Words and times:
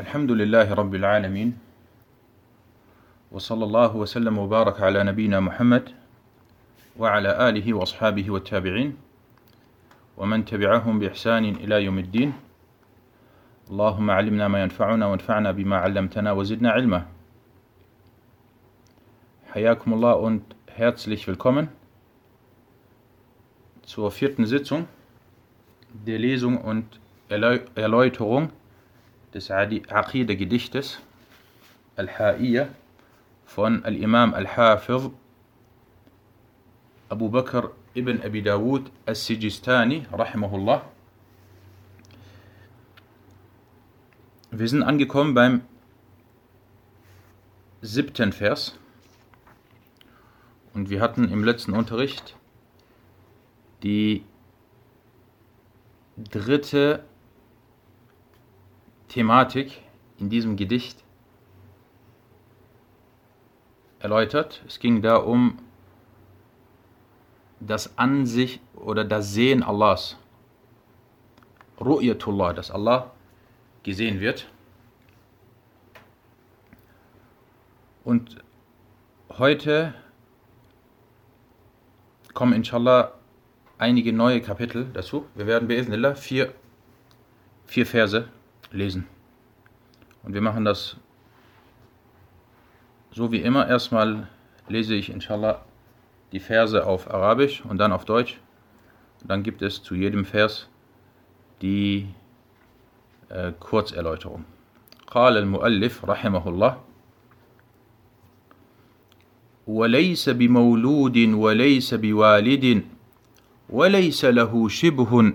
الحمد 0.00 0.30
لله 0.30 0.74
رب 0.74 0.94
العالمين 0.94 1.58
وصلى 3.32 3.64
الله 3.64 3.96
وسلم 3.96 4.38
وبارك 4.38 4.80
على 4.80 5.04
نبينا 5.04 5.40
محمد 5.40 5.92
وعلى 6.96 7.48
آله 7.48 7.74
وأصحابه 7.74 8.30
والتابعين 8.30 8.96
ومن 10.16 10.44
تبعهم 10.44 10.98
بإحسان 10.98 11.44
إلى 11.44 11.84
يوم 11.84 11.98
الدين. 11.98 12.32
اللهم 13.70 14.10
علمنا 14.10 14.48
ما 14.48 14.62
ينفعنا 14.62 15.06
وانفعنا 15.06 15.52
بما 15.52 15.76
علمتنا 15.76 16.32
وزدنا 16.32 16.70
علما. 16.70 17.06
حياكم 19.52 19.94
الله 19.94 20.14
und 20.14 20.42
herzlich 20.66 21.28
willkommen 21.28 21.68
zur 23.82 24.10
vierten 24.10 24.46
Sitzung 24.46 24.88
der 25.92 26.18
Lesung 26.18 26.56
und 26.56 26.86
Erläuterung 27.76 28.50
des 29.34 29.50
Aqidah-Gedichtes 29.50 31.00
Al-Ha'iyya 31.96 32.68
von 33.46 33.84
Al-Imam 33.84 34.34
Al-Hafiz 34.34 35.10
Abu 37.08 37.28
Bakr 37.28 37.70
ibn 37.94 38.22
Abi 38.22 38.42
Dawud 38.42 38.90
Al-Sijistani, 39.06 40.06
rahimahullah. 40.12 40.82
Wir 44.52 44.68
sind 44.68 44.82
angekommen 44.82 45.34
beim 45.34 45.62
siebten 47.82 48.32
Vers 48.32 48.76
und 50.74 50.90
wir 50.90 51.00
hatten 51.00 51.30
im 51.30 51.44
letzten 51.44 51.72
Unterricht 51.72 52.36
die 53.82 54.24
dritte 56.16 57.04
Thematik 59.10 59.82
in 60.18 60.30
diesem 60.30 60.56
Gedicht 60.56 61.02
erläutert. 63.98 64.62
Es 64.68 64.78
ging 64.78 65.02
da 65.02 65.16
um 65.16 65.58
das 67.58 67.98
Ansicht 67.98 68.62
oder 68.76 69.04
das 69.04 69.34
Sehen 69.34 69.64
Allahs. 69.64 70.16
Ru'yatullah, 71.80 72.52
dass 72.52 72.70
Allah 72.70 73.10
gesehen 73.82 74.20
wird. 74.20 74.46
Und 78.04 78.36
heute 79.30 79.92
kommen 82.32 82.52
inshallah 82.52 83.12
einige 83.76 84.12
neue 84.12 84.40
Kapitel 84.40 84.86
dazu. 84.92 85.26
Wir 85.34 85.46
werden 85.48 85.66
bei 85.66 86.14
vier, 86.14 86.54
vier 87.66 87.86
Verse 87.86 88.28
lesen. 88.71 89.07
Und 90.23 90.33
wir 90.33 90.41
machen 90.41 90.65
das 90.65 90.97
so 93.11 93.31
wie 93.31 93.41
immer. 93.41 93.67
Erstmal 93.67 94.27
lese 94.67 94.95
ich 94.95 95.09
inshallah 95.09 95.63
die 96.31 96.39
Verse 96.39 96.85
auf 96.85 97.09
Arabisch 97.09 97.63
und 97.65 97.77
dann 97.77 97.91
auf 97.91 98.05
Deutsch. 98.05 98.39
Und 99.21 99.31
dann 99.31 99.43
gibt 99.43 99.61
es 99.61 99.81
zu 99.81 99.95
jedem 99.95 100.25
Vers 100.25 100.69
die 101.61 102.07
äh, 103.29 103.51
Kurzerläuterung. 103.59 104.45
قال 105.07 105.37
المؤلف 105.37 106.05
رحمه 106.05 106.49
الله 106.49 106.81
وليس 109.67 110.29
بمولود 110.29 111.17
وليس 111.17 111.93
بوالد 111.93 112.83
وليس 113.69 114.25
له 114.25 114.69
شبه 114.69 115.33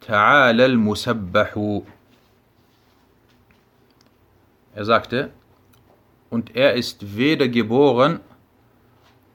تعالى 0.00 0.66
المسبح 0.66 1.80
er 4.75 4.83
sagte, 4.83 5.31
und 6.29 6.55
er 6.55 6.73
ist 6.73 7.15
weder 7.15 7.47
geboren, 7.47 8.19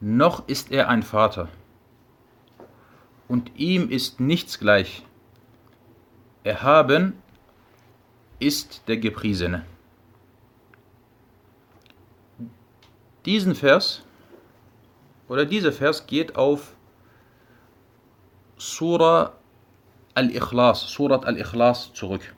noch 0.00 0.46
ist 0.48 0.70
er 0.70 0.88
ein 0.88 1.02
Vater. 1.02 1.48
Und 3.26 3.58
ihm 3.58 3.88
ist 3.88 4.20
nichts 4.20 4.58
gleich. 4.58 5.02
Erhaben 6.44 7.14
ist 8.38 8.82
der 8.86 8.98
Gepriesene. 8.98 9.64
Diesen 13.24 13.54
Vers 13.54 14.02
oder 15.28 15.46
dieser 15.46 15.72
Vers 15.72 16.06
geht 16.06 16.36
auf 16.36 16.74
Surah 18.58 19.32
Al-Ikhlas, 20.14 20.90
Surat 20.90 21.24
Al-Ikhlas 21.24 21.92
zurück. 21.94 22.34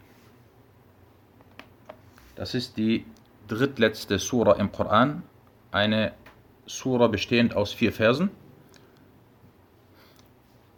Das 2.35 2.53
ist 2.53 2.77
die 2.77 3.05
drittletzte 3.47 4.19
Sura 4.19 4.53
im 4.53 4.71
Koran, 4.71 5.23
eine 5.71 6.13
Sura 6.65 7.07
bestehend 7.07 7.55
aus 7.55 7.73
vier 7.73 7.91
Versen, 7.91 8.29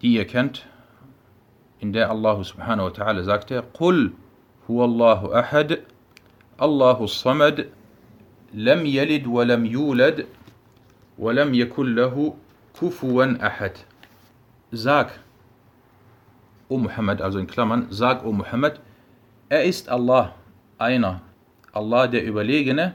die 0.01 0.13
ihr 0.13 0.25
kennt, 0.25 0.65
in 1.79 1.93
der 1.93 2.09
Allah 2.09 2.43
subhanahu 2.43 2.87
wa 2.87 2.91
ta'ala 2.91 3.23
sagte, 3.23 3.63
قُلْ 3.73 4.11
هُوَ 4.67 4.85
اللَّهُ 4.85 5.39
أَحَدْ 5.39 5.79
اللَّهُ 6.59 7.03
الصَّمَدْ 7.03 7.69
لَمْ 8.53 8.85
يَلِدْ 8.85 9.27
وَلَمْ 9.27 9.65
يُولَدْ 9.65 10.27
وَلَمْ 11.17 11.53
يَكُنْ 11.53 11.95
لَهُ 11.95 12.35
كُفُوًا 12.79 13.37
أَحَدْ 13.41 13.77
Sag, 14.71 15.09
O 16.69 16.77
Muhammad, 16.77 17.21
also 17.21 17.39
in 17.39 17.47
Klammern, 17.47 17.87
sag, 17.89 18.23
O 18.23 18.31
Muhammad, 18.31 18.79
er 19.49 19.63
ist 19.63 19.89
Allah, 19.89 20.35
einer, 20.77 21.21
Allah 21.74 22.06
der 22.06 22.24
Überlegene, 22.26 22.94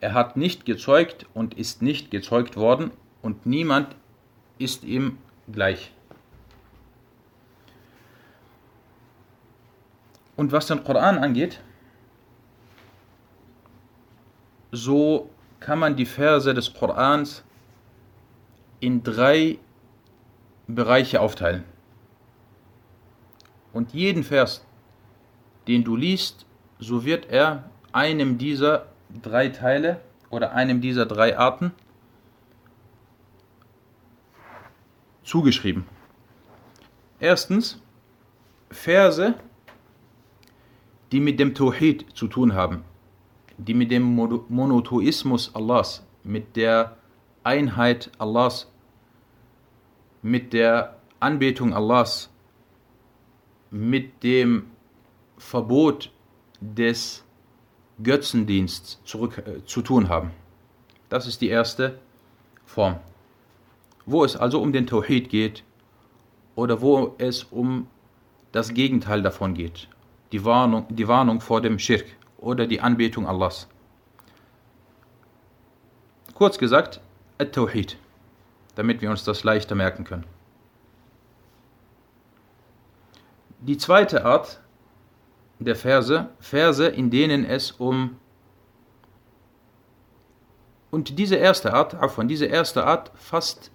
er 0.00 0.14
hat 0.14 0.36
nicht 0.36 0.64
gezeugt 0.64 1.26
und 1.34 1.54
ist 1.54 1.82
nicht 1.82 2.10
gezeugt 2.10 2.56
worden 2.56 2.90
und 3.22 3.46
niemand 3.46 3.94
ist 4.58 4.84
ihm 4.84 5.18
gleich. 5.52 5.92
Und 10.36 10.52
was 10.52 10.66
den 10.66 10.82
Koran 10.82 11.18
angeht, 11.18 11.60
so 14.72 15.30
kann 15.60 15.78
man 15.78 15.96
die 15.96 16.06
Verse 16.06 16.54
des 16.54 16.72
Korans 16.72 17.44
in 18.80 19.02
drei 19.02 19.58
Bereiche 20.66 21.20
aufteilen. 21.20 21.64
Und 23.72 23.92
jeden 23.92 24.24
Vers, 24.24 24.64
den 25.68 25.84
du 25.84 25.94
liest, 25.94 26.46
so 26.78 27.04
wird 27.04 27.26
er 27.26 27.70
einem 27.92 28.38
dieser 28.38 28.86
drei 29.22 29.48
Teile 29.48 30.00
oder 30.30 30.52
einem 30.52 30.80
dieser 30.80 31.06
drei 31.06 31.36
Arten 31.36 31.72
zugeschrieben. 35.24 35.84
Erstens 37.18 37.80
Verse, 38.70 39.34
die 41.12 41.20
mit 41.20 41.40
dem 41.40 41.54
Tawhid 41.54 42.06
zu 42.14 42.28
tun 42.28 42.54
haben, 42.54 42.84
die 43.58 43.74
mit 43.74 43.90
dem 43.90 44.02
Monotheismus 44.04 45.54
Allahs, 45.54 46.06
mit 46.22 46.56
der 46.56 46.96
Einheit 47.42 48.10
Allahs, 48.18 48.70
mit 50.22 50.52
der 50.52 50.96
Anbetung 51.18 51.74
Allahs, 51.74 52.30
mit 53.70 54.22
dem 54.22 54.70
Verbot 55.36 56.12
des 56.60 57.24
Götzendienst 58.02 59.00
zurück, 59.04 59.42
äh, 59.46 59.64
zu 59.64 59.82
tun 59.82 60.08
haben. 60.08 60.30
Das 61.08 61.26
ist 61.26 61.40
die 61.40 61.48
erste 61.48 61.98
Form. 62.64 62.96
Wo 64.06 64.24
es 64.24 64.36
also 64.36 64.60
um 64.60 64.72
den 64.72 64.86
Tawhid 64.86 65.28
geht 65.28 65.64
oder 66.54 66.80
wo 66.80 67.14
es 67.18 67.44
um 67.44 67.88
das 68.52 68.74
Gegenteil 68.74 69.22
davon 69.22 69.54
geht. 69.54 69.88
Die 70.32 70.44
Warnung, 70.44 70.86
die 70.88 71.08
Warnung 71.08 71.40
vor 71.40 71.60
dem 71.60 71.78
Schirk 71.78 72.06
oder 72.38 72.66
die 72.66 72.80
Anbetung 72.80 73.26
Allahs. 73.26 73.68
Kurz 76.34 76.58
gesagt, 76.58 77.00
At-Tawhid, 77.38 77.98
damit 78.74 79.02
wir 79.02 79.10
uns 79.10 79.24
das 79.24 79.44
leichter 79.44 79.74
merken 79.74 80.04
können. 80.04 80.24
Die 83.60 83.76
zweite 83.76 84.24
Art 84.24 84.59
der 85.60 85.76
Verse, 85.76 86.28
Verse, 86.38 86.86
in 86.86 87.10
denen 87.10 87.44
es 87.44 87.70
um 87.72 88.16
und 90.90 91.18
diese 91.18 91.36
erste 91.36 91.72
Art, 91.72 91.94
von 92.10 92.26
diese 92.26 92.46
erste 92.46 92.84
Art 92.84 93.12
fast 93.14 93.70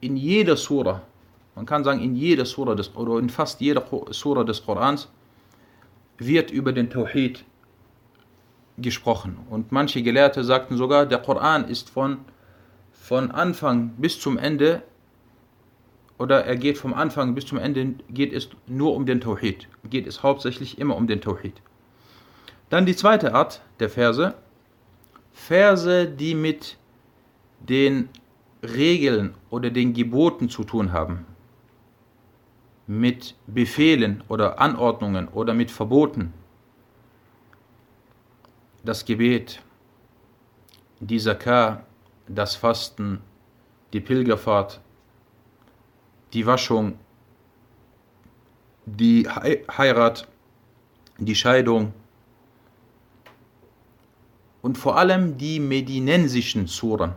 in 0.00 0.16
jeder 0.16 0.56
Sura, 0.56 1.00
man 1.54 1.64
kann 1.64 1.84
sagen 1.84 2.00
in 2.00 2.14
jeder 2.14 2.44
Sura 2.44 2.74
des, 2.74 2.94
oder 2.94 3.18
in 3.18 3.30
fast 3.30 3.60
jeder 3.62 3.82
Sura 4.10 4.44
des 4.44 4.62
Korans 4.62 5.08
wird 6.18 6.50
über 6.50 6.72
den 6.72 6.90
Tawhid 6.90 7.44
gesprochen. 8.76 9.38
Und 9.48 9.72
manche 9.72 10.02
Gelehrte 10.02 10.44
sagten 10.44 10.76
sogar, 10.76 11.06
der 11.06 11.18
Koran 11.18 11.66
ist 11.68 11.88
von, 11.88 12.18
von 12.92 13.30
Anfang 13.30 13.94
bis 13.96 14.20
zum 14.20 14.36
Ende 14.36 14.82
oder 16.18 16.44
er 16.44 16.56
geht 16.56 16.78
vom 16.78 16.94
Anfang 16.94 17.34
bis 17.34 17.46
zum 17.46 17.58
Ende, 17.58 17.94
geht 18.10 18.32
es 18.32 18.48
nur 18.66 18.94
um 18.94 19.04
den 19.06 19.20
Tawhid. 19.20 19.68
Geht 19.84 20.06
es 20.06 20.22
hauptsächlich 20.22 20.78
immer 20.78 20.96
um 20.96 21.06
den 21.06 21.20
Tawhid. 21.20 21.60
Dann 22.70 22.86
die 22.86 22.96
zweite 22.96 23.34
Art 23.34 23.60
der 23.80 23.90
Verse. 23.90 24.34
Verse, 25.32 26.06
die 26.06 26.34
mit 26.34 26.78
den 27.60 28.08
Regeln 28.62 29.34
oder 29.50 29.70
den 29.70 29.92
Geboten 29.92 30.48
zu 30.48 30.64
tun 30.64 30.92
haben. 30.92 31.26
Mit 32.86 33.34
Befehlen 33.46 34.24
oder 34.28 34.58
Anordnungen 34.58 35.28
oder 35.28 35.54
mit 35.54 35.70
Verboten. 35.70 36.32
Das 38.84 39.04
Gebet, 39.04 39.60
die 41.00 41.18
Zakah, 41.18 41.84
das 42.28 42.54
Fasten, 42.54 43.20
die 43.92 44.00
Pilgerfahrt, 44.00 44.80
die 46.36 46.44
Waschung, 46.44 46.98
die 48.84 49.26
Heirat, 49.26 50.28
die 51.16 51.34
Scheidung 51.34 51.94
und 54.60 54.76
vor 54.76 54.98
allem 54.98 55.38
die 55.38 55.58
medinensischen 55.58 56.66
Suren, 56.66 57.12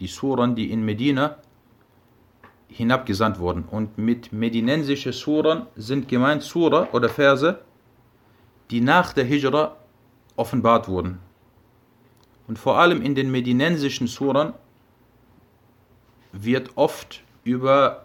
die 0.00 0.08
Suren, 0.08 0.56
die 0.56 0.72
in 0.72 0.84
Medina 0.84 1.36
hinabgesandt 2.66 3.38
wurden. 3.38 3.62
Und 3.70 3.96
mit 3.96 4.32
medinensische 4.32 5.12
Suren 5.12 5.66
sind 5.76 6.08
gemeint 6.08 6.42
Sura 6.42 6.88
oder 6.90 7.08
Verse, 7.08 7.60
die 8.72 8.80
nach 8.80 9.12
der 9.12 9.24
Hijra 9.24 9.76
offenbart 10.34 10.88
wurden. 10.88 11.20
Und 12.48 12.58
vor 12.58 12.80
allem 12.80 13.02
in 13.02 13.14
den 13.14 13.30
medinensischen 13.30 14.08
Suren 14.08 14.52
wird 16.32 16.72
oft 16.74 17.22
über 17.44 18.01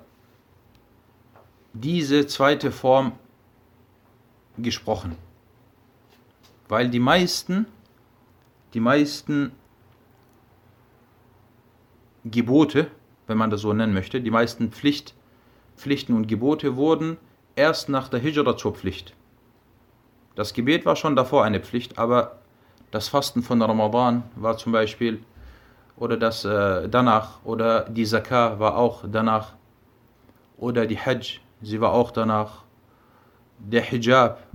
diese 1.81 2.27
zweite 2.27 2.71
Form 2.71 3.13
gesprochen. 4.57 5.15
Weil 6.67 6.89
die 6.89 6.99
meisten, 6.99 7.65
die 8.73 8.79
meisten 8.79 9.51
Gebote, 12.25 12.87
wenn 13.27 13.37
man 13.37 13.49
das 13.49 13.61
so 13.61 13.73
nennen 13.73 13.93
möchte, 13.93 14.21
die 14.21 14.31
meisten 14.31 14.71
Pflicht, 14.71 15.13
Pflichten 15.75 16.13
und 16.13 16.27
Gebote 16.27 16.75
wurden 16.75 17.17
erst 17.55 17.89
nach 17.89 18.09
der 18.09 18.19
Hijra 18.19 18.57
zur 18.57 18.73
Pflicht. 18.73 19.13
Das 20.35 20.53
Gebet 20.53 20.85
war 20.85 20.95
schon 20.95 21.15
davor 21.15 21.43
eine 21.43 21.59
Pflicht, 21.59 21.97
aber 21.97 22.39
das 22.91 23.07
Fasten 23.07 23.43
von 23.43 23.61
Ramadan 23.61 24.23
war 24.35 24.57
zum 24.57 24.71
Beispiel, 24.71 25.23
oder 25.97 26.17
das 26.17 26.45
äh, 26.45 26.87
danach, 26.89 27.43
oder 27.43 27.89
die 27.89 28.05
Zakah 28.05 28.59
war 28.59 28.77
auch 28.77 29.03
danach, 29.07 29.53
oder 30.57 30.85
die 30.85 30.97
Hajj, 30.97 31.39
sie 31.61 31.81
war 31.81 31.93
auch 31.93 32.11
danach, 32.11 32.63
der 33.59 33.81
Hijab 33.81 34.45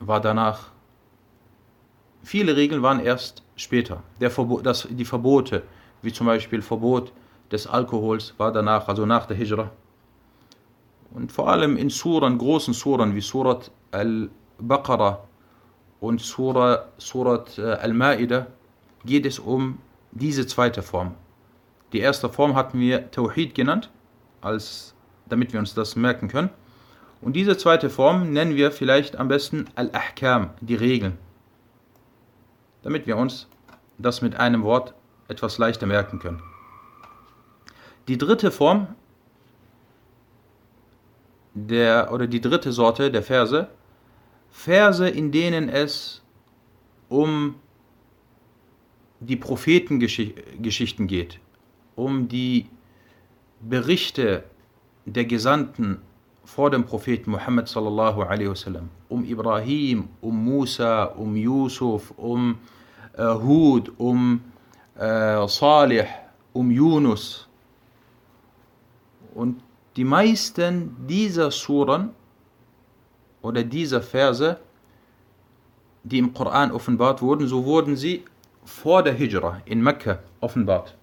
war 0.00 0.20
danach. 0.20 0.70
Viele 2.22 2.56
Regeln 2.56 2.82
waren 2.82 3.00
erst 3.00 3.42
später. 3.56 4.02
Der 4.20 4.30
Verbo 4.30 4.60
das, 4.60 4.88
die 4.90 5.04
Verbote, 5.04 5.62
wie 6.02 6.12
zum 6.12 6.26
Beispiel 6.26 6.60
Verbot 6.62 7.12
des 7.50 7.66
Alkohols, 7.66 8.34
war 8.38 8.52
danach, 8.52 8.88
also 8.88 9.06
nach 9.06 9.26
der 9.26 9.36
Hijra. 9.36 9.70
Und 11.12 11.32
vor 11.32 11.48
allem 11.48 11.76
in 11.76 11.88
Suren, 11.88 12.36
großen 12.36 12.74
Suren 12.74 13.14
wie 13.14 13.20
Surat 13.20 13.70
al-Baqarah 13.92 15.20
und 16.00 16.20
Surah, 16.20 16.88
Surat 16.98 17.58
äh, 17.58 17.62
al-Ma'idah 17.62 18.46
geht 19.04 19.24
es 19.24 19.38
um 19.38 19.78
diese 20.10 20.46
zweite 20.46 20.82
Form. 20.82 21.14
Die 21.92 22.00
erste 22.00 22.28
Form 22.28 22.54
hatten 22.54 22.80
wir 22.80 23.10
Tawhid 23.10 23.54
genannt, 23.54 23.90
als, 24.40 24.94
damit 25.28 25.52
wir 25.52 25.60
uns 25.60 25.74
das 25.74 25.96
merken 25.96 26.28
können. 26.28 26.50
Und 27.20 27.34
diese 27.34 27.56
zweite 27.56 27.90
Form 27.90 28.32
nennen 28.32 28.56
wir 28.56 28.70
vielleicht 28.70 29.16
am 29.16 29.28
besten 29.28 29.66
Al-Ahkam, 29.74 30.50
die 30.60 30.74
Regeln. 30.74 31.18
Damit 32.82 33.06
wir 33.06 33.16
uns 33.16 33.48
das 33.98 34.22
mit 34.22 34.36
einem 34.36 34.62
Wort 34.62 34.94
etwas 35.28 35.58
leichter 35.58 35.86
merken 35.86 36.18
können. 36.18 36.42
Die 38.08 38.18
dritte 38.18 38.50
Form 38.50 38.88
der 41.54 42.12
oder 42.12 42.26
die 42.26 42.40
dritte 42.40 42.70
Sorte 42.70 43.10
der 43.10 43.22
Verse, 43.22 43.68
Verse, 44.50 45.08
in 45.08 45.32
denen 45.32 45.68
es 45.68 46.22
um 47.08 47.56
die 49.20 49.36
Prophetengeschichten 49.36 51.06
geht, 51.06 51.40
um 51.94 52.28
die 52.28 52.68
Berichte 53.60 54.44
der 55.06 55.24
Gesandten 55.24 55.98
vor 56.44 56.70
dem 56.70 56.84
Propheten 56.84 57.30
Muhammad 57.30 57.68
sallallahu 57.68 58.22
alaihi 58.22 58.50
wasallam, 58.50 58.90
um 59.08 59.24
Ibrahim, 59.24 60.08
um 60.20 60.44
Musa, 60.44 61.04
um 61.04 61.36
Yusuf, 61.36 62.12
um 62.16 62.58
äh, 63.16 63.24
Hud, 63.24 63.92
um 63.98 64.40
äh, 64.96 65.46
Salih, 65.48 66.06
um 66.52 66.70
Yunus. 66.70 67.48
Und 69.34 69.62
die 69.96 70.04
meisten 70.04 71.06
dieser 71.06 71.50
Suren 71.50 72.10
oder 73.42 73.62
dieser 73.62 74.02
Verse, 74.02 74.58
die 76.04 76.18
im 76.18 76.32
Koran 76.34 76.70
offenbart 76.70 77.22
wurden, 77.22 77.46
so 77.46 77.64
wurden 77.64 77.96
sie 77.96 78.24
vor 78.64 79.02
der 79.02 79.14
Hijra 79.14 79.60
in 79.64 79.82
Mekka 79.82 80.18
offenbart. 80.40 80.96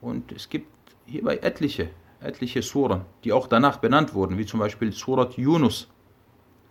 Und 0.00 0.32
es 0.32 0.48
gibt 0.48 0.68
hierbei 1.06 1.36
etliche 1.38 1.90
etliche 2.26 2.62
Suren, 2.62 3.02
die 3.24 3.32
auch 3.32 3.46
danach 3.46 3.78
benannt 3.78 4.14
wurden, 4.14 4.38
wie 4.38 4.46
zum 4.46 4.60
Beispiel 4.60 4.92
Surat 4.92 5.36
Yunus, 5.36 5.88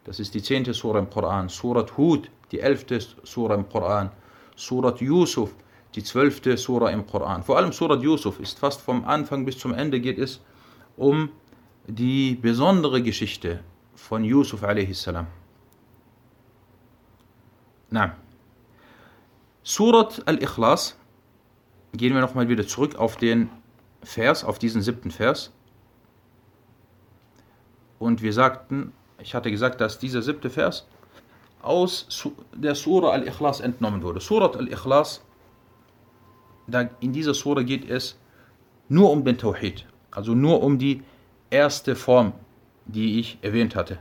das 0.04 0.20
ist 0.20 0.34
die 0.36 0.42
zehnte 0.42 0.74
Sura 0.74 1.00
im 1.00 1.10
Koran, 1.10 1.50
Surat 1.50 1.98
Hud, 1.98 2.30
die 2.52 2.60
elfte 2.60 3.00
Sura 3.24 3.56
im 3.56 3.68
Koran, 3.68 4.12
Surat 4.56 5.02
Yusuf, 5.02 5.56
die 5.96 6.04
zwölfte 6.04 6.58
Sura 6.58 6.92
im 6.92 7.08
Koran. 7.08 7.42
Vor 7.44 7.58
allem 7.58 7.72
Surat 7.72 8.02
Yusuf 8.02 8.40
ist 8.40 8.60
fast 8.60 8.82
vom 8.82 9.06
Anfang 9.06 9.46
bis 9.46 9.58
zum 9.58 9.74
Ende 9.74 10.00
geht 10.00 10.20
es 10.20 10.42
um 10.98 11.30
die 11.88 12.36
besondere 12.36 13.02
Geschichte 13.02 13.64
von 13.96 14.24
Yusuf 14.24 14.64
a.s. 14.64 15.10
Na. 17.90 18.16
Surat 19.64 20.22
al-Ikhlas, 20.28 20.98
gehen 21.94 22.14
wir 22.14 22.22
nochmal 22.22 22.50
wieder 22.50 22.68
zurück 22.68 22.96
auf 22.96 23.16
den 23.16 23.50
Vers, 24.06 24.44
auf 24.44 24.60
diesen 24.60 24.82
siebten 24.82 25.12
Vers. 25.12 25.52
Und 28.00 28.22
wir 28.22 28.34
sagten, 28.34 28.94
ich 29.20 29.34
hatte 29.36 29.52
gesagt, 29.52 29.82
dass 29.82 30.00
dieser 30.00 30.22
siebte 30.22 30.50
Vers 30.50 30.88
aus 31.62 32.30
der 32.54 32.76
Surah 32.76 33.12
Al-Ikhlas 33.12 33.60
entnommen 33.60 34.04
wurde. 34.04 34.20
Surah 34.20 34.56
Al-Ikhlas, 34.58 35.22
in 37.00 37.14
dieser 37.14 37.34
Surah 37.34 37.64
geht 37.64 37.90
es 37.90 38.18
nur 38.88 39.12
um 39.12 39.24
den 39.24 39.38
Tawhid, 39.38 39.86
also 40.12 40.34
nur 40.36 40.62
um 40.62 40.78
die 40.78 41.04
erste 41.50 41.96
Form, 41.96 42.34
die 42.86 43.20
ich 43.20 43.40
erwähnt 43.42 43.76
hatte. 43.76 43.98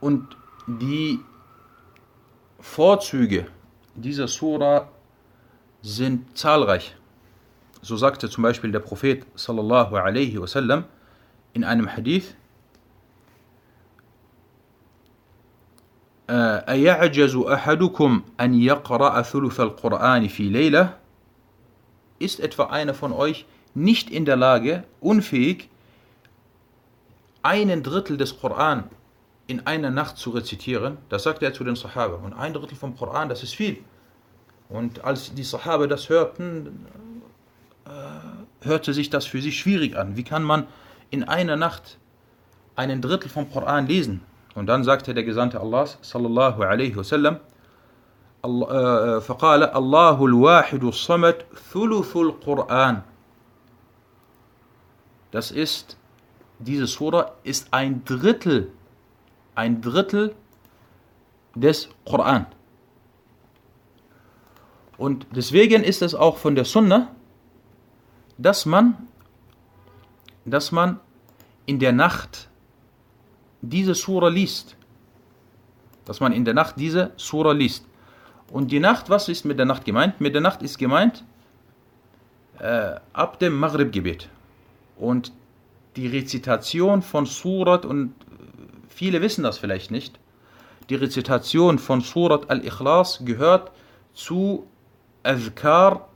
Und 0.00 0.36
die 0.66 1.20
Vorzüge 2.58 3.46
dieser 3.95 4.27
Sura 4.27 4.89
sind 5.81 6.37
zahlreich. 6.37 6.95
So 7.81 7.95
sagte 7.97 8.29
zum 8.29 8.43
Beispiel 8.43 8.71
der 8.71 8.79
Prophet 8.79 9.25
sallallahu 9.35 9.95
alaihi 9.95 10.39
wasallam 10.39 10.85
in 11.53 11.63
einem 11.63 11.87
Hadith, 11.87 12.35
أيعجز 16.29 17.35
أحدكم 17.35 18.21
أن 18.39 18.53
يقرأ 18.53 19.21
ثلث 19.21 19.59
القرآن 19.59 20.27
في 20.27 20.49
ليلة 20.49 20.97
Ist 22.19 22.39
etwa 22.39 22.65
einer 22.65 22.95
von 22.95 23.13
euch 23.13 23.45
nicht 23.75 24.09
in 24.09 24.25
der 24.25 24.35
Lage, 24.35 24.83
unfähig, 24.99 25.69
einen 27.43 27.83
Drittel 27.83 28.17
des 28.17 28.39
Koran 28.39 28.89
in 29.51 29.65
einer 29.65 29.89
Nacht 29.89 30.17
zu 30.17 30.31
rezitieren, 30.31 30.97
das 31.09 31.23
sagte 31.23 31.45
er 31.45 31.53
zu 31.53 31.63
den 31.63 31.75
Sahaba. 31.75 32.15
Und 32.15 32.33
ein 32.33 32.53
Drittel 32.53 32.75
vom 32.75 32.97
Koran, 32.97 33.29
das 33.29 33.43
ist 33.43 33.55
viel. 33.55 33.77
Und 34.69 35.03
als 35.03 35.33
die 35.33 35.43
Sahaba 35.43 35.87
das 35.87 36.09
hörten, 36.09 36.85
äh, 37.85 38.65
hörte 38.65 38.93
sich 38.93 39.09
das 39.09 39.25
für 39.25 39.41
sie 39.41 39.53
schwierig 39.53 39.97
an. 39.97 40.17
Wie 40.17 40.23
kann 40.23 40.43
man 40.43 40.67
in 41.09 41.23
einer 41.23 41.55
Nacht 41.55 41.97
einen 42.75 43.01
Drittel 43.01 43.29
vom 43.29 43.49
Koran 43.49 43.87
lesen? 43.87 44.21
Und 44.55 44.65
dann 44.67 44.83
sagte 44.83 45.13
der 45.13 45.23
Gesandte 45.23 45.61
Allahs, 45.61 45.97
sallallahu 46.01 46.63
alaihi 46.63 46.95
wasallam, 46.95 47.39
فقال 48.43 49.63
الله 49.75 50.25
الواحد 50.25 50.83
الصمد 50.83 51.35
ثلث 51.73 52.17
القرآن 52.17 53.01
Das 55.31 55.51
ist, 55.51 55.97
diese 56.59 56.87
Sura 56.87 57.31
ist 57.43 57.67
ein 57.71 58.05
Drittel 58.05 58.71
ein 59.54 59.80
Drittel 59.80 60.34
des 61.54 61.88
Koran. 62.04 62.46
Und 64.96 65.26
deswegen 65.34 65.82
ist 65.82 66.02
es 66.02 66.14
auch 66.14 66.36
von 66.36 66.54
der 66.54 66.64
Sunna, 66.64 67.08
dass 68.38 68.66
man, 68.66 69.08
dass 70.44 70.72
man 70.72 71.00
in 71.66 71.78
der 71.78 71.92
Nacht 71.92 72.48
diese 73.60 73.94
Sura 73.94 74.28
liest. 74.28 74.76
Dass 76.04 76.20
man 76.20 76.32
in 76.32 76.44
der 76.44 76.54
Nacht 76.54 76.76
diese 76.78 77.12
Sura 77.16 77.52
liest. 77.52 77.86
Und 78.50 78.70
die 78.70 78.80
Nacht, 78.80 79.08
was 79.08 79.28
ist 79.28 79.44
mit 79.44 79.58
der 79.58 79.66
Nacht 79.66 79.84
gemeint? 79.84 80.20
Mit 80.20 80.34
der 80.34 80.40
Nacht 80.40 80.62
ist 80.62 80.78
gemeint 80.78 81.24
äh, 82.58 82.96
ab 83.12 83.38
dem 83.38 83.58
Maghrib-Gebet. 83.58 84.28
Und 84.96 85.32
die 85.96 86.06
Rezitation 86.06 87.02
von 87.02 87.26
Surat, 87.26 87.84
und 87.84 88.14
viele 88.92 89.20
wissen 89.22 89.42
das 89.42 89.58
vielleicht 89.58 89.90
nicht, 89.90 90.18
die 90.88 90.94
Rezitation 90.94 91.78
von 91.78 92.00
Surat 92.00 92.50
al-Ikhlas 92.50 93.22
gehört 93.24 93.72
zu 94.14 94.66
Azkar 95.22 96.08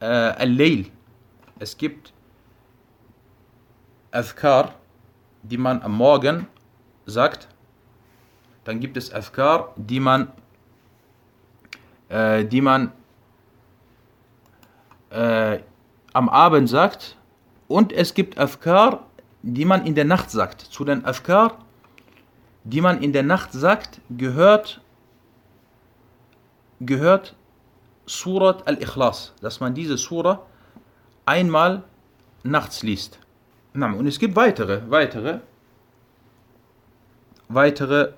äh, 0.00 0.06
al-Layl. 0.06 0.86
Es 1.58 1.76
gibt 1.76 2.12
Azkar, 4.10 4.74
die 5.42 5.58
man 5.58 5.82
am 5.82 5.92
Morgen 5.92 6.46
sagt. 7.06 7.48
Dann 8.64 8.80
gibt 8.80 8.96
es 8.96 9.12
Azkar, 9.12 9.72
die 9.76 10.00
man, 10.00 10.32
äh, 12.08 12.44
die 12.44 12.60
man 12.60 12.92
äh, 15.10 15.60
am 16.12 16.28
Abend 16.28 16.68
sagt. 16.68 17.16
Und 17.68 17.92
es 17.92 18.14
gibt 18.14 18.38
Azkar, 18.38 19.06
die 19.42 19.64
man 19.64 19.86
in 19.86 19.94
der 19.94 20.04
Nacht 20.04 20.30
sagt. 20.30 20.60
Zu 20.60 20.84
den 20.84 21.04
Azkar, 21.04 21.58
die 22.64 22.80
man 22.80 23.00
in 23.02 23.12
der 23.12 23.22
Nacht 23.22 23.52
sagt, 23.52 24.00
gehört, 24.10 24.80
gehört 26.80 27.34
Surat 28.06 28.66
al-Ikhlas, 28.66 29.34
dass 29.40 29.60
man 29.60 29.74
diese 29.74 29.96
Surah 29.96 30.42
einmal 31.24 31.84
nachts 32.42 32.82
liest. 32.82 33.18
Und 33.72 34.06
es 34.06 34.18
gibt 34.18 34.34
weitere, 34.34 34.82
weitere, 34.90 35.38
weitere 37.48 38.12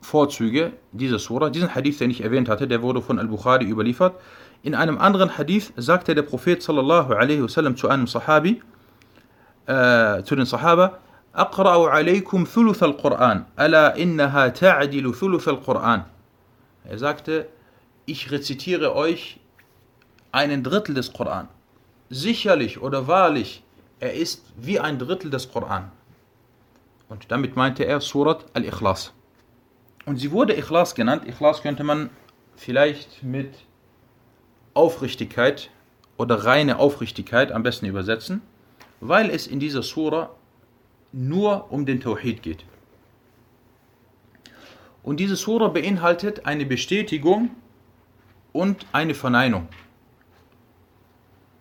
Vorzüge 0.00 0.72
dieser 0.92 1.18
Surah. 1.18 1.50
Diesen 1.50 1.74
Hadith, 1.74 1.98
den 1.98 2.10
ich 2.10 2.22
erwähnt 2.22 2.48
hatte, 2.48 2.68
der 2.68 2.80
wurde 2.80 3.02
von 3.02 3.18
Al-Bukhari 3.18 3.64
überliefert. 3.64 4.20
In 4.62 4.74
einem 4.74 4.98
anderen 4.98 5.36
Hadith 5.36 5.72
sagte 5.76 6.14
der 6.14 6.22
Prophet 6.22 6.62
sallallahu 6.62 7.12
alaihi 7.12 7.42
wasallam 7.42 7.76
zu 7.76 7.88
einem 7.88 8.06
Sahabi, 8.06 8.62
äh, 9.65 10.23
zu 10.23 10.35
den 10.35 10.45
Sahaba, 10.45 10.99
أقرأ 11.35 11.89
عليكم 11.89 12.45
ثلث 12.45 12.83
القرآن 12.83 13.43
ألا 13.59 13.97
إنها 13.97 14.47
تعدل 14.47 15.13
ثلث 15.13 15.47
القرآن 15.47 16.03
Er 16.87 16.99
sagte, 16.99 17.47
ich 18.05 18.31
rezitiere 18.31 18.95
euch 18.95 19.39
einen 20.31 20.63
Drittel 20.63 20.93
des 20.93 21.11
Koran. 21.13 21.47
Sicherlich 22.11 22.79
oder 22.79 23.07
wahrlich, 23.07 23.63
er 23.99 24.13
ist 24.13 24.53
wie 24.55 24.79
ein 24.79 24.99
Drittel 24.99 25.31
des 25.31 25.51
Koran. 25.51 25.91
Und 27.09 27.31
damit 27.31 27.55
meinte 27.55 27.85
er 27.85 28.01
Surat 28.01 28.45
al-Ikhlas. 28.53 29.13
Und 30.05 30.17
sie 30.17 30.31
wurde 30.31 30.55
Ikhlas 30.55 30.93
genannt. 30.93 31.27
Ikhlas 31.27 31.63
könnte 31.63 31.83
man 31.83 32.11
vielleicht 32.55 33.23
mit 33.23 33.55
Aufrichtigkeit 34.75 35.71
oder 36.17 36.45
reine 36.45 36.77
Aufrichtigkeit 36.77 37.51
am 37.51 37.63
besten 37.63 37.87
übersetzen, 37.87 38.41
weil 39.00 39.30
es 39.30 39.46
in 39.46 39.60
dieser 39.60 39.82
Sura 39.82 40.30
nur 41.12 41.70
um 41.72 41.86
den 41.86 42.00
Tawhid 42.00 42.42
geht. 42.42 42.64
Und 45.02 45.18
diese 45.18 45.36
Sura 45.36 45.68
beinhaltet 45.68 46.46
eine 46.46 46.66
Bestätigung 46.66 47.50
und 48.52 48.86
eine 48.92 49.14
Verneinung. 49.14 49.68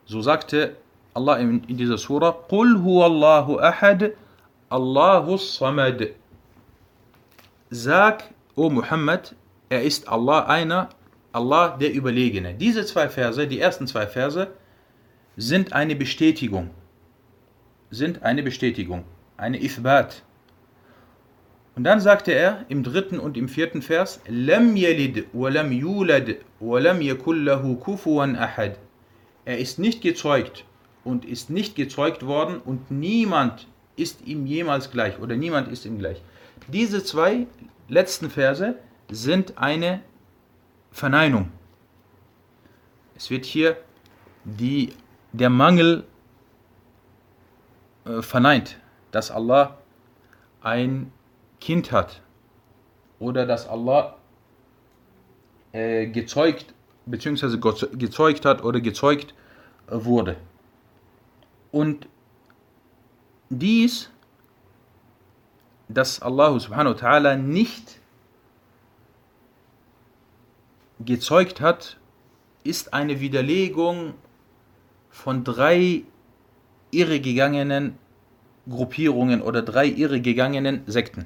So 0.05 0.21
sagte 0.21 0.75
Allah 1.13 1.37
in, 1.37 1.61
dieser 1.77 1.97
Sura: 1.97 2.31
Qul 2.31 2.81
huwallahu 2.83 3.59
ahad, 3.59 4.11
Allahu 4.69 5.37
samad. 5.37 6.09
Sag, 7.69 8.23
O 8.55 8.69
Muhammad, 8.69 9.35
er 9.69 9.83
ist 9.83 10.07
Allah 10.09 10.45
einer, 10.45 10.89
Allah 11.31 11.77
der 11.77 11.93
Überlegene. 11.93 12.55
Diese 12.55 12.85
zwei 12.85 13.07
Verse, 13.07 13.47
die 13.47 13.59
ersten 13.59 13.87
zwei 13.87 14.07
Verse, 14.07 14.47
sind 15.37 15.73
eine 15.73 15.95
Bestätigung. 15.95 16.71
Sind 17.91 18.23
eine 18.23 18.43
Bestätigung, 18.43 19.03
eine 19.37 19.61
Ithbat. 19.61 20.23
Und 21.75 21.83
dann 21.85 21.99
sagte 21.99 22.31
er 22.33 22.65
im 22.69 22.83
dritten 22.83 23.19
und 23.19 23.37
im 23.37 23.47
vierten 23.47 23.81
Vers, 23.81 24.19
Lam 24.27 24.75
yalid 24.75 25.25
wa 25.33 25.49
lam 25.49 25.71
yulad 25.71 26.35
wa 26.59 26.79
lam 26.79 27.01
yakul 27.01 27.43
lahu 27.43 27.75
kufuwan 27.77 28.35
ahad. 28.35 28.77
Er 29.45 29.57
ist 29.57 29.79
nicht 29.79 30.01
gezeugt 30.01 30.65
und 31.03 31.25
ist 31.25 31.49
nicht 31.49 31.75
gezeugt 31.75 32.25
worden 32.25 32.59
und 32.59 32.91
niemand 32.91 33.67
ist 33.95 34.27
ihm 34.27 34.45
jemals 34.45 34.91
gleich 34.91 35.19
oder 35.19 35.35
niemand 35.35 35.71
ist 35.71 35.85
ihm 35.85 35.97
gleich. 35.97 36.21
Diese 36.67 37.03
zwei 37.03 37.47
letzten 37.87 38.29
Verse 38.29 38.75
sind 39.09 39.57
eine 39.57 40.01
Verneinung. 40.91 41.49
Es 43.15 43.29
wird 43.29 43.45
hier 43.45 43.77
die, 44.43 44.93
der 45.33 45.49
Mangel 45.49 46.03
verneint, 48.21 48.77
dass 49.11 49.31
Allah 49.31 49.77
ein 50.61 51.11
Kind 51.59 51.91
hat 51.91 52.21
oder 53.19 53.45
dass 53.45 53.67
Allah 53.67 54.15
äh, 55.71 56.07
gezeugt 56.07 56.73
bzw. 57.05 57.57
gezeugt 57.97 58.45
hat 58.45 58.63
oder 58.63 58.81
gezeugt 58.81 59.33
äh, 59.87 60.03
wurde. 60.03 60.37
Und 61.71 62.07
dies, 63.49 64.09
dass 65.87 66.21
Allah 66.21 66.59
subhanahu 66.59 66.95
wa 66.95 66.99
ta'ala 66.99 67.35
nicht 67.35 67.99
gezeugt 70.99 71.61
hat, 71.61 71.97
ist 72.63 72.93
eine 72.93 73.19
Widerlegung 73.19 74.13
von 75.09 75.43
drei 75.43 76.03
irregegangenen 76.91 77.97
Gruppierungen 78.67 79.41
oder 79.41 79.61
drei 79.61 79.87
irregegangenen 79.87 80.83
Sekten. 80.87 81.25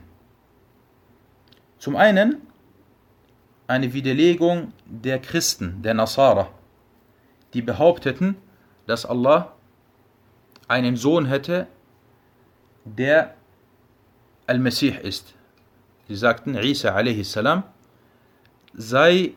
Zum 1.77 1.95
einen 1.95 2.41
eine 3.67 3.93
Widerlegung 3.93 4.73
der 4.85 5.19
Christen, 5.19 5.81
der 5.81 5.93
Nasara, 5.93 6.49
die 7.53 7.61
behaupteten, 7.61 8.35
dass 8.85 9.05
Allah 9.05 9.53
einen 10.67 10.95
Sohn 10.95 11.25
hätte, 11.25 11.67
der 12.85 13.35
Al-Masih 14.47 14.97
ist. 15.01 15.33
Sie 16.07 16.15
sagten, 16.15 16.55
Isa 16.55 16.95
a.s. 16.95 17.39
sei 18.73 19.33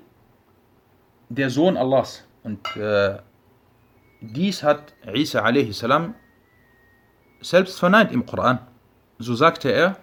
der 1.28 1.50
Sohn 1.50 1.76
Allahs. 1.76 2.24
Und 2.42 2.76
äh, 2.76 3.18
dies 4.25 4.63
hat 4.63 4.93
Isa 5.13 5.43
a.s. 5.43 5.85
selbst 7.41 7.79
verneint 7.79 8.11
im 8.11 8.25
Koran. 8.25 8.59
So 9.19 9.35
sagte 9.35 9.71
er, 9.71 9.97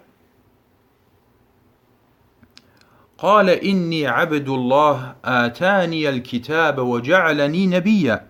قال 3.21 3.49
إني 3.49 4.07
عبد 4.07 4.49
الله 4.49 5.15
آتاني 5.25 6.09
الكتاب 6.09 6.79
وجعلني 6.79 7.67
نبيا 7.67 8.29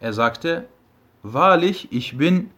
Er 0.00 0.12
sagte, 0.12 0.68
wahrlich, 1.22 1.90
ich 1.90 2.18
bin 2.18 2.50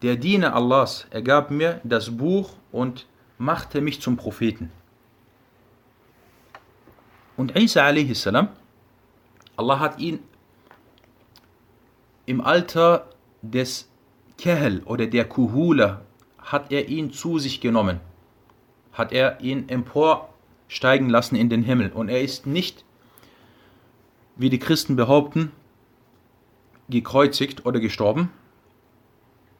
der 0.00 0.16
Diener 0.16 0.56
Allahs. 0.56 1.06
Er 1.10 1.20
gab 1.20 1.50
mir 1.50 1.82
das 1.84 2.16
Buch 2.16 2.54
und 2.72 3.06
machte 3.36 3.82
mich 3.82 4.00
zum 4.00 4.16
Propheten. 4.16 4.70
Und 7.36 7.54
Isa 7.58 7.84
a.s., 7.84 8.26
Allah 9.56 9.78
hat 9.80 9.98
ihn 9.98 10.20
im 12.25 12.41
Alter 12.41 13.09
des 13.41 13.89
Kehl 14.37 14.81
oder 14.85 15.07
der 15.07 15.25
Kuhula, 15.25 16.01
hat 16.39 16.71
er 16.71 16.89
ihn 16.89 17.11
zu 17.11 17.39
sich 17.39 17.61
genommen, 17.61 17.99
hat 18.91 19.11
er 19.11 19.41
ihn 19.41 19.69
empor 19.69 20.29
steigen 20.67 21.09
lassen 21.09 21.35
in 21.35 21.49
den 21.49 21.63
Himmel. 21.63 21.91
Und 21.91 22.09
er 22.09 22.21
ist 22.21 22.45
nicht, 22.45 22.83
wie 24.35 24.49
die 24.49 24.59
Christen 24.59 24.95
behaupten, 24.95 25.51
gekreuzigt 26.89 27.65
oder 27.65 27.79
gestorben. 27.79 28.29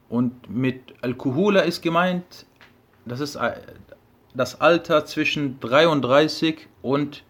Und 0.09 0.49
mit 0.49 0.93
Al-Kuhula 1.01 1.61
ist 1.61 1.81
gemeint, 1.81 2.45
das 3.05 3.19
ist 3.19 3.35
äh, 3.35 3.53
das 4.33 4.59
Alter 4.61 5.05
zwischen 5.05 5.59
33 5.59 6.67
und 6.81 7.23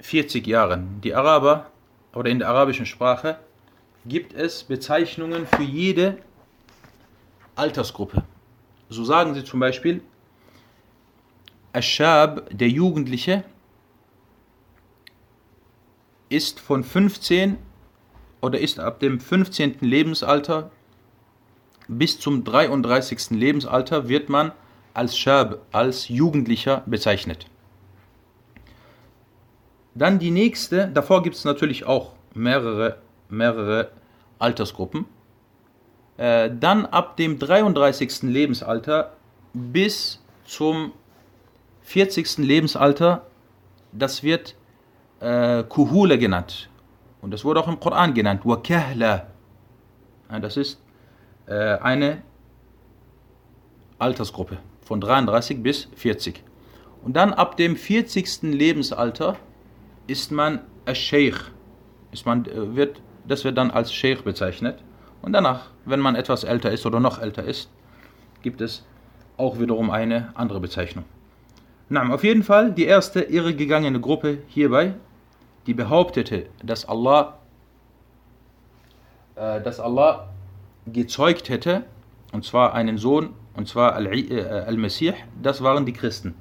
40 0.00 0.46
Jahren. 0.46 1.00
Die 1.02 1.14
Araber 1.14 1.70
oder 2.14 2.30
in 2.30 2.38
der 2.38 2.48
arabischen 2.48 2.86
Sprache 2.86 3.38
gibt 4.06 4.32
es 4.34 4.64
Bezeichnungen 4.64 5.46
für 5.46 5.62
jede 5.62 6.18
Altersgruppe. 7.56 8.24
So 8.88 9.04
sagen 9.04 9.34
sie 9.34 9.44
zum 9.44 9.60
Beispiel 9.60 10.02
Aschab, 11.72 12.48
der 12.50 12.68
Jugendliche, 12.68 13.44
ist 16.28 16.60
von 16.60 16.84
15 16.84 17.58
oder 18.40 18.58
ist 18.58 18.80
ab 18.80 19.00
dem 19.00 19.20
15. 19.20 19.78
Lebensalter 19.80 20.70
bis 21.88 22.20
zum 22.20 22.44
33. 22.44 23.30
Lebensalter 23.30 24.08
wird 24.08 24.28
man 24.28 24.52
als 24.94 25.16
Schab, 25.16 25.62
als 25.72 26.08
Jugendlicher 26.08 26.82
bezeichnet. 26.86 27.46
Dann 29.94 30.18
die 30.18 30.30
nächste, 30.30 30.88
davor 30.88 31.22
gibt 31.22 31.36
es 31.36 31.44
natürlich 31.44 31.84
auch 31.84 32.12
mehrere, 32.34 32.98
mehrere 33.28 33.90
Altersgruppen. 34.38 35.06
Äh, 36.16 36.50
dann 36.58 36.86
ab 36.86 37.16
dem 37.16 37.38
33. 37.38 38.22
Lebensalter 38.22 39.12
bis 39.52 40.22
zum 40.44 40.92
40. 41.82 42.38
Lebensalter, 42.38 43.26
das 43.92 44.22
wird 44.22 44.54
äh, 45.20 45.62
Kuhule 45.64 46.18
genannt. 46.18 46.68
Und 47.20 47.32
das 47.32 47.44
wurde 47.44 47.60
auch 47.60 47.68
im 47.68 47.80
Koran 47.80 48.14
genannt, 48.14 48.42
Wakahla. 48.44 49.26
Ja, 50.30 50.40
das 50.40 50.56
ist 50.56 50.80
äh, 51.46 51.54
eine 51.78 52.22
Altersgruppe 53.98 54.58
von 54.82 55.00
33 55.00 55.62
bis 55.62 55.88
40. 55.96 56.42
Und 57.02 57.14
dann 57.14 57.32
ab 57.32 57.56
dem 57.56 57.76
40. 57.76 58.42
Lebensalter 58.42 59.36
ist 60.06 60.30
man 60.30 60.60
Sheikh. 60.92 61.38
Ist 62.12 62.26
man, 62.26 62.44
äh, 62.46 62.76
wird, 62.76 63.00
das 63.28 63.44
wird 63.44 63.58
dann 63.58 63.70
als 63.70 63.92
Sheikh 63.92 64.22
bezeichnet. 64.22 64.78
Und 65.22 65.32
danach, 65.32 65.70
wenn 65.84 66.00
man 66.00 66.14
etwas 66.14 66.44
älter 66.44 66.70
ist 66.70 66.86
oder 66.86 67.00
noch 67.00 67.20
älter 67.20 67.44
ist, 67.44 67.70
gibt 68.42 68.60
es 68.60 68.84
auch 69.36 69.58
wiederum 69.58 69.90
eine 69.90 70.30
andere 70.34 70.60
Bezeichnung. 70.60 71.04
Na, 71.88 72.08
auf 72.12 72.24
jeden 72.24 72.42
Fall 72.42 72.72
die 72.72 72.84
erste 72.84 73.20
irregegangene 73.20 74.00
Gruppe 74.00 74.38
hierbei, 74.48 74.94
die 75.66 75.74
behauptete, 75.74 76.46
dass 76.62 76.86
Allah, 76.86 77.38
äh, 79.36 79.60
dass 79.62 79.80
Allah 79.80 80.28
gezeugt 80.86 81.48
hätte, 81.48 81.84
und 82.32 82.44
zwar 82.44 82.74
einen 82.74 82.98
Sohn, 82.98 83.30
und 83.54 83.68
zwar 83.68 83.98
äh, 84.00 84.42
Al-Messih, 84.66 85.14
das 85.42 85.62
waren 85.62 85.86
die 85.86 85.92
Christen. 85.92 86.34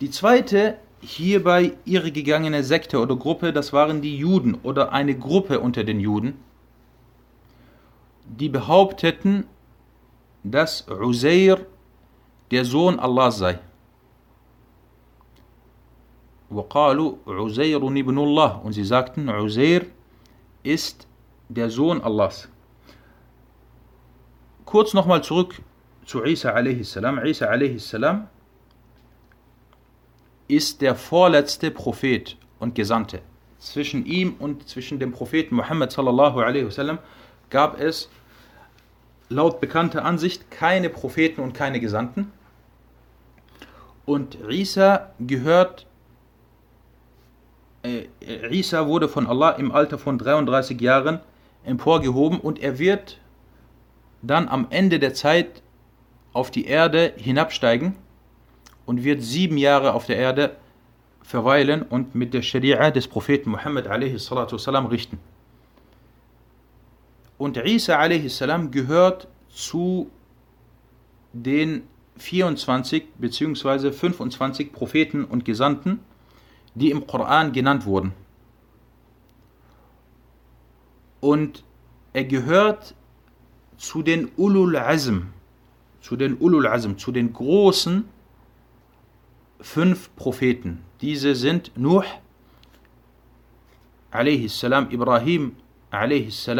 Die 0.00 0.10
zweite 0.10 0.78
hierbei 1.01 1.77
irregegangene 1.85 2.63
Sekte 2.63 2.99
oder 2.99 3.15
Gruppe, 3.15 3.53
das 3.53 3.73
waren 3.73 4.01
die 4.01 4.17
Juden 4.17 4.55
oder 4.63 4.91
eine 4.91 5.17
Gruppe 5.17 5.59
unter 5.59 5.83
den 5.83 5.99
Juden, 5.99 6.39
die 8.25 8.49
behaupteten, 8.49 9.45
dass 10.43 10.87
Uzair 10.87 11.59
der 12.51 12.65
Sohn 12.65 12.99
Allahs 12.99 13.37
sei. 13.37 13.59
وقالوا 16.49 17.15
عزير 17.27 17.81
ibn 17.97 18.17
Allah 18.17 18.61
und 18.63 18.71
sie 18.71 18.85
sagten 18.85 19.27
Uzair 19.29 19.85
ist 20.63 21.07
der 21.49 21.69
Sohn 21.69 22.01
Allahs. 22.01 22.47
Kurz 24.65 24.93
nochmal 24.93 25.23
zurück 25.23 25.61
zu 26.05 26.23
Isa 26.23 26.51
a.s. 26.51 26.95
Isa 26.95 27.49
a.s. 27.49 27.95
ist 30.48 30.80
der 30.80 30.94
vorletzte 30.94 31.70
Prophet 31.70 32.36
und 32.58 32.74
Gesandte. 32.74 33.20
Zwischen 33.58 34.04
ihm 34.06 34.34
und 34.38 34.68
zwischen 34.68 34.98
dem 34.98 35.12
Propheten 35.12 35.54
Muhammad 35.54 35.92
sallallahu 35.92 36.40
alaihi 36.40 36.66
wasallam 36.66 36.98
gab 37.50 37.80
es 37.80 38.08
laut 39.28 39.60
bekannter 39.60 40.04
Ansicht 40.04 40.50
keine 40.50 40.88
Propheten 40.88 41.40
und 41.40 41.54
keine 41.54 41.80
Gesandten. 41.80 42.32
Und 44.04 44.36
Isa 44.48 45.12
gehört, 45.20 45.86
äh, 47.82 48.06
Isa 48.50 48.86
wurde 48.86 49.08
von 49.08 49.26
Allah 49.26 49.50
im 49.50 49.70
Alter 49.70 49.98
von 49.98 50.18
33 50.18 50.80
Jahren 50.80 51.20
emporgehoben 51.64 52.40
und 52.40 52.58
er 52.60 52.78
wird 52.78 53.18
dann 54.22 54.48
am 54.48 54.66
Ende 54.70 54.98
der 54.98 55.14
Zeit 55.14 55.62
auf 56.32 56.50
die 56.50 56.66
Erde 56.66 57.12
hinabsteigen 57.16 57.96
und 58.86 59.04
wird 59.04 59.22
sieben 59.22 59.58
Jahre 59.58 59.94
auf 59.94 60.06
der 60.06 60.16
Erde 60.16 60.56
verweilen 61.22 61.82
und 61.82 62.14
mit 62.14 62.34
der 62.34 62.42
Scharia 62.42 62.90
des 62.90 63.08
Propheten 63.08 63.50
Muhammad 63.50 63.86
a.s. 63.86 64.30
richten. 64.90 65.18
Und 67.38 67.56
Isa 67.56 67.98
a.s. 67.98 68.44
gehört 68.70 69.28
zu 69.48 70.10
den 71.32 71.82
24 72.16 73.04
bzw. 73.18 73.92
25 73.92 74.72
Propheten 74.72 75.24
und 75.24 75.44
Gesandten, 75.44 76.00
die 76.74 76.90
im 76.90 77.06
Koran 77.06 77.52
genannt 77.52 77.86
wurden. 77.86 78.12
Und 81.20 81.64
er 82.12 82.24
gehört 82.24 82.94
zu 83.76 84.02
den 84.02 84.30
Ulul 84.36 84.76
Azm, 84.76 85.28
zu 86.00 86.16
den 86.16 86.36
Ulul 86.38 86.66
Azm, 86.66 86.98
zu 86.98 87.12
den 87.12 87.32
großen 87.32 88.04
fünf 89.62 90.14
Propheten. 90.16 90.84
Diese 91.00 91.34
sind 91.34 91.72
Nuh, 91.76 92.02
a.s., 94.10 94.62
Ibrahim, 94.62 95.56
a.s., 95.90 96.50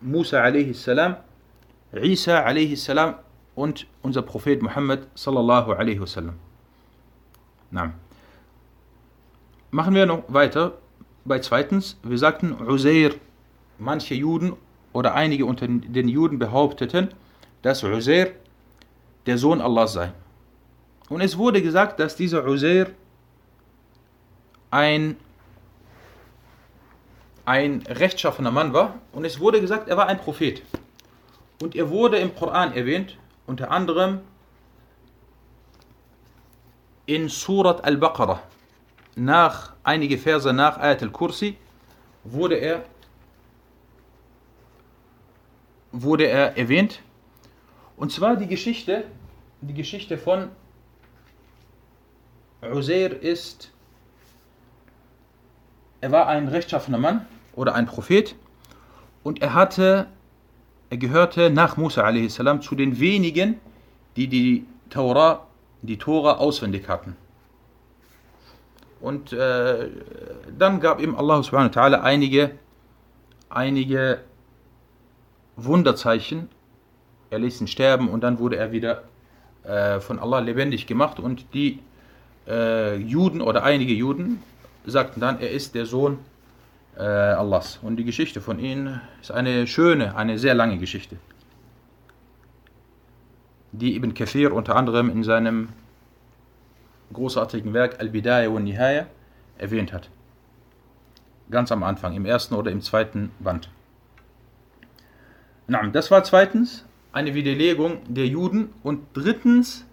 Musa, 0.00 0.42
a.s., 0.42 0.90
Isa, 1.92 2.44
a.s., 2.44 2.90
und 3.56 3.86
unser 4.02 4.22
Prophet 4.22 4.62
Muhammad 4.62 5.06
sallallahu 5.14 5.72
wasallam. 6.00 6.34
Na. 7.70 7.92
Machen 9.70 9.94
wir 9.94 10.06
noch 10.06 10.24
weiter 10.28 10.78
bei 11.24 11.40
zweitens. 11.40 11.98
Wir 12.02 12.16
sagten 12.16 12.56
Uzair. 12.66 13.14
Manche 13.78 14.14
Juden 14.14 14.54
oder 14.92 15.14
einige 15.14 15.46
unter 15.46 15.66
den 15.68 16.08
Juden 16.08 16.38
behaupteten, 16.38 17.08
dass 17.62 17.82
Uzair 17.84 18.32
der 19.26 19.36
Sohn 19.36 19.60
Allah 19.60 19.86
sei. 19.86 20.12
Und 21.10 21.20
es 21.20 21.36
wurde 21.36 21.60
gesagt, 21.60 21.98
dass 21.98 22.14
dieser 22.14 22.46
Uzair 22.46 22.86
ein, 24.70 25.16
ein 27.44 27.82
rechtschaffener 27.82 28.52
Mann 28.52 28.72
war. 28.72 28.94
Und 29.12 29.24
es 29.24 29.40
wurde 29.40 29.60
gesagt, 29.60 29.88
er 29.88 29.96
war 29.96 30.06
ein 30.06 30.18
Prophet. 30.18 30.62
Und 31.60 31.74
er 31.74 31.90
wurde 31.90 32.18
im 32.18 32.34
Koran 32.34 32.72
erwähnt 32.72 33.18
unter 33.46 33.72
anderem 33.72 34.20
in 37.06 37.28
Surat 37.28 37.84
al-Baqarah, 37.84 38.40
nach 39.16 39.72
einige 39.82 40.16
Verse 40.16 40.52
nach 40.52 40.78
Ayat 40.78 41.02
al-Kursi, 41.02 41.56
wurde 42.22 42.54
er, 42.54 42.84
wurde 45.90 46.26
er 46.28 46.56
erwähnt. 46.56 47.00
Und 47.96 48.12
zwar 48.12 48.36
die 48.36 48.46
Geschichte, 48.46 49.04
die 49.60 49.74
Geschichte 49.74 50.16
von 50.16 50.50
Uzair 52.62 53.22
ist, 53.22 53.70
er 56.00 56.12
war 56.12 56.26
ein 56.26 56.48
rechtschaffener 56.48 56.98
Mann 56.98 57.26
oder 57.54 57.74
ein 57.74 57.86
Prophet 57.86 58.34
und 59.22 59.42
er 59.42 59.54
hatte 59.54 60.06
er 60.90 60.96
gehörte 60.96 61.50
nach 61.50 61.76
Musa 61.76 62.02
a.s. 62.02 62.40
zu 62.62 62.74
den 62.74 62.98
wenigen, 62.98 63.60
die 64.16 64.26
die 64.26 64.66
Tora, 64.90 65.46
die 65.82 65.98
Tora 65.98 66.38
auswendig 66.38 66.88
hatten. 66.88 67.16
Und 69.00 69.32
äh, 69.32 69.88
dann 70.58 70.80
gab 70.80 71.00
ihm 71.00 71.14
Allah 71.14 71.44
subhanahu 71.44 71.74
wa 71.74 72.00
einige, 72.00 72.50
einige 73.48 74.20
Wunderzeichen. 75.54 76.48
Er 77.30 77.38
ließ 77.38 77.60
ihn 77.60 77.68
sterben 77.68 78.08
und 78.08 78.22
dann 78.22 78.40
wurde 78.40 78.56
er 78.56 78.72
wieder 78.72 79.04
äh, 79.62 80.00
von 80.00 80.18
Allah 80.18 80.40
lebendig 80.40 80.88
gemacht. 80.88 81.20
Und 81.20 81.54
die 81.54 81.78
äh, 82.50 82.96
Juden 82.96 83.40
oder 83.40 83.62
einige 83.62 83.92
Juden 83.92 84.42
sagten 84.84 85.20
dann, 85.20 85.40
er 85.40 85.50
ist 85.50 85.74
der 85.74 85.86
Sohn 85.86 86.18
äh, 86.96 87.02
Allahs. 87.02 87.78
Und 87.82 87.96
die 87.96 88.04
Geschichte 88.04 88.40
von 88.40 88.58
ihnen 88.58 89.00
ist 89.22 89.30
eine 89.30 89.66
schöne, 89.66 90.16
eine 90.16 90.38
sehr 90.38 90.54
lange 90.54 90.78
Geschichte, 90.78 91.16
die 93.72 93.94
Ibn 93.96 94.14
Kathir 94.14 94.52
unter 94.52 94.74
anderem 94.74 95.10
in 95.10 95.22
seinem 95.22 95.68
großartigen 97.12 97.72
Werk 97.72 98.00
Al-Bidaya 98.00 98.52
wa 98.52 98.60
Nihaya 98.60 99.06
erwähnt 99.58 99.92
hat. 99.92 100.10
Ganz 101.50 101.72
am 101.72 101.82
Anfang, 101.82 102.14
im 102.14 102.24
ersten 102.24 102.54
oder 102.54 102.70
im 102.70 102.80
zweiten 102.80 103.30
Band. 103.40 103.68
Das 105.92 106.10
war 106.10 106.24
zweitens 106.24 106.84
eine 107.12 107.34
Widerlegung 107.34 108.00
der 108.08 108.26
Juden 108.26 108.70
und 108.82 109.02
drittens 109.14 109.84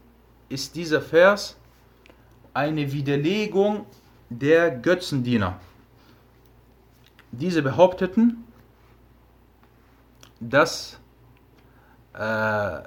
ist 0.50 0.76
dieser 0.76 1.02
Vers 1.02 1.58
eine 2.58 2.92
Widerlegung 2.92 3.86
der 4.32 4.72
Götzendiener. 4.72 5.60
Diese 7.32 7.62
behaupteten, 7.62 8.46
dass 10.40 11.00
äh, 12.14 12.80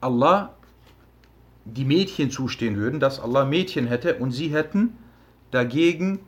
Allah 0.00 0.56
die 1.64 1.84
Mädchen 1.84 2.32
zustehen 2.32 2.76
würden, 2.76 2.98
dass 2.98 3.20
Allah 3.20 3.44
Mädchen 3.44 3.86
hätte 3.86 4.16
und 4.16 4.32
sie 4.32 4.48
hätten 4.48 4.98
dagegen 5.52 6.18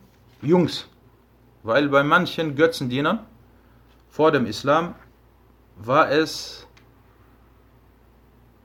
Jungs. 0.41 0.87
weil 1.65 1.89
bei 1.89 2.05
manchen 2.05 2.55
Götzendienern 2.55 3.27
vor 4.09 4.31
dem 4.31 4.47
Islam 4.47 4.95
war 5.77 6.09
es 6.11 6.69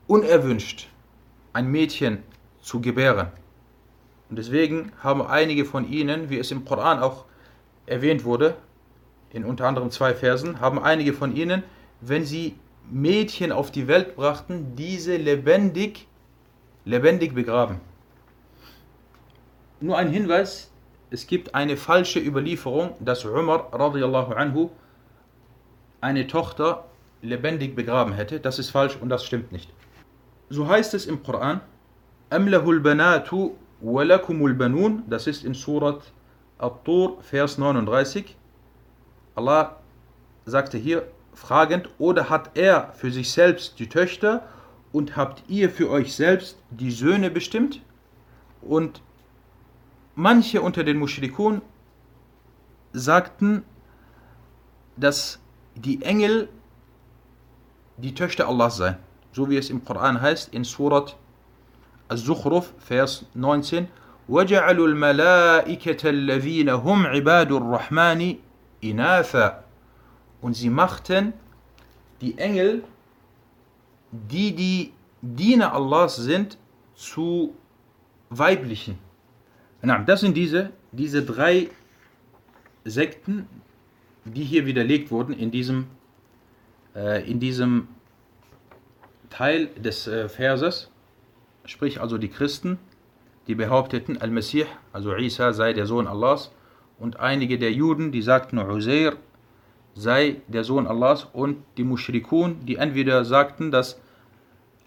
unerwünscht, 0.06 0.88
ein 1.52 1.66
Mädchen 1.66 2.22
zu 2.64 2.80
gebären. 2.80 3.28
Und 4.30 4.38
deswegen 4.38 4.92
haben 5.02 5.22
einige 5.22 5.64
von 5.64 5.88
ihnen, 5.88 6.30
wie 6.30 6.38
es 6.38 6.50
im 6.50 6.64
Koran 6.64 6.98
auch 6.98 7.26
erwähnt 7.86 8.24
wurde, 8.24 8.56
in 9.30 9.44
unter 9.44 9.66
anderem 9.66 9.90
zwei 9.90 10.14
Versen, 10.14 10.60
haben 10.60 10.78
einige 10.82 11.12
von 11.12 11.36
ihnen, 11.36 11.62
wenn 12.00 12.24
sie 12.24 12.56
Mädchen 12.90 13.52
auf 13.52 13.70
die 13.70 13.86
Welt 13.86 14.16
brachten, 14.16 14.74
diese 14.76 15.16
lebendig, 15.16 16.06
lebendig 16.84 17.34
begraben. 17.34 17.80
Nur 19.80 19.98
ein 19.98 20.08
Hinweis, 20.08 20.70
es 21.10 21.26
gibt 21.26 21.54
eine 21.54 21.76
falsche 21.76 22.18
Überlieferung, 22.18 22.94
dass 23.00 23.24
Umar 23.24 23.68
radiallahu 23.72 24.32
anhu 24.32 24.70
eine 26.00 26.26
Tochter 26.26 26.86
lebendig 27.20 27.76
begraben 27.76 28.14
hätte. 28.14 28.40
Das 28.40 28.58
ist 28.58 28.70
falsch 28.70 28.96
und 29.00 29.10
das 29.10 29.24
stimmt 29.24 29.52
nicht. 29.52 29.70
So 30.48 30.68
heißt 30.68 30.94
es 30.94 31.06
im 31.06 31.22
Koran, 31.22 31.60
Amlahul 32.30 32.80
banatu 32.80 33.54
walakumul 33.80 34.54
banun, 34.54 35.02
das 35.08 35.26
ist 35.26 35.44
in 35.44 35.54
Surat 35.54 36.00
At-Tur, 36.58 37.18
Vers 37.22 37.58
39. 37.58 38.36
Allah 39.34 39.76
sagte 40.46 40.78
hier 40.78 41.06
fragend, 41.34 41.88
oder 41.98 42.30
hat 42.30 42.56
er 42.56 42.92
für 42.94 43.10
sich 43.10 43.32
selbst 43.32 43.78
die 43.78 43.88
Töchter 43.88 44.46
und 44.92 45.16
habt 45.16 45.42
ihr 45.48 45.70
für 45.70 45.90
euch 45.90 46.14
selbst 46.14 46.58
die 46.70 46.92
Söhne 46.92 47.30
bestimmt? 47.30 47.82
Und 48.62 49.02
manche 50.14 50.62
unter 50.62 50.84
den 50.84 50.98
Mushrikun 50.98 51.60
sagten, 52.92 53.64
dass 54.96 55.40
die 55.74 56.02
Engel 56.02 56.48
die 57.96 58.14
Töchter 58.14 58.48
Allahs 58.48 58.76
seien. 58.76 58.96
So 59.32 59.50
wie 59.50 59.56
es 59.56 59.68
im 59.68 59.84
Koran 59.84 60.20
heißt, 60.20 60.54
in 60.54 60.64
Surat 60.64 61.16
Al-Zukhruf, 62.07 62.73
Vers 62.79 63.25
19, 63.35 63.87
وَجَعَلُوا 64.29 64.87
الْمَلَائِكَةَ 64.87 66.09
الَّذِينَ 66.09 66.69
هُمْ 66.69 67.05
عِبَادُ 67.05 67.51
الرَّحْمَنِ 67.51 68.37
إِنَاثًا 68.83 69.63
Und 70.41 70.53
sie 70.55 70.69
machten 70.69 71.33
die 72.21 72.37
Engel, 72.37 72.83
die 74.11 74.55
die 74.55 74.93
Diener 75.21 75.73
Allahs 75.73 76.15
sind, 76.15 76.57
zu 76.95 77.55
weiblichen. 78.29 78.97
Das 80.05 80.21
sind 80.21 80.35
diese, 80.35 80.71
diese 80.91 81.23
drei 81.23 81.69
Sekten, 82.85 83.47
die 84.25 84.43
hier 84.43 84.65
widerlegt 84.65 85.11
wurden 85.11 85.33
in 85.33 85.51
diesem, 85.51 85.87
äh, 86.95 87.29
in 87.29 87.39
diesem 87.39 87.87
Teil 89.29 89.67
des 89.67 90.07
äh, 90.07 90.27
Verses, 90.27 90.91
sprich 91.64 92.00
also 92.00 92.18
die 92.18 92.28
Christen, 92.28 92.78
die 93.46 93.54
behaupteten, 93.54 94.20
Al-Messih, 94.20 94.66
also 94.92 95.14
Isa, 95.14 95.52
sei 95.52 95.72
der 95.72 95.86
Sohn 95.86 96.06
Allahs, 96.06 96.50
und 96.98 97.20
einige 97.20 97.58
der 97.58 97.72
Juden, 97.72 98.12
die 98.12 98.22
sagten, 98.22 98.58
Uzair 98.58 99.16
sei 99.94 100.36
der 100.48 100.64
Sohn 100.64 100.86
Allahs, 100.86 101.26
und 101.32 101.58
die 101.76 101.84
Mushrikun, 101.84 102.64
die 102.64 102.76
entweder 102.76 103.24
sagten, 103.24 103.70
dass 103.70 104.00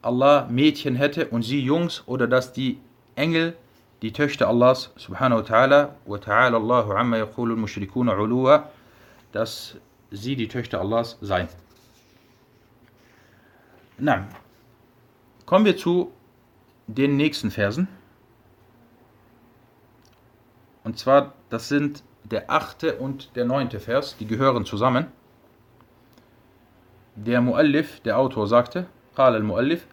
Allah 0.02 0.48
Mädchen 0.50 0.96
hätte 0.96 1.28
und 1.28 1.44
sie 1.44 1.62
Jungs, 1.62 2.04
oder 2.08 2.28
dass 2.28 2.54
die 2.54 2.80
Engel 3.16 3.56
die 4.02 4.12
Töchter 4.12 4.48
Allahs 4.48 4.92
subhanahu 4.96 5.40
wa 5.40 5.44
ta'ala 5.44 5.90
wa 6.06 6.18
ta'ala 6.18 6.56
Allahu 6.56 6.92
amma 6.94 7.18
yaqulu 7.18 7.54
al-mushrikuna 7.54 8.16
uluwa 8.16 8.70
dass 9.32 9.76
sie 10.12 10.36
die 10.36 10.48
Töchter 10.48 10.80
Allahs 10.80 11.18
seien. 11.22 11.50
Na, 13.98 14.28
kommen 15.46 15.66
wir 15.66 15.76
zu 15.76 16.12
den 16.87 17.17
nächsten 17.17 17.51
Versen. 17.51 17.89
Und 20.85 20.99
zwar, 20.99 21.33
das 21.51 21.69
sind 21.69 22.03
der 22.25 22.51
achte 22.51 22.97
und 22.97 23.37
der 23.37 23.45
neunte 23.45 23.81
Vers, 23.81 24.17
die 24.19 24.27
gehören 24.27 24.65
zusammen. 24.65 25.07
Der 27.15 27.41
Muallif, 27.41 28.01
der 28.01 28.19
Autor 28.19 28.47
sagte, 28.49 28.87
قال 29.17 29.37
المؤلف 29.37 29.87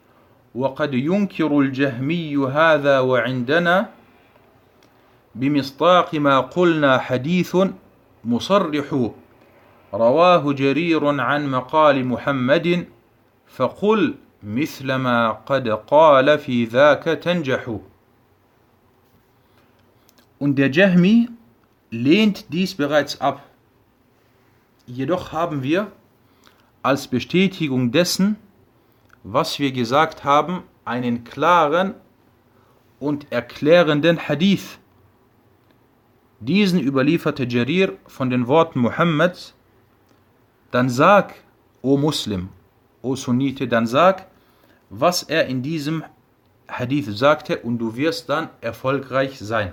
وقد 0.56 0.94
ينكر 0.94 1.60
الجهمي 1.60 2.38
هذا 2.38 3.00
وعندنا 3.00 3.90
بمصداق 5.36 6.16
ما 6.16 6.40
قلنا 6.40 6.98
حديث 6.98 7.58
مصرح 8.26 9.10
رواه 9.94 10.54
جرير 10.54 11.22
عن 11.22 11.52
مقال 11.52 12.06
محمد 12.06 12.86
فقل 13.48 14.16
مثل 14.44 14.96
ما 14.96 15.32
قد 15.32 15.70
قال 15.70 16.40
في 16.40 16.66
ذاك 16.66 17.04
تنجح 17.04 17.80
Und 20.40 20.56
der 20.56 20.72
Jahmi 20.72 21.30
lehnt 21.92 22.54
dies 22.54 22.76
bereits 22.76 23.20
ab. 23.20 23.44
Jedoch 24.88 25.34
haben 25.34 25.64
wir 25.64 25.92
als 26.82 27.08
Bestätigung 27.08 27.92
dessen, 27.92 28.38
was 29.24 29.60
wir 29.60 29.74
gesagt 29.74 30.24
haben, 30.24 30.64
einen 30.86 31.26
klaren 31.26 31.94
und 33.00 33.32
erklärenden 33.32 34.28
Hadith. 34.28 34.80
Diesen 36.40 36.80
überlieferte 36.80 37.44
Jarir 37.44 37.98
von 38.08 38.30
den 38.30 38.48
Worten 38.48 38.80
Muhammads, 38.80 39.54
dann 40.72 40.90
sag, 40.90 41.34
o 41.82 41.98
Muslim, 41.98 42.50
o 43.02 43.16
Sunnite, 43.16 43.68
dann 43.68 43.88
sag, 43.88 44.28
was 45.01 45.23
er 45.23 45.47
in 45.47 45.63
diesem 45.63 46.05
Hadith 46.69 47.07
sagte 47.17 47.59
und 47.59 47.79
du 47.79 47.97
wirst 47.97 48.29
dann 48.29 48.49
erfolgreich 48.61 49.39
sein. 49.39 49.73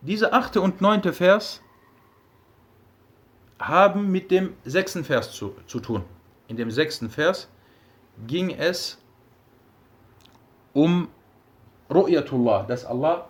Diese 0.00 0.32
achte 0.32 0.60
und 0.60 0.80
neunte 0.80 1.12
Vers 1.12 1.62
haben 3.58 4.10
mit 4.10 4.30
dem 4.30 4.54
sechsten 4.64 5.04
Vers 5.04 5.32
zu, 5.32 5.54
zu 5.66 5.80
tun 5.80 6.04
in 6.48 6.56
dem 6.56 6.70
sechsten 6.70 7.10
Vers 7.10 7.48
ging 8.26 8.50
es 8.50 8.98
um 10.72 11.08
Ru'yatullah, 11.90 12.66
dass 12.66 12.84
Allah 12.84 13.28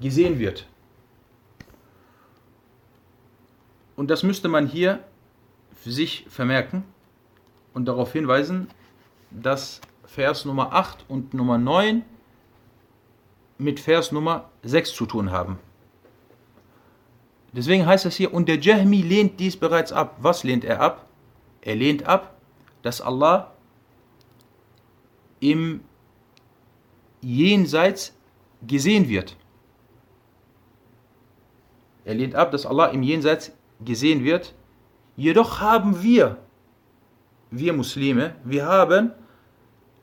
gesehen 0.00 0.38
wird. 0.38 0.66
Und 3.96 4.10
das 4.10 4.22
müsste 4.22 4.48
man 4.48 4.66
hier 4.66 5.04
sich 5.84 6.26
vermerken 6.28 6.84
und 7.74 7.86
darauf 7.86 8.12
hinweisen, 8.12 8.68
dass 9.40 9.80
Vers 10.04 10.44
Nummer 10.44 10.72
8 10.72 11.06
und 11.08 11.34
Nummer 11.34 11.58
9 11.58 12.04
mit 13.58 13.80
Vers 13.80 14.12
Nummer 14.12 14.50
6 14.62 14.94
zu 14.94 15.06
tun 15.06 15.30
haben. 15.30 15.58
Deswegen 17.52 17.86
heißt 17.86 18.06
es 18.06 18.16
hier, 18.16 18.32
und 18.32 18.48
der 18.48 18.58
Jahmi 18.58 19.02
lehnt 19.02 19.38
dies 19.38 19.56
bereits 19.56 19.92
ab. 19.92 20.16
Was 20.20 20.42
lehnt 20.42 20.64
er 20.64 20.80
ab? 20.80 21.06
Er 21.60 21.76
lehnt 21.76 22.06
ab, 22.06 22.34
dass 22.82 23.00
Allah 23.00 23.52
im 25.40 25.80
Jenseits 27.20 28.14
gesehen 28.66 29.08
wird. 29.08 29.36
Er 32.04 32.14
lehnt 32.14 32.34
ab, 32.34 32.50
dass 32.50 32.66
Allah 32.66 32.86
im 32.86 33.02
Jenseits 33.02 33.52
gesehen 33.84 34.24
wird. 34.24 34.54
Jedoch 35.16 35.60
haben 35.60 36.02
wir, 36.02 36.38
wir 37.50 37.72
Muslime, 37.74 38.34
wir 38.44 38.66
haben 38.66 39.12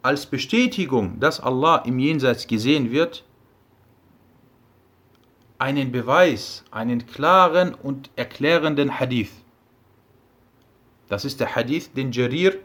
als 0.10 0.26
Bestätigung, 0.26 1.20
dass 1.20 1.40
Allah 1.40 1.84
im 1.86 2.00
Jenseits 2.00 2.48
gesehen 2.48 2.90
wird, 2.90 3.24
einen 5.60 5.92
Beweis, 5.92 6.64
einen 6.72 7.06
klaren 7.06 7.76
und 7.76 8.10
erklärenden 8.16 9.00
Hadith. 9.00 9.30
Das 11.10 11.26
ist 11.26 11.40
der 11.40 11.56
Hadith, 11.56 11.94
den 11.94 12.12
Jarir 12.12 12.58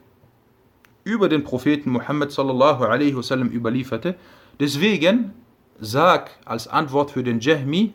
über 1.05 1.29
den 1.29 1.45
Propheten 1.45 1.91
Muhammad 1.91 2.33
sallallahu 2.33 2.83
alaihi 2.85 3.15
wasallam 3.15 3.51
überlieferte. 3.51 4.15
Deswegen 4.59 5.35
sag 5.79 6.31
als 6.47 6.67
Antwort 6.67 7.11
für 7.11 7.23
den 7.23 7.41
Jahmi, 7.41 7.93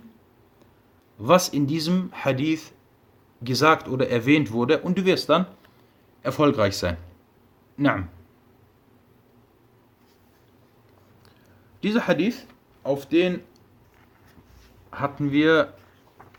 was 1.18 1.50
in 1.50 1.66
diesem 1.66 2.12
Hadith 2.12 2.72
gesagt 3.42 3.88
oder 3.88 4.10
erwähnt 4.10 4.52
wurde 4.52 4.78
und 4.82 5.00
du 5.00 5.06
wirst 5.06 5.28
dann 5.28 5.48
erfolgreich 6.22 6.78
sein. 6.78 6.98
Naam. 7.78 8.10
Dieser 11.84 12.08
Hadith, 12.08 12.46
auf 12.84 13.06
den 13.06 13.42
hatten 14.92 15.32
wir 15.32 15.74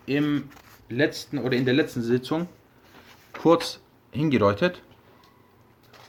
im 0.07 0.49
letzten 0.89 1.39
oder 1.39 1.57
in 1.57 1.65
der 1.65 1.75
letzten 1.75 2.03
Sitzung 2.03 2.49
kurz 3.41 3.81
hingedeutet. 4.11 4.83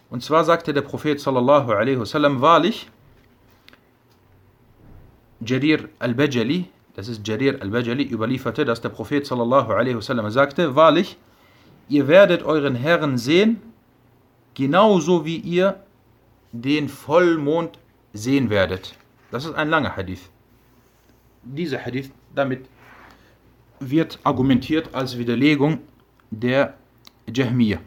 Und 0.09 0.23
zwar 0.23 0.43
sagte 0.43 0.73
der 0.73 0.81
Prophet 0.81 1.21
sallallahu 1.21 1.71
alaihi 1.71 1.99
wasallam 1.99 2.41
wahrlich, 2.41 2.89
Jarir 5.39 5.89
al-Bajali, 5.99 6.65
das 6.95 7.07
ist 7.07 7.25
Jarir 7.27 7.61
al-Bajali, 7.61 8.03
überlieferte, 8.03 8.65
dass 8.65 8.81
der 8.81 8.89
Prophet 8.89 9.25
sallallahu 9.25 9.71
alaihi 9.71 9.95
wasallam 9.95 10.29
sagte, 10.29 10.75
wahrlich, 10.75 11.17
ihr 11.87 12.07
werdet 12.07 12.43
euren 12.43 12.75
Herrn 12.75 13.17
sehen, 13.17 13.61
genauso 14.53 15.25
wie 15.25 15.37
ihr 15.37 15.81
den 16.51 16.89
Vollmond 16.89 17.79
sehen 18.13 18.49
werdet. 18.49 18.95
Das 19.30 19.44
ist 19.44 19.54
ein 19.54 19.68
langer 19.68 19.96
Hadith. 19.96 20.30
Dieser 21.42 21.78
Hadith, 21.84 22.10
damit 22.34 22.68
wird 23.80 24.18
argumentiert 24.24 24.94
als 24.94 25.18
Widerlegung 25.18 25.80
der 26.30 26.74
Jahmiyyah. 27.32 27.80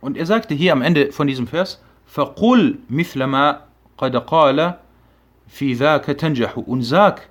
Und 0.00 0.16
er 0.16 0.26
sagte 0.26 0.54
hier 0.54 0.72
am 0.72 0.82
Ende 0.82 1.12
von 1.12 1.26
diesem 1.26 1.46
Vers, 1.46 1.82
فَقُلْ 2.06 2.78
مِثْلَ 2.88 3.26
مَا 3.26 3.60
قَدْ 3.98 4.16
قَالَ 4.16 4.78
فِي 5.46 5.74
ذَاكَ 5.74 6.06
تَنْجَحُ 6.06 6.54
Und 6.54 6.82
sag 6.82 7.28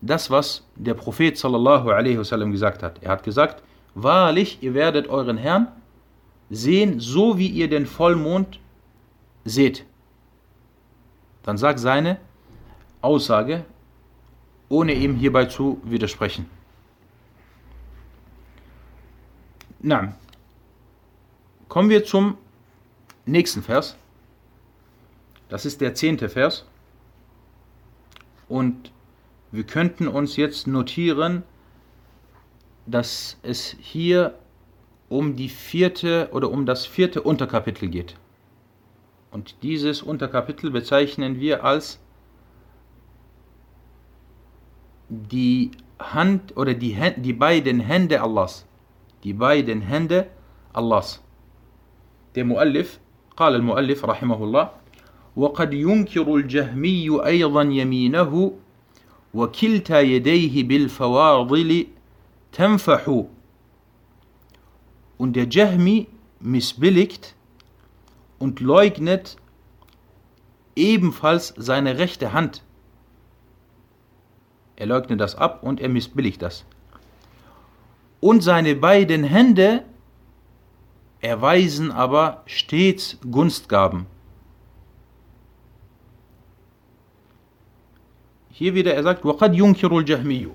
das, 0.00 0.30
was 0.30 0.66
der 0.76 0.94
Prophet 0.94 1.36
sallallahu 1.36 1.90
alaihi 1.90 2.18
wasallam 2.18 2.52
gesagt 2.52 2.82
hat. 2.82 3.02
Er 3.02 3.10
hat 3.10 3.22
gesagt, 3.22 3.62
wahrlich, 3.94 4.62
ihr 4.62 4.74
werdet 4.74 5.08
euren 5.08 5.36
Herrn 5.36 5.68
sehen, 6.49 6.99
so 6.99 7.37
wie 7.37 7.47
ihr 7.47 7.69
den 7.69 7.85
Vollmond 7.85 8.59
seht. 9.43 9.85
Dann 11.43 11.57
sagt 11.57 11.79
seine 11.79 12.19
Aussage, 13.01 13.65
ohne 14.69 14.93
ihm 14.93 15.15
hierbei 15.15 15.45
zu 15.45 15.79
widersprechen. 15.83 16.49
Na, 19.79 20.15
Kommen 21.75 21.89
wir 21.89 22.05
zum 22.05 22.37
nächsten 23.25 23.61
Vers. 23.61 23.97
Das 25.49 25.65
ist 25.65 25.81
der 25.81 25.93
zehnte 25.93 26.29
Vers. 26.29 26.65
Und 28.47 28.93
wir 29.51 29.65
könnten 29.65 30.07
uns 30.07 30.37
jetzt 30.37 30.67
notieren, 30.67 31.43
dass 32.85 33.37
es 33.41 33.75
hier 33.79 34.39
um 35.08 35.36
die 35.36 35.48
vierte 35.48 36.28
oder 36.32 36.50
um 36.50 36.66
das 36.66 36.86
vierte 36.86 37.22
Unterkapitel 37.22 37.88
geht. 37.88 38.16
Und 39.30 39.56
dieses 39.62 40.02
Unterkapitel 40.02 40.70
bezeichnen 40.70 41.40
wir 41.40 41.64
als 41.64 42.00
die 45.08 45.70
Hand 45.98 46.56
oder 46.56 46.74
die, 46.74 46.96
die 47.16 47.32
beiden 47.32 47.80
Hände 47.80 48.22
Allahs. 48.22 48.66
Die 49.24 49.32
beiden 49.32 49.80
Hände 49.82 50.26
Allahs. 50.72 51.22
Der 52.34 52.44
Muallif, 52.44 53.00
قال 53.40 53.54
المؤلف 53.54 54.04
رحمه 54.04 54.44
الله 54.44 54.70
وقد 55.36 55.74
ينكر 55.74 56.36
الجهمي 56.36 57.26
أيضا 57.26 57.62
يمينه 57.62 58.52
وكلتا 59.34 60.00
يديه 60.00 60.62
بالفواضل 60.68 61.86
تنفح 62.52 63.24
Und 65.18 65.34
der 65.34 65.48
Jahmi 65.48 66.06
missbilligt 66.40 67.34
und 68.38 68.60
leugnet 68.60 69.36
ebenfalls 70.74 71.54
seine 71.56 71.98
rechte 71.98 72.32
Hand. 72.32 72.62
Er 74.76 74.86
leugnet 74.86 75.20
das 75.20 75.34
ab 75.34 75.62
und 75.62 75.80
er 75.80 75.90
missbilligt 75.90 76.40
das. 76.40 76.64
Und 78.20 78.42
seine 78.42 78.74
beiden 78.74 79.24
Hände 79.24 79.84
erweisen 81.20 81.90
aber 81.92 82.42
stets 82.46 83.18
Gunstgaben. 83.30 84.06
Hier 88.50 88.74
wieder, 88.74 88.94
er 88.94 89.02
sagt, 89.02 89.24
وَقَدْ 89.24 89.54
يُنْكِرُ 89.54 89.90
الْجَهْمِيُّ 89.90 90.48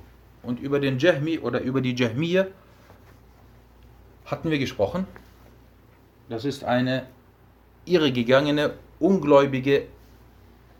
Und 0.43 0.59
über 0.59 0.79
den 0.79 0.99
Jahmi 0.99 1.39
oder 1.39 1.61
über 1.61 1.81
die 1.81 1.95
Jahmiya 1.95 2.47
hatten 4.30 4.50
wir 4.50 4.58
gesprochen. 4.58 5.06
Das 6.28 6.44
ist 6.44 6.64
eine 6.64 7.06
irregegangene, 7.84 8.74
ungläubige 8.98 9.86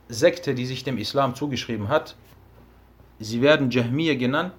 Sekte, 0.09 0.55
die 0.55 0.67
sich 0.67 0.85
dem 0.85 0.99
Islam 0.99 1.35
zugeschrieben 1.35 1.89
hat. 1.89 2.17
Sie 3.19 3.43
werden 3.43 3.71
Jahmiya 3.71 4.15
genannt. 4.15 4.55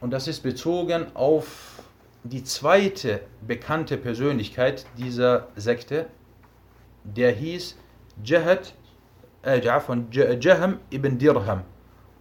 Und 0.00 0.10
das 0.10 0.28
ist 0.28 0.42
bezogen 0.42 1.06
auf 1.14 1.82
die 2.24 2.44
zweite 2.44 3.20
bekannte 3.46 3.96
Persönlichkeit 3.96 4.86
dieser 4.98 5.48
Sekte, 5.56 6.06
der 7.04 7.32
hieß 7.32 7.76
Jahad, 8.24 8.74
äh, 9.42 9.80
von 9.80 10.08
Jaham 10.10 10.80
ibn 10.90 11.18
Dirham. 11.18 11.62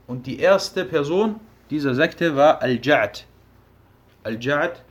Und 0.07 0.25
die 0.25 0.39
erste 0.39 0.85
Person 0.85 1.39
dieser 1.69 1.93
Sekte 1.93 2.35
war 2.35 2.61
Al-Ja'd. 2.61 3.25
Al-Ja'd 4.29 4.83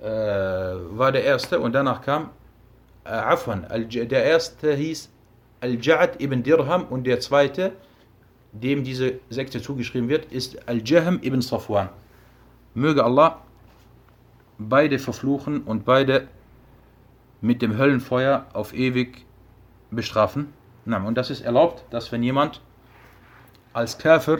äh, 0.00 0.04
war 0.06 1.12
der 1.12 1.24
erste 1.24 1.60
und 1.60 1.72
danach 1.72 2.00
kam 2.00 2.30
äh, 3.04 3.10
Afan. 3.10 3.66
Der 3.88 4.24
erste 4.24 4.74
hieß 4.74 5.10
Al-Ja'd 5.60 6.20
ibn 6.20 6.42
Dirham 6.42 6.84
und 6.86 7.04
der 7.04 7.20
zweite, 7.20 7.72
dem 8.52 8.82
diese 8.82 9.20
Sekte 9.30 9.60
zugeschrieben 9.60 10.08
wird, 10.08 10.32
ist 10.32 10.68
Al-Jaham 10.68 11.20
ibn 11.22 11.40
Safwan. 11.42 11.90
Möge 12.74 13.04
Allah 13.04 13.42
beide 14.58 14.98
verfluchen 14.98 15.62
und 15.62 15.84
beide 15.84 16.28
mit 17.40 17.60
dem 17.60 17.76
Höllenfeuer 17.76 18.46
auf 18.52 18.72
ewig 18.72 19.26
bestrafen. 19.90 20.52
Und 20.86 21.14
das 21.16 21.30
ist 21.30 21.42
erlaubt, 21.42 21.84
dass 21.90 22.10
wenn 22.12 22.22
jemand 22.22 22.60
als 23.72 23.98
Käfer 23.98 24.38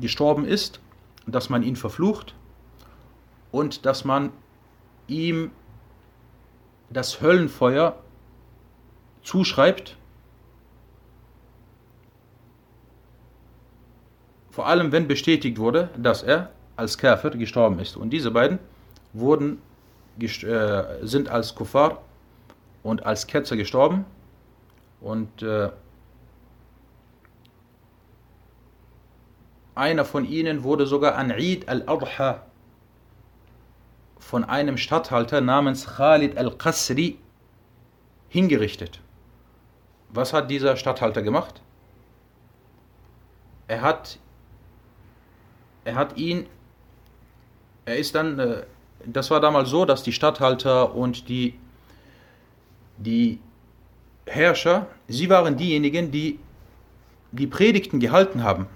gestorben 0.00 0.44
ist, 0.44 0.80
dass 1.26 1.48
man 1.50 1.62
ihn 1.62 1.76
verflucht 1.76 2.34
und 3.52 3.86
dass 3.86 4.04
man 4.04 4.32
ihm 5.06 5.50
das 6.90 7.20
Höllenfeuer 7.20 7.96
zuschreibt. 9.22 9.96
Vor 14.50 14.66
allem, 14.66 14.92
wenn 14.92 15.06
bestätigt 15.06 15.58
wurde, 15.58 15.90
dass 15.96 16.22
er 16.22 16.50
als 16.76 16.98
Käfer 16.98 17.30
gestorben 17.30 17.78
ist. 17.78 17.96
Und 17.96 18.10
diese 18.10 18.30
beiden 18.30 18.58
wurden, 19.12 19.60
äh, 20.20 20.84
sind 21.02 21.28
als 21.28 21.54
Kuffar 21.54 22.02
und 22.82 23.04
als 23.06 23.26
Ketzer 23.26 23.56
gestorben 23.56 24.04
und 25.00 25.42
äh, 25.42 25.70
einer 29.74 30.04
von 30.04 30.24
ihnen 30.24 30.64
wurde 30.64 30.86
sogar 30.86 31.14
an 31.14 31.30
Eid 31.30 31.68
al-Adha 31.68 32.47
von 34.18 34.44
einem 34.44 34.76
Statthalter 34.76 35.40
namens 35.40 35.86
Khalid 35.86 36.36
al-Qasri 36.36 37.18
hingerichtet. 38.28 39.00
Was 40.10 40.32
hat 40.32 40.50
dieser 40.50 40.76
Statthalter 40.76 41.22
gemacht? 41.22 41.62
Er 43.66 43.82
hat, 43.82 44.18
er 45.84 45.94
hat 45.94 46.16
ihn, 46.16 46.46
er 47.84 47.96
ist 47.96 48.14
dann 48.14 48.38
äh, 48.38 48.62
das 49.04 49.30
war 49.30 49.40
damals 49.40 49.70
so, 49.70 49.84
dass 49.84 50.02
die 50.02 50.12
Statthalter 50.12 50.94
und 50.94 51.28
die, 51.28 51.54
die 52.96 53.38
Herrscher, 54.26 54.86
sie 55.06 55.30
waren 55.30 55.56
diejenigen, 55.56 56.10
die 56.10 56.38
die 57.30 57.46
Predigten 57.46 58.00
gehalten 58.00 58.42
haben 58.42 58.66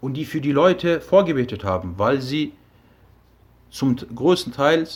und 0.00 0.14
die 0.14 0.24
für 0.24 0.40
die 0.40 0.52
Leute 0.52 1.00
vorgebetet 1.00 1.64
haben, 1.64 1.98
weil 1.98 2.20
sie 2.20 2.52
zum 3.70 3.96
größten 3.96 4.52
Teil 4.52 4.86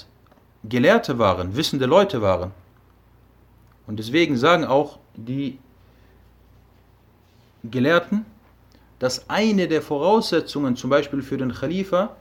Gelehrte 0.65 1.19
waren, 1.19 1.57
wissende 1.57 1.87
Leute 1.87 2.23
waren. 2.23 2.53
Und 3.87 3.99
deswegen 3.99 4.37
sagen 4.37 4.65
auch 4.65 4.99
die 5.15 5.59
Gelehrten, 7.65 8.25
dass 8.99 9.29
eine 9.29 9.67
der 9.67 9.83
Voraussetzungen 9.83 10.77
zum 10.77 10.91
Beispiel 10.91 11.23
für 11.23 11.37
den 11.37 11.53
Khalifa 11.53 12.17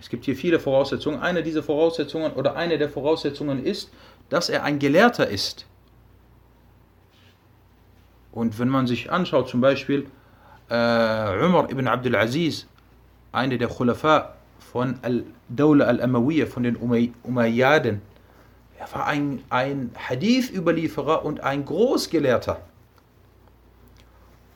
es 0.00 0.08
gibt 0.08 0.24
hier 0.24 0.34
viele 0.34 0.58
Voraussetzungen. 0.58 1.20
Eine 1.20 1.42
dieser 1.42 1.62
Voraussetzungen 1.62 2.32
oder 2.32 2.56
eine 2.56 2.78
der 2.78 2.88
Voraussetzungen 2.88 3.62
ist, 3.62 3.90
dass 4.30 4.48
er 4.48 4.64
ein 4.64 4.78
Gelehrter 4.78 5.28
ist. 5.28 5.66
Und 8.32 8.58
wenn 8.58 8.68
man 8.68 8.86
sich 8.86 9.12
anschaut, 9.12 9.50
zum 9.50 9.60
Beispiel 9.60 10.06
äh, 10.70 11.44
Umar 11.44 11.70
ibn 11.70 11.86
Abdul 11.86 12.16
Aziz, 12.16 12.66
eine 13.32 13.58
der 13.58 13.68
Khulafa 13.68 14.36
von 14.72 14.98
Al-Dawla 15.02 15.86
al-Amawiyya, 15.86 16.46
von 16.46 16.62
den 16.62 16.76
Umayyaden, 16.76 18.02
er 18.78 18.92
war 18.94 19.06
ein, 19.06 19.42
ein 19.50 19.90
Hadith-Überlieferer 20.08 21.24
und 21.24 21.40
ein 21.40 21.64
Großgelehrter. 21.64 22.60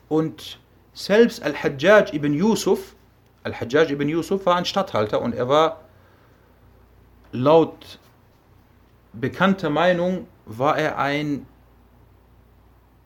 Und 0.07 0.59
selbst 0.93 1.43
Al-Hajjaj 1.43 2.13
ibn 2.13 2.33
Yusuf, 2.33 2.95
Al-Hajjaj 3.43 3.91
ibn 3.91 4.07
Yusuf 4.07 4.45
war 4.45 4.55
ein 4.55 4.65
Statthalter 4.65 5.21
und 5.21 5.35
er 5.35 5.49
war 5.49 5.81
laut 7.31 7.99
bekannter 9.13 9.69
Meinung 9.69 10.27
war 10.45 10.77
er 10.77 10.97
ein 10.97 11.45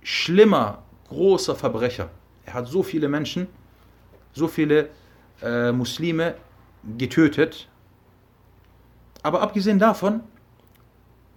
schlimmer, 0.04 0.84
großer 1.08 1.56
Verbrecher. 1.56 2.10
Er 2.46 2.54
hat 2.54 2.68
so 2.68 2.84
viele 2.84 3.10
Menschen, 3.10 3.48
so 4.34 4.48
viele 4.48 4.90
äh, 5.42 5.72
Muslime 5.72 6.36
getötet. 6.98 7.68
Aber 9.24 9.42
abgesehen 9.42 9.80
davon, 9.80 10.22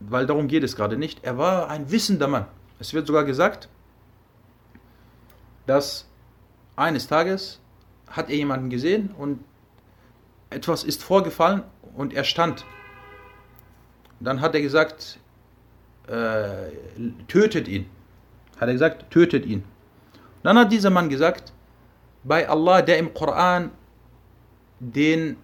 weil 0.00 0.26
darum 0.26 0.48
geht 0.48 0.62
es 0.62 0.76
gerade 0.76 0.96
nicht, 0.96 1.24
er 1.24 1.38
war 1.38 1.68
ein 1.68 1.90
wissender 1.90 2.28
Mann. 2.28 2.46
Es 2.78 2.94
wird 2.94 3.06
sogar 3.06 3.24
gesagt, 3.24 3.68
dass 5.66 6.08
eines 6.76 7.06
Tages 7.06 7.60
hat 8.08 8.28
er 8.30 8.36
jemanden 8.36 8.70
gesehen 8.70 9.10
und 9.16 9.44
etwas 10.50 10.84
ist 10.84 11.02
vorgefallen 11.02 11.62
und 11.94 12.12
er 12.12 12.24
stand. 12.24 12.64
Dann 14.20 14.40
hat 14.40 14.54
er 14.54 14.60
gesagt, 14.60 15.18
äh, 16.08 16.70
tötet 17.28 17.68
ihn. 17.68 17.88
Hat 18.58 18.68
er 18.68 18.74
gesagt, 18.74 19.10
tötet 19.10 19.46
ihn. 19.46 19.64
Dann 20.42 20.58
hat 20.58 20.72
dieser 20.72 20.90
Mann 20.90 21.08
gesagt, 21.08 21.52
bei 22.24 22.48
Allah, 22.48 22.82
der 22.82 22.98
im 22.98 23.14
Koran 23.14 23.70
den 24.82 25.36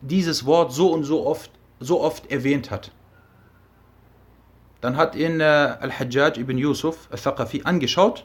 dieses 0.00 0.46
Wort 0.46 0.72
so 0.72 0.92
und 0.92 1.04
so 1.04 1.26
oft, 1.26 1.50
so 1.80 2.00
oft 2.00 2.30
erwähnt 2.30 2.70
hat. 2.70 2.92
Dann 4.80 4.96
hat 4.96 5.16
ihn 5.16 5.40
äh, 5.40 5.44
Al-Hajjaj 5.44 6.38
ibn 6.38 6.56
Yusuf 6.56 7.08
al-Thaqafi 7.10 7.62
angeschaut 7.64 8.24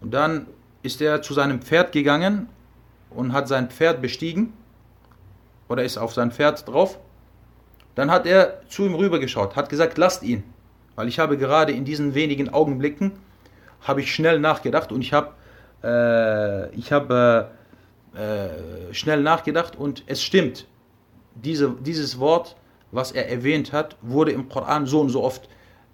und 0.00 0.12
dann 0.12 0.46
ist 0.82 1.00
er 1.00 1.22
zu 1.22 1.32
seinem 1.32 1.62
Pferd 1.62 1.92
gegangen 1.92 2.48
und 3.10 3.32
hat 3.32 3.48
sein 3.48 3.70
Pferd 3.70 4.02
bestiegen 4.02 4.52
oder 5.68 5.82
ist 5.82 5.96
auf 5.96 6.12
sein 6.12 6.30
Pferd 6.30 6.68
drauf. 6.68 6.98
Dann 7.94 8.10
hat 8.10 8.26
er 8.26 8.60
zu 8.68 8.84
ihm 8.84 8.94
rübergeschaut, 8.94 9.56
hat 9.56 9.70
gesagt, 9.70 9.96
lasst 9.96 10.22
ihn, 10.22 10.44
weil 10.96 11.08
ich 11.08 11.18
habe 11.18 11.38
gerade 11.38 11.72
in 11.72 11.86
diesen 11.86 12.14
wenigen 12.14 12.50
Augenblicken 12.50 13.12
habe 13.80 14.02
ich 14.02 14.14
schnell 14.14 14.38
nachgedacht 14.40 14.92
und 14.92 15.00
ich 15.00 15.12
habe 15.14 15.32
äh, 15.82 16.74
ich 16.74 16.92
habe 16.92 17.50
äh, 18.18 18.92
schnell 18.92 19.22
nachgedacht 19.22 19.76
und 19.76 20.02
es 20.06 20.22
stimmt. 20.22 20.66
Diese, 21.36 21.70
dieses 21.80 22.18
Wort, 22.18 22.56
was 22.90 23.12
er 23.12 23.30
erwähnt 23.30 23.72
hat, 23.72 23.96
wurde 24.02 24.32
im 24.32 24.48
Koran 24.48 24.86
so 24.86 25.00
und 25.00 25.10
so 25.10 25.22
oft 25.22 25.48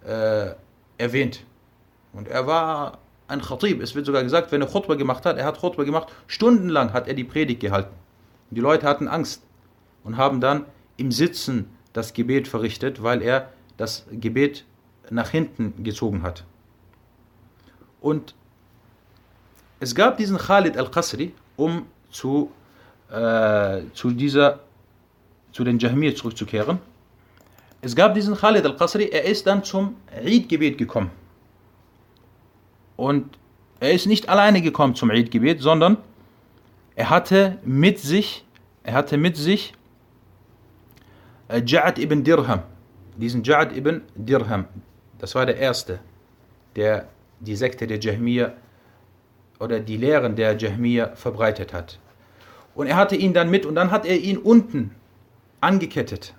äh, 0.06 0.52
erwähnt. 0.96 1.44
Und 2.14 2.28
er 2.28 2.46
war 2.46 2.98
ein 3.28 3.42
Khatib. 3.42 3.82
Es 3.82 3.94
wird 3.94 4.06
sogar 4.06 4.22
gesagt, 4.22 4.52
wenn 4.52 4.62
er 4.62 4.68
Khutbah 4.68 4.94
gemacht 4.94 5.26
hat, 5.26 5.36
er 5.36 5.44
hat 5.44 5.60
Khutbah 5.60 5.84
gemacht, 5.84 6.08
stundenlang 6.26 6.94
hat 6.94 7.08
er 7.08 7.14
die 7.14 7.24
Predigt 7.24 7.60
gehalten. 7.60 7.94
Die 8.50 8.60
Leute 8.60 8.86
hatten 8.86 9.06
Angst 9.06 9.42
und 10.02 10.16
haben 10.16 10.40
dann 10.40 10.64
im 10.96 11.12
Sitzen 11.12 11.68
das 11.92 12.14
Gebet 12.14 12.48
verrichtet, 12.48 13.02
weil 13.02 13.20
er 13.20 13.50
das 13.76 14.06
Gebet 14.10 14.64
nach 15.10 15.28
hinten 15.28 15.84
gezogen 15.84 16.22
hat. 16.22 16.44
Und 18.00 18.34
es 19.80 19.94
gab 19.94 20.16
diesen 20.16 20.38
Khalid 20.38 20.78
al-Qasri, 20.78 21.34
um 21.56 21.84
zu, 22.14 22.50
äh, 23.10 23.82
zu 23.92 24.10
dieser, 24.10 24.60
zu 25.52 25.64
den 25.64 25.78
Jahmir 25.78 26.14
zurückzukehren. 26.14 26.78
Es 27.82 27.94
gab 27.94 28.14
diesen 28.14 28.34
Khalid 28.34 28.64
al-Qasri, 28.64 29.08
er 29.08 29.24
ist 29.24 29.46
dann 29.46 29.62
zum 29.62 29.96
Eid-Gebet 30.14 30.78
gekommen. 30.78 31.10
Und 32.96 33.38
er 33.80 33.92
ist 33.92 34.06
nicht 34.06 34.28
alleine 34.28 34.62
gekommen 34.62 34.94
zum 34.94 35.10
Eid-Gebet, 35.10 35.60
sondern 35.60 35.98
er 36.96 37.10
hatte 37.10 37.58
mit 37.64 37.98
sich, 37.98 38.44
er 38.84 38.94
hatte 38.94 39.18
mit 39.18 39.36
sich 39.36 39.74
äh, 41.48 41.58
Ja'ad 41.58 41.98
ibn 41.98 42.22
Dirham. 42.22 42.62
Diesen 43.16 43.42
Ja'ad 43.42 43.76
ibn 43.76 44.02
Dirham. 44.14 44.66
Das 45.18 45.34
war 45.34 45.44
der 45.44 45.56
erste, 45.56 45.98
der 46.76 47.08
die 47.40 47.56
Sekte 47.56 47.86
der 47.86 47.98
Jahmiya 47.98 48.54
oder 49.58 49.80
die 49.80 49.96
Lehren 49.96 50.36
der 50.36 50.56
Jahmiya 50.56 51.14
verbreitet 51.16 51.72
hat. 51.72 51.98
Und 52.74 52.86
er 52.86 52.96
hatte 52.96 53.16
ihn 53.16 53.32
dann 53.32 53.50
mit 53.50 53.66
und 53.66 53.74
dann 53.74 53.90
hat 53.90 54.04
er 54.04 54.18
ihn 54.18 54.38
unten 54.38 54.94
angekettet, 55.60 56.34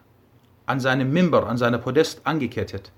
an 0.65 0.79
seinem 0.79 1.11
Mimber, 1.11 1.47
an 1.47 1.57
seiner 1.57 1.77
Podest 1.77 2.21
angekettet. 2.25 2.91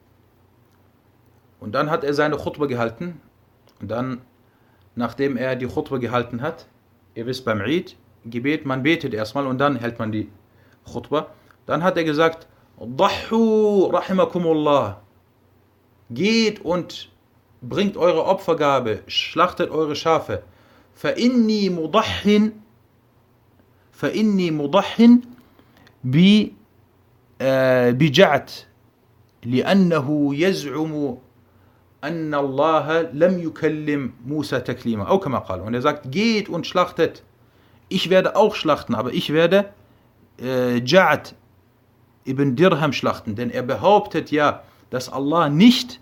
Und 1.60 1.73
dann 1.73 1.89
hat 1.89 2.04
er 2.04 2.13
seine 2.13 2.38
Khutbah 2.38 2.65
gehalten. 2.65 3.21
Und 3.80 3.89
dann, 3.91 4.21
nachdem 4.95 5.38
er 5.38 5.56
die 5.56 5.67
Khutbah 5.67 5.97
gehalten 5.97 6.41
hat, 6.41 6.67
ihr 7.15 7.26
wisst 7.26 7.45
beim 7.45 7.62
Eid, 7.62 7.95
Gebet, 8.26 8.65
man 8.65 8.84
betet 8.84 9.13
erstmal 9.13 9.47
und 9.47 9.58
dann 9.60 9.78
hält 9.78 10.00
man 10.00 10.12
die 10.12 10.30
Khutbah, 10.91 11.28
dann 11.65 11.84
hat 11.84 11.97
er 11.97 12.04
gesagt, 12.04 12.47
Dahu 12.80 13.86
rahimakumullah, 13.86 15.02
geht 16.10 16.63
und 16.63 17.10
bringt 17.62 17.97
eure 17.97 18.26
Opfergabe, 18.26 19.02
schlachtet 19.08 19.71
eure 19.71 19.95
Schafe, 19.95 20.43
fa 20.93 21.10
inni 21.10 21.69
فإني 23.96 24.50
مضح 24.50 25.09
بجعت 27.90 28.52
لأنه 29.44 30.35
يزعم 30.35 31.16
أن 32.05 32.35
الله 32.35 33.02
لم 33.02 33.38
يكلم 33.38 34.12
Musa 34.26 34.61
taklima. 34.61 35.07
Auch 35.07 35.20
كما 35.20 35.38
قال. 35.38 35.61
Und 35.61 35.74
er 35.74 35.83
sagt, 35.83 36.11
geht 36.11 36.48
und 36.48 36.66
schlachtet. 36.66 37.22
Ich 37.88 38.11
werde 38.11 38.37
auch 38.37 38.55
schlachten, 38.55 38.94
aber 38.94 39.12
ich 39.12 39.33
werde 39.33 39.66
äh, 40.40 40.78
Ja'at 40.78 41.35
ibn 42.24 42.57
Dirham 42.57 42.92
schlachten, 42.92 43.35
denn 43.35 43.50
er 43.50 43.62
behauptet 43.62 44.31
ja, 44.31 44.62
dass 44.90 45.09
Allah 45.12 45.48
nicht 45.48 46.00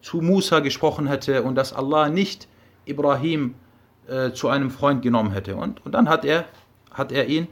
zu 0.00 0.20
Musa 0.20 0.60
gesprochen 0.60 1.06
hätte 1.06 1.42
und 1.42 1.54
dass 1.54 1.72
Allah 1.72 2.08
nicht 2.08 2.48
Ibrahim 2.84 3.54
äh, 4.08 4.32
zu 4.32 4.48
einem 4.48 4.70
Freund 4.70 5.02
genommen 5.02 5.32
hätte. 5.32 5.56
Und, 5.56 5.84
und 5.86 5.92
dann 5.92 6.08
hat 6.08 6.24
er, 6.24 6.44
hat 6.96 7.12
er 7.12 7.26
ihn 7.26 7.48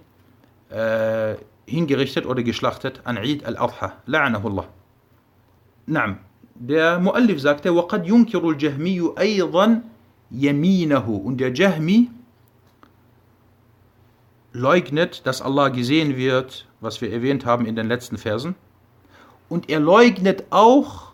äh, 0.70 1.36
hingerichtet 1.66 2.26
oder 2.26 2.42
geschlachtet 2.42 3.00
an 3.04 3.18
Eid 3.18 3.44
al-Adha. 3.44 3.92
La'anahullah. 4.06 4.66
Naam. 5.86 6.18
Der 6.54 6.98
Muallif 6.98 7.40
sagte, 7.40 7.70
وَقَدْ 7.70 8.06
يُنْكِرُ 8.06 8.42
الْجَهْمِيُّ 8.44 9.16
أَيْضًا 9.18 9.82
يَمِينَهُ 10.30 11.06
Und 11.06 11.38
der 11.38 11.54
Jahmi 11.54 12.10
leugnet, 14.52 15.26
dass 15.26 15.40
Allah 15.40 15.68
gesehen 15.68 16.16
wird, 16.16 16.66
was 16.80 17.00
wir 17.00 17.12
erwähnt 17.12 17.46
haben 17.46 17.66
in 17.66 17.76
den 17.76 17.86
letzten 17.86 18.18
Versen. 18.18 18.56
Und 19.48 19.70
er 19.70 19.80
leugnet 19.80 20.44
auch, 20.50 21.12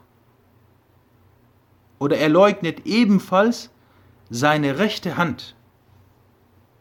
oder 1.98 2.18
er 2.18 2.28
leugnet 2.28 2.84
ebenfalls 2.86 3.70
seine 4.30 4.78
rechte 4.78 5.16
Hand, 5.16 5.54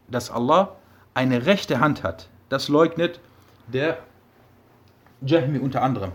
dass 0.08 0.30
Allah 0.30 0.76
eine 1.13 1.45
rechte 1.45 1.79
Hand 1.79 2.03
hat. 2.03 2.29
Das 2.49 2.67
leugnet 2.67 3.19
der 3.67 3.97
Jahmi 5.21 5.59
unter 5.59 5.81
anderem. 5.81 6.11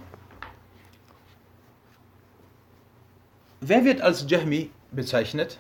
Wer 3.61 3.85
wird 3.85 4.01
als 4.01 4.27
Jahmi 4.29 4.71
bezeichnet? 4.91 5.59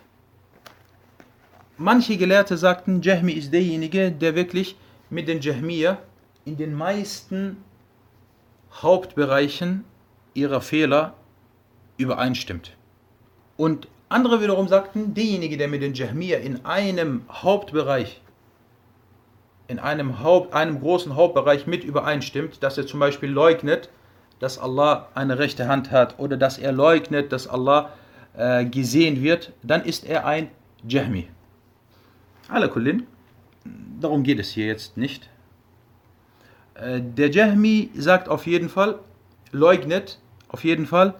Manche 1.78 2.16
Gelehrte 2.16 2.56
sagten, 2.56 3.02
Jahmi 3.02 3.32
ist 3.32 3.52
derjenige, 3.52 4.10
der 4.10 4.34
wirklich 4.34 4.76
mit 5.10 5.28
den 5.28 5.40
Jahmiya 5.40 5.98
in 6.44 6.56
den 6.56 6.74
meisten 6.74 7.58
Hauptbereichen 8.72 9.84
ihrer 10.34 10.60
Fehler 10.60 11.14
übereinstimmt. 11.96 12.76
Und 13.56 13.88
andere 14.08 14.40
wiederum 14.40 14.68
sagten, 14.68 15.14
derjenige, 15.14 15.56
der 15.56 15.68
mit 15.68 15.82
den 15.82 15.94
Jahmiya 15.94 16.38
in 16.38 16.64
einem 16.64 17.22
Hauptbereich, 17.30 18.20
in 19.68 19.78
einem, 19.78 20.20
Haupt, 20.20 20.54
einem 20.54 20.80
großen 20.80 21.16
Hauptbereich 21.16 21.66
mit 21.66 21.84
übereinstimmt, 21.84 22.62
dass 22.62 22.78
er 22.78 22.86
zum 22.86 23.00
Beispiel 23.00 23.30
leugnet, 23.30 23.88
dass 24.38 24.58
Allah 24.58 25.08
eine 25.14 25.38
rechte 25.38 25.68
Hand 25.68 25.90
hat 25.90 26.18
oder 26.18 26.36
dass 26.36 26.58
er 26.58 26.72
leugnet, 26.72 27.32
dass 27.32 27.48
Allah 27.48 27.90
äh, 28.36 28.64
gesehen 28.64 29.22
wird, 29.22 29.52
dann 29.62 29.84
ist 29.84 30.04
er 30.04 30.26
ein 30.26 30.50
Jahmi. 30.86 31.28
Alakullin, 32.48 33.06
darum 34.00 34.22
geht 34.22 34.38
es 34.38 34.50
hier 34.50 34.66
jetzt 34.66 34.96
nicht. 34.96 35.28
Äh, 36.74 37.00
der 37.00 37.30
Jahmi 37.30 37.90
sagt 37.96 38.28
auf 38.28 38.46
jeden 38.46 38.68
Fall, 38.68 38.98
leugnet 39.52 40.18
auf 40.48 40.64
jeden 40.64 40.86
Fall 40.86 41.14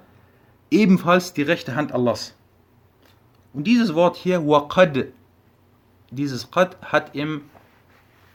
ebenfalls 0.71 1.33
die 1.33 1.43
rechte 1.43 1.75
Hand 1.75 1.93
Allahs. 1.93 2.35
Und 3.53 3.65
dieses 3.67 3.95
Wort 3.95 4.17
hier, 4.17 4.47
waqad, 4.47 5.07
dieses 6.11 6.51
qad 6.51 6.77
hat 6.83 7.15
im, 7.15 7.43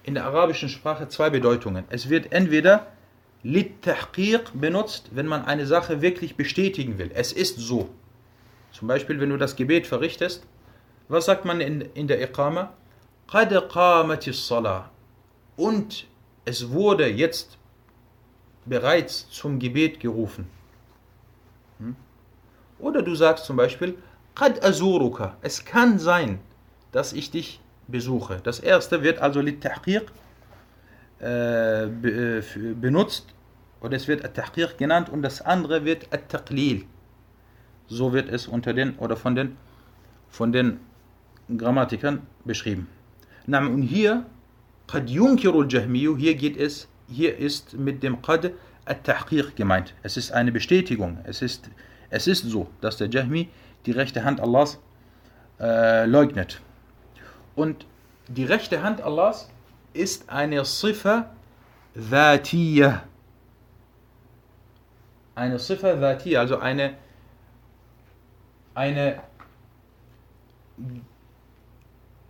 in 0.03 0.15
der 0.15 0.25
arabischen 0.25 0.69
Sprache 0.69 1.07
zwei 1.07 1.29
Bedeutungen. 1.29 1.85
Es 1.89 2.09
wird 2.09 2.31
entweder 2.31 2.87
lit-tahqiq 3.43 4.51
benutzt, 4.53 5.09
wenn 5.11 5.27
man 5.27 5.45
eine 5.45 5.65
Sache 5.65 6.01
wirklich 6.01 6.35
bestätigen 6.35 6.97
will. 6.97 7.11
Es 7.13 7.31
ist 7.31 7.59
so. 7.59 7.89
Zum 8.71 8.87
Beispiel, 8.87 9.19
wenn 9.19 9.29
du 9.29 9.37
das 9.37 9.55
Gebet 9.55 9.87
verrichtest, 9.87 10.45
was 11.07 11.25
sagt 11.25 11.45
man 11.45 11.59
in, 11.59 11.81
in 11.81 12.07
der 12.07 12.21
Iqama? 12.21 12.73
Qad 13.29 13.51
qamatis 13.69 14.47
salah. 14.47 14.89
Und 15.55 16.07
es 16.45 16.69
wurde 16.71 17.07
jetzt 17.07 17.57
bereits 18.65 19.29
zum 19.29 19.59
Gebet 19.59 19.99
gerufen. 19.99 20.47
Hm? 21.79 21.95
Oder 22.79 23.01
du 23.01 23.15
sagst 23.15 23.45
zum 23.45 23.57
Beispiel, 23.57 23.97
Qad 24.35 24.63
azuruka. 24.63 25.35
Es 25.41 25.65
kann 25.65 25.99
sein, 25.99 26.39
dass 26.91 27.13
ich 27.13 27.31
dich 27.31 27.59
besuche. 27.88 28.40
Das 28.42 28.60
erste 28.60 29.02
wird 29.02 29.18
also 29.18 29.40
Littahqiq 29.40 30.02
äh, 31.18 31.86
be, 31.86 32.42
äh, 32.44 32.74
benutzt 32.74 33.34
oder 33.80 33.96
es 33.96 34.08
wird 34.08 34.24
At-Tahqiq 34.24 34.76
genannt 34.78 35.08
und 35.08 35.22
das 35.22 35.42
andere 35.42 35.84
wird 35.84 36.12
At-Taqlil. 36.12 36.84
So 37.88 38.12
wird 38.12 38.28
es 38.28 38.48
unter 38.48 38.74
den 38.74 38.96
oder 38.96 39.16
von 39.16 39.34
den 39.34 39.56
von 40.28 40.52
den 40.52 40.80
Grammatikern 41.56 42.26
beschrieben. 42.44 42.88
Und 43.46 43.82
hier 43.82 44.24
قد 44.88 45.10
ينكر 45.10 45.60
الجهمي 45.60 46.16
hier 46.18 46.34
geht 46.34 46.56
es 46.56 46.88
hier 47.08 47.36
ist 47.38 47.74
mit 47.74 48.02
dem 48.02 48.20
Qad 48.22 48.52
At-Tahqiq 48.84 49.54
gemeint. 49.56 49.94
Es 50.02 50.16
ist 50.16 50.32
eine 50.32 50.52
Bestätigung. 50.52 51.18
Es 51.24 51.42
ist 51.42 51.70
es 52.10 52.26
ist 52.26 52.44
so, 52.44 52.68
dass 52.80 52.96
der 52.96 53.08
Jahmi 53.08 53.48
die 53.84 53.92
rechte 53.92 54.24
Hand 54.24 54.40
Allahs 54.40 54.78
äh, 55.60 56.06
leugnet. 56.06 56.60
Und 57.55 57.85
die 58.27 58.45
rechte 58.45 58.81
Hand 58.83 59.01
Allahs 59.01 59.49
ist 59.93 60.29
eine 60.29 60.63
Sifa 60.65 61.29
Dhatiyah. 61.95 63.03
Eine 65.35 65.59
Sifa 65.59 65.95
Dhatiyah, 65.95 66.39
also 66.39 66.57
eine, 66.59 66.95
eine, 68.73 69.21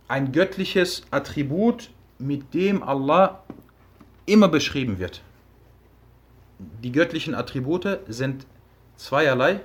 ein 0.08 0.32
göttliches 0.32 1.02
Attribut, 1.10 1.90
mit 2.18 2.54
dem 2.54 2.82
Allah 2.82 3.42
immer 4.26 4.48
beschrieben 4.48 4.98
wird. 4.98 5.22
Die 6.58 6.92
göttlichen 6.92 7.34
Attribute 7.34 7.98
sind 8.06 8.46
zweierlei. 8.96 9.60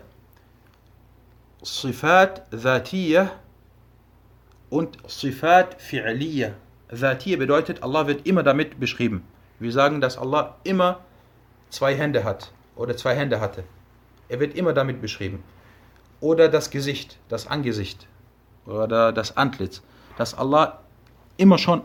Sifat 1.61 2.51
Dhatiyah 2.51 3.31
und 4.69 4.97
Sifat 5.07 5.79
Fi'liyah. 5.79 6.53
Dhatiyah 6.89 7.37
bedeutet, 7.37 7.83
Allah 7.83 8.07
wird 8.07 8.25
immer 8.25 8.43
damit 8.43 8.79
beschrieben. 8.79 9.23
Wir 9.59 9.71
sagen, 9.71 10.01
dass 10.01 10.17
Allah 10.17 10.55
immer 10.63 10.99
zwei 11.69 11.95
Hände 11.95 12.23
hat 12.23 12.51
oder 12.75 12.95
zwei 12.95 13.15
Hände 13.15 13.39
hatte. 13.39 13.63
Er 14.29 14.39
wird 14.39 14.55
immer 14.55 14.73
damit 14.73 15.01
beschrieben. 15.01 15.43
Oder 16.19 16.49
das 16.49 16.69
Gesicht, 16.69 17.17
das 17.29 17.47
Angesicht 17.47 18.07
oder 18.65 19.11
das 19.11 19.37
Antlitz. 19.37 19.81
Dass 20.17 20.33
Allah 20.33 20.79
immer 21.37 21.57
schon 21.57 21.81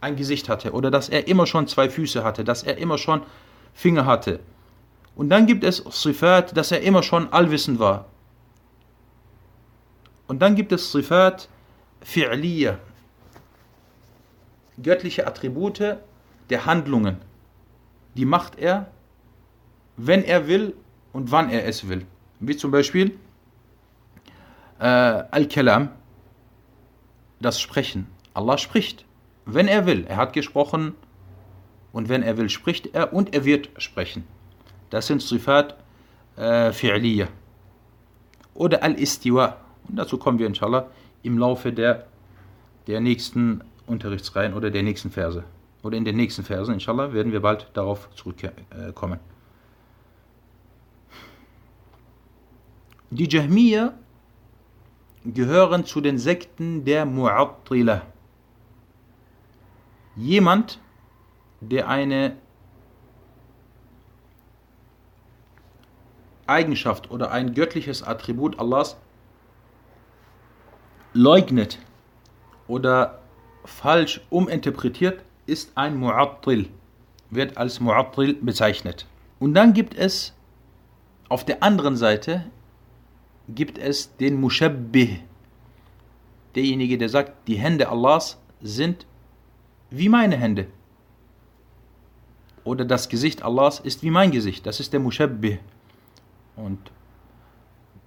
ein 0.00 0.16
Gesicht 0.16 0.48
hatte 0.48 0.72
oder 0.72 0.90
dass 0.90 1.08
er 1.08 1.28
immer 1.28 1.46
schon 1.46 1.66
zwei 1.66 1.88
Füße 1.88 2.24
hatte, 2.24 2.44
dass 2.44 2.62
er 2.62 2.78
immer 2.78 2.98
schon 2.98 3.22
Finger 3.74 4.06
hatte. 4.06 4.40
Und 5.14 5.28
dann 5.28 5.46
gibt 5.46 5.64
es 5.64 5.78
Sifat, 5.90 6.56
dass 6.56 6.72
er 6.72 6.80
immer 6.80 7.02
schon 7.02 7.32
allwissend 7.32 7.78
war. 7.78 8.06
Und 10.26 10.40
dann 10.40 10.54
gibt 10.54 10.72
es 10.72 10.92
Sifat 10.92 11.48
Fi'liya, 12.04 12.78
göttliche 14.82 15.26
Attribute 15.26 15.98
der 16.48 16.66
Handlungen. 16.66 17.16
Die 18.16 18.24
macht 18.24 18.58
er, 18.58 18.90
wenn 19.96 20.24
er 20.24 20.48
will 20.48 20.74
und 21.12 21.30
wann 21.30 21.50
er 21.50 21.66
es 21.66 21.88
will. 21.88 22.06
Wie 22.40 22.56
zum 22.56 22.70
Beispiel 22.70 23.18
äh, 24.78 24.84
Al-Kalam, 24.84 25.90
das 27.40 27.60
Sprechen. 27.60 28.06
Allah 28.34 28.58
spricht, 28.58 29.04
wenn 29.44 29.68
er 29.68 29.86
will. 29.86 30.06
Er 30.06 30.16
hat 30.16 30.32
gesprochen 30.32 30.94
und 31.92 32.08
wenn 32.08 32.22
er 32.22 32.36
will, 32.36 32.48
spricht 32.48 32.94
er 32.94 33.12
und 33.12 33.34
er 33.34 33.44
wird 33.44 33.70
sprechen. 33.76 34.24
Das 34.90 35.06
sind 35.06 35.22
Sifat 35.22 35.76
äh, 36.36 36.70
Fi'liya. 36.70 37.28
Oder 38.54 38.82
Al-Istiwa. 38.82 39.56
Und 39.88 39.96
dazu 39.96 40.18
kommen 40.18 40.38
wir 40.38 40.46
inshallah 40.46 40.88
im 41.22 41.38
Laufe 41.38 41.72
der, 41.72 42.06
der 42.86 43.00
nächsten 43.00 43.62
Unterrichtsreihen 43.86 44.54
oder 44.54 44.70
der 44.70 44.82
nächsten 44.82 45.10
Verse. 45.10 45.44
Oder 45.82 45.96
in 45.96 46.04
den 46.04 46.16
nächsten 46.16 46.44
Versen, 46.44 46.74
inshallah, 46.74 47.12
werden 47.12 47.32
wir 47.32 47.40
bald 47.40 47.68
darauf 47.72 48.08
zurückkommen. 48.14 49.18
Die 53.10 53.28
Jahmiya 53.28 53.94
gehören 55.24 55.84
zu 55.84 56.00
den 56.00 56.18
Sekten 56.18 56.84
der 56.84 57.06
Mu'attila. 57.06 58.02
Jemand, 60.16 60.78
der 61.60 61.88
eine 61.88 62.36
Eigenschaft 66.46 67.10
oder 67.10 67.30
ein 67.30 67.54
göttliches 67.54 68.02
Attribut 68.02 68.58
Allahs 68.58 68.96
leugnet 71.12 71.78
oder 72.68 73.20
falsch 73.64 74.20
uminterpretiert, 74.30 75.22
ist 75.46 75.72
ein 75.74 76.00
Mu'attil, 76.02 76.68
wird 77.30 77.56
als 77.56 77.80
Mu'attil 77.80 78.36
bezeichnet. 78.40 79.06
Und 79.38 79.54
dann 79.54 79.72
gibt 79.72 79.94
es 79.94 80.34
auf 81.28 81.44
der 81.44 81.62
anderen 81.62 81.96
Seite 81.96 82.44
gibt 83.48 83.78
es 83.78 84.16
den 84.16 84.40
Mushabbih, 84.40 85.20
derjenige, 86.54 86.98
der 86.98 87.08
sagt, 87.08 87.48
die 87.48 87.56
Hände 87.56 87.88
Allahs 87.88 88.38
sind 88.60 89.06
wie 89.90 90.08
meine 90.08 90.36
Hände. 90.36 90.66
Oder 92.64 92.84
das 92.84 93.08
Gesicht 93.08 93.42
Allahs 93.42 93.80
ist 93.80 94.02
wie 94.02 94.10
mein 94.10 94.30
Gesicht. 94.30 94.66
Das 94.66 94.80
ist 94.80 94.92
der 94.92 95.00
Mushabbih. 95.00 95.58
Und 96.56 96.78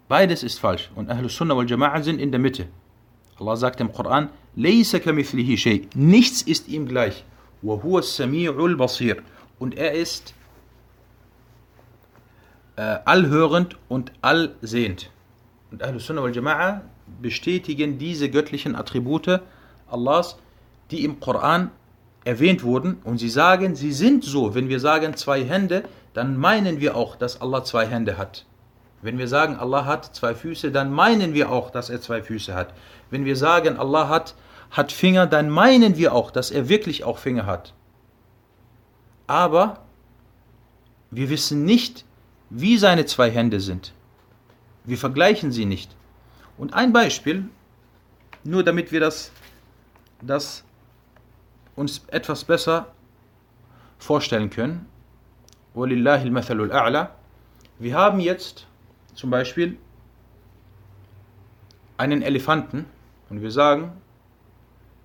beides 0.08 0.44
ist 0.44 0.60
falsch. 0.60 0.92
Und 0.96 1.10
Ahlus 1.10 1.36
Sunnah 1.36 1.58
wal 1.58 1.66
Jama'a 1.66 2.02
sind 2.04 2.20
in 2.20 2.32
der 2.32 2.40
Mitte. 2.40 2.68
Allah 3.40 3.56
sagt 3.58 3.82
im 3.82 3.92
Koran, 3.92 4.30
Nichts 4.56 4.94
ist 6.42 6.68
ihm 6.68 6.88
gleich. 6.88 7.24
Und 9.60 9.76
er 9.76 9.94
ist 9.94 10.34
äh, 12.76 12.82
allhörend 13.06 13.78
und 13.88 14.12
allsehend. 14.22 15.10
Und 15.72 15.84
Ahlus 15.84 16.06
Sunnah 16.06 16.24
wal 16.24 16.32
Jama'a 16.32 16.82
bestätigen 17.22 17.98
diese 17.98 18.30
göttlichen 18.30 18.76
Attribute 18.76 19.42
Allahs, 19.90 20.38
die 20.92 21.04
im 21.04 21.20
Koran 21.20 21.72
erwähnt 22.26 22.64
wurden. 22.64 22.98
Und 23.04 23.18
sie 23.18 23.30
sagen, 23.30 23.76
sie 23.76 23.92
sind 23.92 24.24
so. 24.24 24.56
Wenn 24.56 24.70
wir 24.70 24.80
sagen 24.80 25.16
zwei 25.16 25.44
Hände, 25.44 25.84
dann 26.14 26.38
meinen 26.38 26.80
wir 26.80 26.96
auch, 26.96 27.16
dass 27.16 27.42
Allah 27.42 27.64
zwei 27.64 27.88
Hände 27.88 28.18
hat. 28.18 28.46
Wenn 29.04 29.18
wir 29.18 29.28
sagen, 29.28 29.58
Allah 29.58 29.84
hat 29.86 30.16
zwei 30.16 30.34
Füße, 30.34 30.72
dann 30.72 30.90
meinen 30.90 31.34
wir 31.34 31.52
auch, 31.52 31.72
dass 31.72 31.90
er 31.90 32.00
zwei 32.00 32.24
Füße 32.24 32.56
hat. 32.56 32.74
Wenn 33.10 33.26
wir 33.26 33.36
sagen, 33.36 33.78
Allah 33.78 34.08
hat, 34.08 34.34
hat 34.72 34.94
Finger, 34.94 35.28
dann 35.28 35.50
meinen 35.50 35.98
wir 35.98 36.14
auch, 36.14 36.32
dass 36.32 36.52
er 36.52 36.70
wirklich 36.70 37.04
auch 37.04 37.18
Finger 37.18 37.46
hat. 37.46 37.74
Aber 39.28 39.82
wir 41.12 41.30
wissen 41.30 41.66
nicht, 41.66 42.06
wie 42.50 42.78
seine 42.78 43.06
zwei 43.06 43.30
Hände 43.30 43.60
sind. 43.60 43.92
Wir 44.86 44.98
vergleichen 44.98 45.52
sie 45.52 45.66
nicht. 45.66 45.94
Und 46.58 46.74
ein 46.74 46.94
Beispiel, 46.94 47.50
nur 48.46 48.64
damit 48.64 48.94
wir 48.94 49.02
das, 49.02 49.34
das 50.22 50.64
uns 51.76 52.04
etwas 52.08 52.46
besser 52.46 52.88
vorstellen 53.98 54.50
können. 54.50 54.86
Wir 57.80 57.96
haben 57.96 58.20
jetzt 58.22 58.68
zum 59.14 59.30
Beispiel 59.30 59.78
einen 61.98 62.22
Elefanten 62.22 62.86
und 63.30 63.42
wir 63.42 63.52
sagen, 63.52 63.94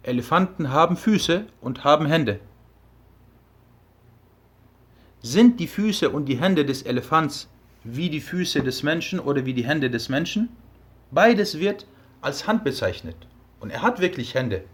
Elefanten 0.02 0.70
haben 0.70 0.96
Füße 0.96 1.46
und 1.60 1.84
haben 1.84 2.06
Hände. 2.06 2.40
Sind 5.20 5.60
die 5.60 5.66
Füße 5.66 6.08
und 6.10 6.26
die 6.26 6.38
Hände 6.38 6.64
des 6.64 6.82
Elefants 6.82 7.48
wie 7.84 8.08
die 8.08 8.20
Füße 8.20 8.62
des 8.62 8.82
Menschen 8.82 9.20
oder 9.20 9.44
wie 9.44 9.54
die 9.54 9.66
Hände 9.66 9.90
des 9.90 10.08
Menschen? 10.08 10.48
Beides 11.10 11.58
wird 11.58 11.86
als 12.20 12.46
Hand 12.46 12.64
bezeichnet. 12.64 13.16
Und 13.60 13.70
er 13.70 13.82
hat 13.82 14.00
wirklich 14.00 14.34
Hände. 14.34 14.64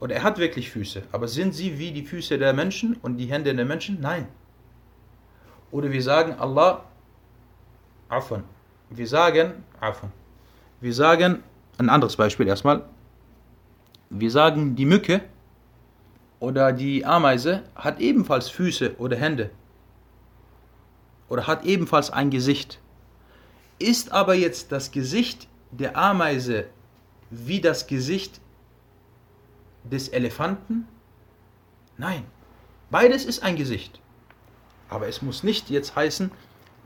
Oder 0.00 0.16
er 0.16 0.22
hat 0.22 0.38
wirklich 0.38 0.70
Füße. 0.70 1.02
Aber 1.12 1.28
sind 1.28 1.54
sie 1.54 1.78
wie 1.78 1.92
die 1.92 2.04
Füße 2.04 2.38
der 2.38 2.52
Menschen 2.52 2.96
und 3.02 3.16
die 3.16 3.26
Hände 3.26 3.54
der 3.54 3.64
Menschen? 3.64 4.00
Nein. 4.00 4.26
Oder 5.70 5.90
wir 5.90 6.02
sagen, 6.02 6.34
Allah 6.34 6.84
Afon. 8.12 8.44
Wir 8.90 9.08
sagen, 9.08 9.64
Afon. 9.80 10.12
Wir 10.82 10.92
sagen, 10.92 11.42
ein 11.78 11.88
anderes 11.88 12.14
Beispiel 12.14 12.46
erstmal. 12.46 12.84
Wir 14.10 14.30
sagen, 14.30 14.76
die 14.76 14.84
Mücke 14.84 15.22
oder 16.38 16.74
die 16.74 17.06
Ameise 17.06 17.62
hat 17.74 18.00
ebenfalls 18.00 18.50
Füße 18.50 18.96
oder 18.98 19.16
Hände. 19.16 19.50
Oder 21.30 21.46
hat 21.46 21.64
ebenfalls 21.64 22.10
ein 22.10 22.28
Gesicht. 22.28 22.80
Ist 23.78 24.12
aber 24.12 24.34
jetzt 24.34 24.72
das 24.72 24.90
Gesicht 24.90 25.48
der 25.70 25.96
Ameise 25.96 26.66
wie 27.30 27.62
das 27.62 27.86
Gesicht 27.86 28.42
des 29.84 30.08
Elefanten? 30.08 30.86
Nein, 31.96 32.24
beides 32.90 33.24
ist 33.24 33.42
ein 33.42 33.56
Gesicht. 33.56 34.00
Aber 34.90 35.08
es 35.08 35.22
muss 35.22 35.42
nicht 35.42 35.70
jetzt 35.70 35.96
heißen, 35.96 36.30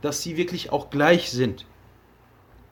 dass 0.02 0.22
sie 0.22 0.38
wirklich 0.38 0.72
auch 0.72 0.90
gleich 0.90 1.32
sind. 1.32 1.66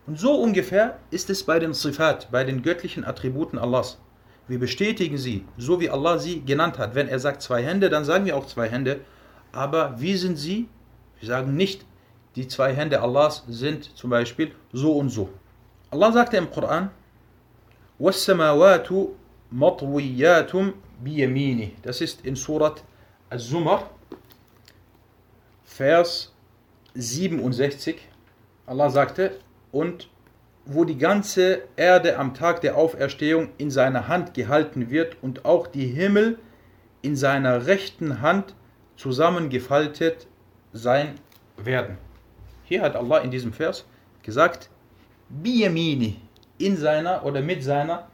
Und 0.07 0.19
so 0.19 0.33
ungefähr 0.33 0.97
ist 1.11 1.29
es 1.29 1.43
bei 1.43 1.59
den 1.59 1.73
Sifat, 1.73 2.31
bei 2.31 2.43
den 2.43 2.63
göttlichen 2.63 3.05
Attributen 3.05 3.59
Allahs. 3.59 3.99
Wir 4.47 4.57
bestätigen 4.57 5.19
sie, 5.19 5.45
so 5.57 5.79
wie 5.79 5.91
Allah 5.91 6.17
sie 6.17 6.41
genannt 6.41 6.79
hat. 6.79 6.95
Wenn 6.95 7.07
er 7.07 7.19
sagt 7.19 7.43
zwei 7.43 7.63
Hände, 7.63 7.89
dann 7.89 8.05
sagen 8.05 8.25
wir 8.25 8.35
auch 8.35 8.47
zwei 8.47 8.67
Hände. 8.67 9.01
Aber 9.51 10.01
wie 10.01 10.15
sind 10.15 10.37
sie? 10.37 10.67
Wir 11.19 11.27
sagen 11.27 11.55
nicht, 11.55 11.85
die 12.35 12.47
zwei 12.47 12.73
Hände 12.73 13.01
Allahs 13.01 13.43
sind 13.47 13.95
zum 13.95 14.09
Beispiel 14.09 14.51
so 14.73 14.93
und 14.93 15.09
so. 15.09 15.29
Allah 15.91 16.11
sagte 16.11 16.37
im 16.37 16.49
Koran, 16.49 16.89
وَالسَّمَاوَاتُ 17.99 19.09
مَطْوِيَّاتٌ 19.51 20.73
بِيَمِينِهِ 21.03 21.71
Das 21.83 22.01
ist 22.01 22.25
in 22.25 22.35
Surat 22.35 22.83
Al-Zumar, 23.29 23.89
Vers 25.65 26.32
67. 26.94 27.96
Allah 28.66 28.90
sagte, 28.90 29.38
und 29.72 30.08
wo 30.66 30.84
die 30.84 30.96
ganze 30.96 31.62
Erde 31.76 32.16
am 32.16 32.32
Tag 32.34 32.60
der 32.62 32.76
Auferstehung 32.76 33.50
in 33.58 33.70
seiner 33.70 34.08
Hand 34.08 34.34
gehalten 34.34 34.88
wird 34.90 35.16
und 35.22 35.44
auch 35.44 35.66
die 35.66 35.86
Himmel 35.86 36.38
in 37.02 37.16
seiner 37.16 37.66
rechten 37.66 38.22
Hand 38.22 38.54
zusammengefaltet 38.96 40.26
sein 40.72 41.16
werden. 41.56 41.98
Hier 42.64 42.80
hat 42.80 42.96
Allah 42.96 43.18
in 43.18 43.30
diesem 43.30 43.52
Vers 43.52 43.84
gesagt, 44.22 44.70
Biyamini, 45.28 46.16
in 46.58 46.76
seiner 46.76 47.24
oder 47.26 47.42
mit 47.42 47.62
seiner 47.62 48.08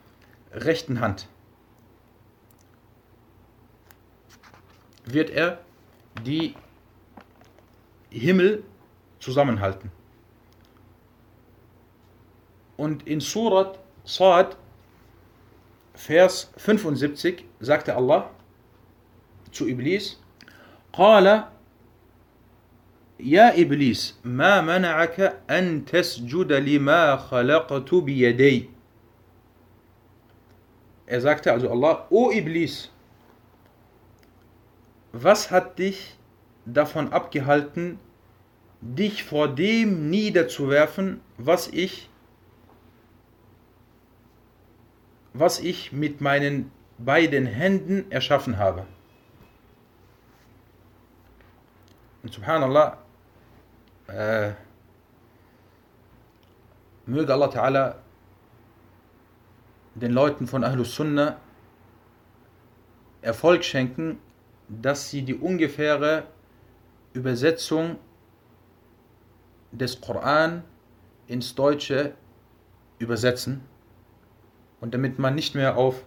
rechten 0.52 1.00
Hand. 1.00 1.28
Wird 5.04 5.30
er 5.30 5.60
die 6.24 6.54
Himmel 8.10 8.64
zusammenhalten. 9.19 9.91
Und 12.77 13.07
in 13.07 13.21
Surat 13.21 13.79
Sad, 14.03 14.57
Vers 15.93 16.51
75, 16.57 17.45
sagte 17.59 17.95
Allah 17.95 18.29
zu 19.51 19.67
Iblis, 19.67 20.17
قال 20.93 21.43
يا 23.19 23.61
إبليس 23.61 24.19
ما 24.23 24.61
منعك 24.61 25.39
أن 25.49 25.85
تسجد 25.85 26.51
لما 26.53 27.15
خلقت 27.15 27.95
بيدي 27.95 28.69
Er 31.07 31.21
sagte 31.21 31.51
also 31.51 31.69
Allah, 31.69 32.07
O 32.09 32.31
Iblis, 32.31 32.89
was 35.13 35.51
hat 35.51 35.77
dich 35.77 36.17
davon 36.65 37.13
abgehalten, 37.13 37.99
dich 38.80 39.24
vor 39.24 39.48
dem 39.48 40.10
niederzuwerfen, 40.10 41.20
was 41.36 41.68
ich, 41.68 42.08
was 45.32 45.60
ich 45.60 45.92
mit 45.92 46.20
meinen 46.20 46.70
beiden 46.98 47.46
Händen 47.46 48.10
erschaffen 48.10 48.58
habe? 48.58 48.86
Und 52.22 52.32
subhanallah, 52.32 52.98
äh, 54.08 54.52
möge 57.06 57.32
Allah 57.32 57.48
Ta'ala 57.48 57.94
den 59.94 60.12
Leuten 60.12 60.46
von 60.46 60.64
Ahlus 60.64 60.94
Sunnah 60.94 61.38
Erfolg 63.22 63.64
schenken, 63.64 64.18
dass 64.68 65.10
sie 65.10 65.22
die 65.22 65.34
ungefähre 65.34 66.24
Übersetzung 67.12 67.98
des 69.72 70.00
Koran 70.00 70.64
ins 71.26 71.54
Deutsche 71.54 72.14
übersetzen. 72.98 73.62
Und 74.80 74.94
damit 74.94 75.18
man 75.18 75.34
nicht 75.34 75.54
mehr 75.54 75.76
auf 75.76 76.02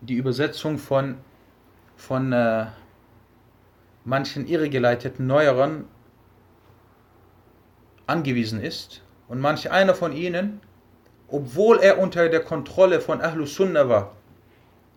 die 0.00 0.14
Übersetzung 0.14 0.78
von, 0.78 1.16
von 1.96 2.32
äh, 2.32 2.66
manchen 4.04 4.46
irregeleiteten 4.46 5.26
Neueren 5.26 5.84
angewiesen 8.06 8.60
ist. 8.60 9.02
Und 9.28 9.40
manch 9.40 9.70
einer 9.70 9.94
von 9.94 10.12
ihnen, 10.12 10.60
obwohl 11.28 11.78
er 11.78 11.98
unter 11.98 12.28
der 12.28 12.40
Kontrolle 12.40 13.00
von 13.00 13.20
Ahlus 13.20 13.54
Sunnah 13.54 13.88
war, 13.88 14.16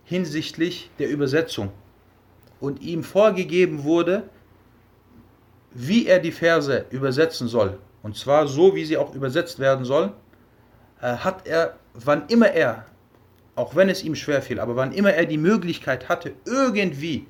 hinsichtlich 0.04 0.90
der 0.98 1.08
Übersetzung 1.08 1.70
und 2.60 2.82
ihm 2.82 3.04
vorgegeben 3.04 3.84
wurde, 3.84 4.28
wie 5.74 6.06
er 6.06 6.20
die 6.20 6.32
Verse 6.32 6.86
übersetzen 6.90 7.48
soll, 7.48 7.78
und 8.02 8.16
zwar 8.16 8.46
so, 8.46 8.74
wie 8.74 8.84
sie 8.84 8.96
auch 8.96 9.14
übersetzt 9.14 9.58
werden 9.58 9.84
sollen, 9.84 10.12
äh, 11.00 11.16
hat 11.16 11.46
er, 11.46 11.78
wann 11.94 12.28
immer 12.28 12.48
er, 12.48 12.86
auch 13.56 13.76
wenn 13.76 13.88
es 13.88 14.02
ihm 14.02 14.14
schwer 14.14 14.42
fiel, 14.42 14.60
aber 14.60 14.76
wann 14.76 14.92
immer 14.92 15.12
er 15.12 15.26
die 15.26 15.38
Möglichkeit 15.38 16.08
hatte, 16.08 16.32
irgendwie 16.44 17.26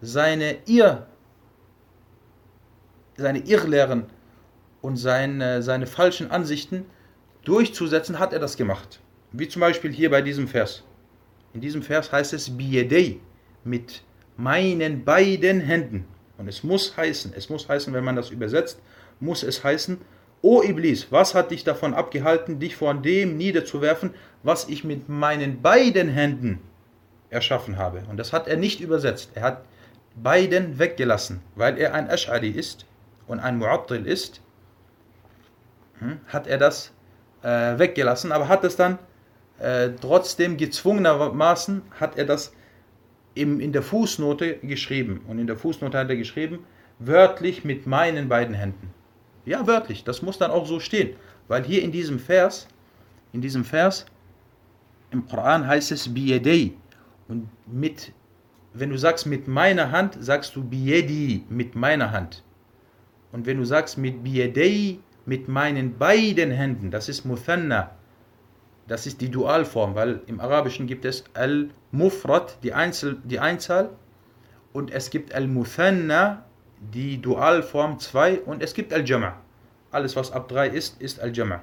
seine 0.00 0.56
Irr, 0.66 1.06
seine 3.16 3.40
Irrlehren 3.40 4.04
und 4.80 4.96
seine, 4.96 5.62
seine 5.62 5.86
falschen 5.86 6.30
Ansichten 6.30 6.86
durchzusetzen, 7.44 8.18
hat 8.18 8.32
er 8.32 8.38
das 8.38 8.56
gemacht. 8.56 9.00
Wie 9.32 9.48
zum 9.48 9.60
Beispiel 9.60 9.92
hier 9.92 10.10
bei 10.10 10.22
diesem 10.22 10.48
Vers. 10.48 10.84
In 11.54 11.60
diesem 11.60 11.82
Vers 11.82 12.12
heißt 12.12 12.32
es 12.32 12.56
Biyedei, 12.56 13.18
mit 13.64 14.02
meinen 14.36 15.04
beiden 15.04 15.60
Händen. 15.60 16.06
Und 16.42 16.48
es 16.48 16.64
muss 16.64 16.96
heißen, 16.96 17.34
es 17.36 17.48
muss 17.50 17.68
heißen, 17.68 17.94
wenn 17.94 18.02
man 18.02 18.16
das 18.16 18.30
übersetzt, 18.30 18.80
muss 19.20 19.44
es 19.44 19.62
heißen, 19.62 19.98
O 20.42 20.60
Iblis, 20.60 21.06
was 21.12 21.36
hat 21.36 21.52
dich 21.52 21.62
davon 21.62 21.94
abgehalten, 21.94 22.58
dich 22.58 22.74
vor 22.74 22.94
dem 22.94 23.36
niederzuwerfen, 23.36 24.12
was 24.42 24.68
ich 24.68 24.82
mit 24.82 25.08
meinen 25.08 25.62
beiden 25.62 26.08
Händen 26.08 26.58
erschaffen 27.30 27.78
habe? 27.78 28.02
Und 28.10 28.16
das 28.16 28.32
hat 28.32 28.48
er 28.48 28.56
nicht 28.56 28.80
übersetzt. 28.80 29.30
Er 29.34 29.42
hat 29.42 29.64
beiden 30.16 30.80
weggelassen, 30.80 31.42
weil 31.54 31.78
er 31.78 31.94
ein 31.94 32.10
Ash'ari 32.10 32.50
ist 32.50 32.86
und 33.28 33.38
ein 33.38 33.62
Mu'attil 33.62 34.04
ist 34.04 34.40
hm, 36.00 36.18
hat 36.26 36.48
er 36.48 36.58
das 36.58 36.90
äh, 37.44 37.78
weggelassen, 37.78 38.32
aber 38.32 38.48
hat 38.48 38.64
es 38.64 38.74
dann 38.74 38.98
äh, 39.60 39.90
trotzdem 40.00 40.56
gezwungenermaßen, 40.56 41.82
hat 42.00 42.18
er 42.18 42.24
das 42.24 42.52
im, 43.34 43.60
in 43.60 43.72
der 43.72 43.82
Fußnote 43.82 44.58
geschrieben. 44.62 45.20
Und 45.26 45.38
in 45.38 45.46
der 45.46 45.56
Fußnote 45.56 45.98
hat 45.98 46.08
er 46.10 46.16
geschrieben, 46.16 46.60
wörtlich 46.98 47.64
mit 47.64 47.86
meinen 47.86 48.28
beiden 48.28 48.54
Händen. 48.54 48.90
Ja, 49.44 49.66
wörtlich, 49.66 50.04
das 50.04 50.22
muss 50.22 50.38
dann 50.38 50.50
auch 50.50 50.66
so 50.66 50.80
stehen. 50.80 51.16
Weil 51.48 51.64
hier 51.64 51.82
in 51.82 51.92
diesem 51.92 52.18
Vers, 52.18 52.68
in 53.32 53.40
diesem 53.40 53.64
Vers, 53.64 54.06
im 55.10 55.26
Koran 55.26 55.66
heißt 55.66 55.92
es 55.92 56.12
biyadei. 56.12 56.72
Und 57.28 57.48
mit, 57.66 58.12
wenn 58.72 58.90
du 58.90 58.98
sagst 58.98 59.26
mit 59.26 59.48
meiner 59.48 59.90
Hand, 59.90 60.16
sagst 60.20 60.54
du 60.56 60.64
biyadi, 60.64 61.44
mit 61.48 61.74
meiner 61.74 62.12
Hand. 62.12 62.44
Und 63.32 63.46
wenn 63.46 63.58
du 63.58 63.64
sagst 63.64 63.98
mit 63.98 64.22
biyadei, 64.22 64.98
mit 65.24 65.48
meinen 65.48 65.98
beiden 65.98 66.50
Händen. 66.50 66.90
Das 66.90 67.08
ist 67.08 67.24
Muthanna. 67.24 67.92
Das 68.88 69.06
ist 69.06 69.20
die 69.20 69.30
Dualform, 69.30 69.94
weil 69.94 70.20
im 70.26 70.40
Arabischen 70.40 70.86
gibt 70.86 71.04
es 71.04 71.24
Al-Mufrad, 71.34 72.58
die, 72.62 72.72
die 73.24 73.38
Einzahl, 73.38 73.90
und 74.72 74.90
es 74.90 75.10
gibt 75.10 75.34
Al-Muthanna, 75.34 76.44
die 76.92 77.20
Dualform 77.20 77.98
2, 77.98 78.40
und 78.40 78.62
es 78.62 78.74
gibt 78.74 78.92
Al-Jama'. 78.92 79.34
Alles, 79.90 80.16
was 80.16 80.32
ab 80.32 80.48
3 80.48 80.68
ist, 80.68 81.00
ist 81.00 81.20
Al-Jama'. 81.20 81.60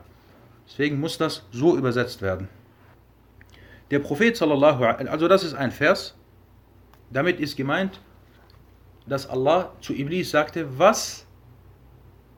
Deswegen 0.68 1.00
muss 1.00 1.18
das 1.18 1.46
so 1.52 1.76
übersetzt 1.76 2.22
werden. 2.22 2.48
Der 3.92 4.00
Prophet 4.00 4.38
sallallahu 4.38 4.84
also 4.84 5.28
das 5.28 5.44
ist 5.44 5.56
ein 5.56 5.72
Vers, 5.72 6.16
damit 7.10 7.40
ist 7.40 7.58
gemeint, 7.58 8.00
dass 9.08 9.28
Allah 9.28 9.74
zu 9.82 9.94
Iblis 9.94 10.30
sagte, 10.30 10.78
was 10.78 11.26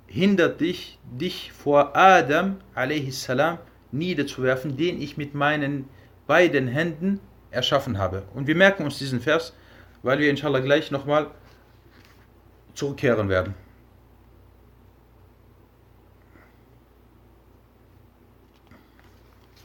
hindert 0.07 0.61
dich, 0.61 0.97
dich 1.03 1.51
vor 1.51 1.95
Adam 1.95 2.57
a.s. 2.73 3.29
niederzuwerfen, 3.91 4.77
den 4.77 5.01
ich 5.01 5.17
mit 5.17 5.33
meinen 5.33 5.89
beiden 6.27 6.67
Händen 6.67 7.19
erschaffen 7.51 7.97
habe. 7.97 8.23
Und 8.33 8.47
wir 8.47 8.55
merken 8.55 8.83
uns 8.83 8.97
diesen 8.97 9.19
Vers, 9.19 9.53
weil 10.03 10.19
wir 10.19 10.29
inshallah 10.29 10.59
gleich 10.59 10.91
nochmal 10.91 11.27
zurückkehren 12.73 13.29
werden. 13.29 13.53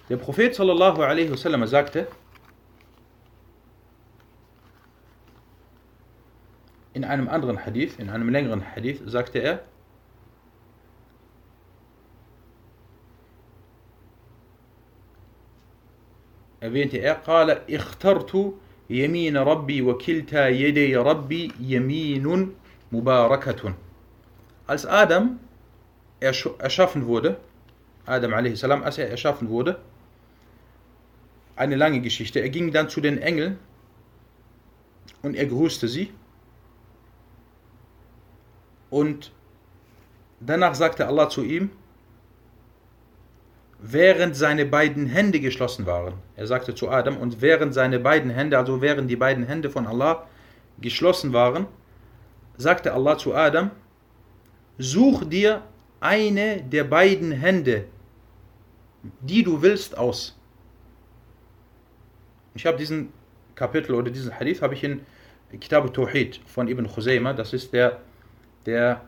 Der 0.08 0.16
Prophet 0.16 0.54
sallallahu 0.54 1.02
alaihi 1.02 1.30
wasallam 1.30 1.66
sagte, 1.66 2.06
in 6.92 7.04
einem 7.04 7.28
anderen 7.28 7.66
Hadith, 7.66 7.98
in 7.98 8.08
einem 8.08 8.28
längeren 8.28 8.64
Hadith, 8.74 9.02
sagte 9.04 9.40
er, 9.40 9.60
erwähnte 16.65 16.97
er, 16.97 17.13
قال 17.13 17.49
اخترت 17.69 18.53
يمين 18.89 19.38
ربي 19.38 19.82
وكلتا 19.82 20.47
يدي 20.47 20.95
ربي 20.97 21.51
يمين 21.59 22.53
مباركة. 22.91 23.73
Als 24.67 24.86
Adam 24.86 25.39
erschaffen 26.19 27.05
wurde, 27.07 27.38
Adam 28.05 28.34
a.s., 28.34 28.63
als 28.63 28.97
er 28.97 29.09
erschaffen 29.09 29.49
wurde. 29.49 29.79
Eine 31.55 31.75
lange 31.75 32.01
Geschichte. 32.01 32.39
Er 32.39 32.49
ging 32.49 32.71
dann 32.71 32.89
zu 32.89 33.01
den 33.01 33.17
Engeln 33.17 33.59
und 35.21 35.36
er 35.36 35.45
grüßte 35.45 35.88
sie. 35.88 36.11
Und 38.89 39.32
danach 40.39 40.75
sagte 40.75 41.07
Allah 41.07 41.29
zu 41.29 41.43
ihm, 41.43 41.69
während 43.78 44.36
seine 44.36 44.64
beiden 44.64 45.06
Hände 45.06 45.40
geschlossen 45.40 45.86
waren. 45.86 46.14
Er 46.34 46.46
sagte 46.46 46.74
zu 46.74 46.90
Adam, 46.90 47.16
und 47.16 47.40
während 47.40 47.74
seine 47.74 47.98
beiden 47.98 48.30
Hände, 48.30 48.58
also 48.58 48.80
während 48.80 49.10
die 49.10 49.16
beiden 49.16 49.44
Hände 49.44 49.70
von 49.70 49.86
Allah 49.86 50.26
geschlossen 50.80 51.32
waren, 51.32 51.66
sagte 52.56 52.92
Allah 52.92 53.18
zu 53.18 53.34
Adam, 53.34 53.70
such 54.78 55.24
dir 55.24 55.62
eine 56.00 56.62
der 56.62 56.84
beiden 56.84 57.32
Hände, 57.32 57.84
die 59.20 59.42
du 59.42 59.62
willst, 59.62 59.96
aus. 59.96 60.38
Ich 62.54 62.66
habe 62.66 62.78
diesen 62.78 63.12
Kapitel 63.54 63.94
oder 63.94 64.10
diesen 64.10 64.32
Hadith 64.38 64.62
habe 64.62 64.74
ich 64.74 64.84
in 64.84 65.00
Kitab 65.60 65.92
Tawhid 65.92 66.40
von 66.46 66.68
Ibn 66.68 66.86
Khuzayma, 66.86 67.32
das 67.32 67.52
ist 67.52 67.72
der, 67.72 68.00
der 68.64 69.02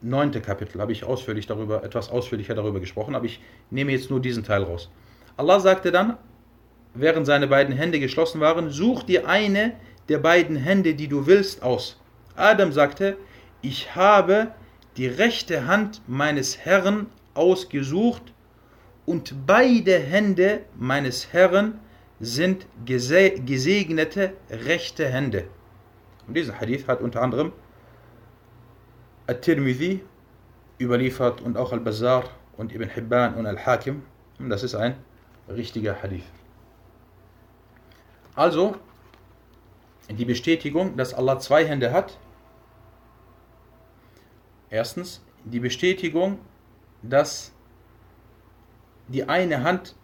neunte 0.00 0.40
Kapitel, 0.40 0.80
habe 0.80 0.92
ich 0.92 1.04
ausführlich 1.04 1.46
darüber, 1.46 1.82
etwas 1.82 2.10
ausführlicher 2.10 2.54
darüber 2.54 2.80
gesprochen, 2.80 3.14
aber 3.14 3.26
ich 3.26 3.40
nehme 3.70 3.92
jetzt 3.92 4.10
nur 4.10 4.20
diesen 4.20 4.44
Teil 4.44 4.62
raus. 4.62 4.90
Allah 5.36 5.60
sagte 5.60 5.92
dann, 5.92 6.16
während 6.94 7.26
seine 7.26 7.48
beiden 7.48 7.74
Hände 7.74 8.00
geschlossen 8.00 8.40
waren, 8.40 8.70
such 8.70 9.02
dir 9.04 9.28
eine 9.28 9.74
der 10.08 10.18
beiden 10.18 10.56
Hände, 10.56 10.94
die 10.94 11.08
du 11.08 11.26
willst, 11.26 11.62
aus. 11.62 12.00
Adam 12.34 12.72
sagte, 12.72 13.16
ich 13.62 13.94
habe 13.94 14.52
die 14.96 15.06
rechte 15.06 15.66
Hand 15.66 16.02
meines 16.06 16.58
Herrn 16.58 17.06
ausgesucht 17.34 18.22
und 19.06 19.46
beide 19.46 19.98
Hände 19.98 20.60
meines 20.76 21.32
Herrn 21.32 21.80
sind 22.20 22.66
gesegnete 22.84 24.32
rechte 24.50 25.06
Hände. 25.06 25.44
Und 26.26 26.36
dieser 26.36 26.60
Hadith 26.60 26.86
hat 26.88 27.00
unter 27.00 27.22
anderem 27.22 27.52
At-Tirmidhi 29.28 30.00
überliefert 30.80 31.42
und 31.42 31.56
auch 31.56 31.72
Al-Bazar 31.72 32.24
und 32.56 32.74
Ibn 32.74 32.88
Hibban 32.88 33.34
und 33.34 33.46
Al-Hakim. 33.46 34.02
Das 34.38 34.62
ist 34.62 34.74
ein 34.74 34.96
richtiger 35.48 36.02
Hadith. 36.02 36.24
Also, 38.34 38.76
die 40.08 40.24
Bestätigung, 40.24 40.96
dass 40.96 41.12
Allah 41.12 41.38
zwei 41.38 41.66
Hände 41.66 41.92
hat. 41.92 42.16
Erstens, 44.70 45.20
die 45.44 45.60
Bestätigung, 45.60 46.38
dass 47.02 47.52
die 49.08 49.28
eine 49.28 49.62
Hand 49.62 49.94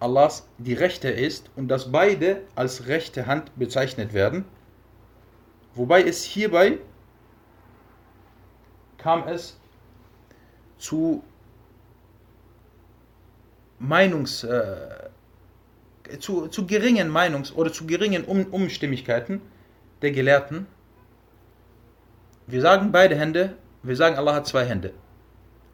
Allahs 0.00 0.48
die 0.58 0.74
rechte 0.74 1.08
ist 1.08 1.50
und 1.56 1.68
dass 1.68 1.90
beide 1.90 2.42
als 2.54 2.86
rechte 2.86 3.26
Hand 3.26 3.50
bezeichnet 3.56 4.12
werden. 4.12 4.44
Wobei 5.74 6.02
es 6.02 6.22
hierbei 6.22 6.78
kam 8.98 9.26
es 9.28 9.56
zu 10.76 11.22
Meinungs, 13.78 14.44
äh, 14.44 15.10
zu, 16.18 16.48
zu 16.48 16.66
geringen 16.66 17.10
Meinungs- 17.10 17.52
oder 17.52 17.72
zu 17.72 17.86
geringen 17.86 18.24
um 18.24 18.44
Umstimmigkeiten 18.46 19.40
der 20.02 20.10
Gelehrten. 20.10 20.66
Wir 22.46 22.60
sagen 22.60 22.92
beide 22.92 23.16
Hände, 23.16 23.56
wir 23.82 23.96
sagen, 23.96 24.16
Allah 24.16 24.34
hat 24.34 24.46
zwei 24.46 24.64
Hände. 24.64 24.92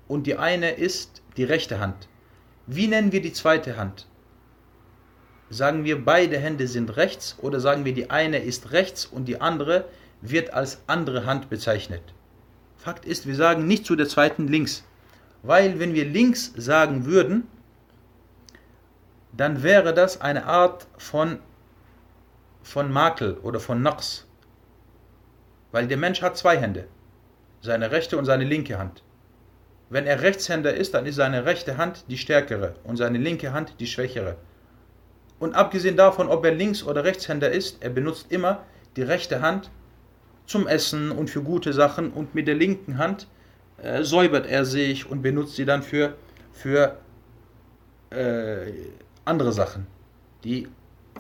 Und 0.09 0.27
die 0.27 0.37
eine 0.37 0.72
ist 0.72 1.22
die 1.37 1.45
rechte 1.45 1.81
Hand. 1.81 2.09
Wie 2.66 2.89
nennen 2.89 3.12
wir 3.12 3.22
die 3.22 3.33
zweite 3.33 3.77
Hand? 3.77 4.07
Sagen 5.51 5.85
wir, 5.85 6.05
beide 6.05 6.39
Hände 6.39 6.66
sind 6.66 6.97
rechts 6.97 7.37
oder 7.41 7.61
sagen 7.61 7.85
wir, 7.85 7.95
die 7.95 8.11
eine 8.11 8.39
ist 8.39 8.72
rechts 8.72 9.07
und 9.07 9.27
die 9.27 9.41
andere 9.41 9.87
wird 10.20 10.53
als 10.53 10.83
andere 10.87 11.27
Hand 11.27 11.49
bezeichnet? 11.49 12.14
Fakt 12.85 13.07
ist, 13.07 13.26
wir 13.26 13.35
sagen 13.35 13.66
nicht 13.66 13.87
zu 13.87 13.97
der 13.97 14.07
zweiten 14.07 14.47
links. 14.47 14.85
Weil 15.43 15.78
wenn 15.78 15.95
wir 15.95 16.05
links 16.05 16.53
sagen 16.55 17.07
würden, 17.07 17.49
dann 19.32 19.62
wäre 19.62 19.95
das 19.95 20.20
eine 20.20 20.45
Art 20.45 20.87
von, 20.99 21.39
von 22.62 22.93
Makel 22.93 23.39
oder 23.39 23.59
von 23.59 23.80
Naqs. 23.80 24.26
Weil 25.72 25.89
der 25.89 25.97
Mensch 25.97 26.20
hat 26.20 26.37
zwei 26.37 26.59
Hände, 26.59 26.87
seine 27.62 27.91
rechte 27.91 28.18
und 28.18 28.26
seine 28.26 28.45
linke 28.45 28.78
Hand. 28.78 29.03
Wenn 29.89 30.07
er 30.07 30.20
Rechtshänder 30.20 30.74
ist, 30.74 30.93
dann 30.93 31.07
ist 31.07 31.16
seine 31.16 31.47
rechte 31.47 31.78
Hand 31.78 32.05
die 32.09 32.18
stärkere 32.18 32.74
und 32.85 32.99
seine 32.99 33.16
linke 33.16 33.55
Hand 33.55 33.76
die 33.80 33.87
schwächere. 33.87 34.37
Und 35.39 35.55
abgesehen 35.55 35.97
davon, 35.97 36.28
ob 36.28 36.45
er 36.45 36.53
Links- 36.53 36.85
oder 36.85 37.05
Rechtshänder 37.05 37.51
ist, 37.51 37.82
er 37.82 37.91
benutzt 37.91 38.26
immer 38.30 38.62
die 38.97 39.03
rechte 39.03 39.41
Hand 39.41 39.70
zum 40.47 40.66
Essen 40.66 41.11
und 41.11 41.30
für 41.30 41.42
gute 41.42 41.72
Sachen 41.72 42.11
und 42.11 42.34
mit 42.34 42.47
der 42.47 42.55
linken 42.55 42.99
Hand 42.99 43.28
äh, 43.78 44.03
säubert 44.03 44.47
er 44.47 44.64
sich 44.64 45.11
und 45.11 45.22
benutzt 45.22 45.57
sie 45.57 45.64
dann 45.64 45.82
für, 45.82 46.14
für 46.53 46.99
äh, 48.11 48.72
andere 49.24 49.53
Sachen, 49.53 49.86
die 50.45 50.68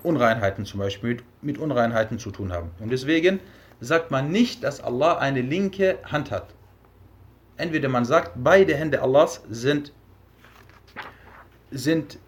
Unreinheiten 0.02 0.64
zum 0.66 0.80
Beispiel 0.80 1.14
mit, 1.14 1.24
mit 1.42 1.58
Unreinheiten 1.58 2.18
zu 2.18 2.30
tun 2.30 2.52
haben. 2.52 2.70
Und 2.78 2.90
deswegen 2.90 3.40
sagt 3.80 4.10
man 4.10 4.30
nicht, 4.30 4.62
dass 4.62 4.80
Allah 4.80 5.18
eine 5.18 5.40
linke 5.40 5.98
Hand 6.04 6.30
hat. 6.30 6.48
Entweder 7.56 7.88
man 7.88 8.04
sagt, 8.04 8.32
beide 8.36 8.74
Hände 8.74 9.00
Allahs 9.02 9.42
sind, 9.48 9.92
sind 11.70 12.18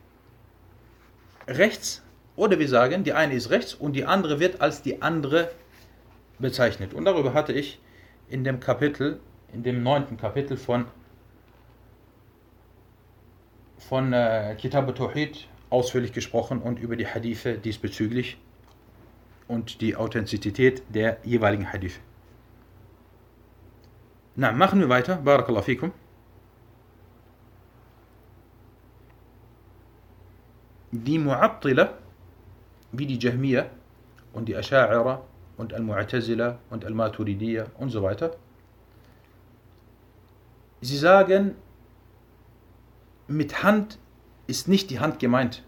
rechts, 1.48 2.02
oder 2.36 2.58
wir 2.58 2.68
sagen, 2.68 3.04
die 3.04 3.12
eine 3.12 3.34
ist 3.34 3.50
rechts 3.50 3.74
und 3.74 3.94
die 3.94 4.04
andere 4.04 4.40
wird 4.40 4.60
als 4.60 4.82
die 4.82 5.02
andere 5.02 5.50
bezeichnet. 6.38 6.94
Und 6.94 7.04
darüber 7.04 7.34
hatte 7.34 7.52
ich 7.52 7.80
in 8.28 8.44
dem 8.44 8.60
Kapitel, 8.60 9.20
in 9.52 9.62
dem 9.62 9.82
neunten 9.82 10.16
Kapitel 10.16 10.56
von, 10.56 10.86
von 13.78 14.12
äh, 14.12 14.56
Kitab 14.58 14.94
Tawhid 14.94 15.48
ausführlich 15.70 16.12
gesprochen 16.12 16.60
und 16.60 16.78
über 16.78 16.96
die 16.96 17.06
Hadithe 17.06 17.58
diesbezüglich 17.58 18.38
und 19.48 19.80
die 19.80 19.96
Authentizität 19.96 20.82
der 20.88 21.18
jeweiligen 21.24 21.72
Hadithe. 21.72 22.00
Na, 24.34 24.52
machen 24.52 24.80
wir 24.80 24.88
weiter. 24.88 25.16
Barakallahu 25.16 25.64
fikum. 25.64 25.92
Die 30.92 31.18
Mu'attila, 31.18 31.94
wie 32.92 33.06
die 33.06 33.18
Jahmiya 33.18 33.66
und 34.32 34.46
die 34.46 34.56
Asha'ira 34.56 35.20
und 35.56 35.74
Al-Mu'tazila 35.74 36.58
und 36.70 36.84
Al-Maturidiyya 36.84 37.66
und 37.78 37.90
so 37.90 38.02
weiter, 38.02 38.36
sie 40.80 40.98
sagen, 40.98 41.54
mit 43.28 43.62
Hand 43.62 43.98
ist 44.46 44.68
nicht 44.68 44.90
die 44.90 45.00
Hand 45.00 45.18
gemeint, 45.18 45.62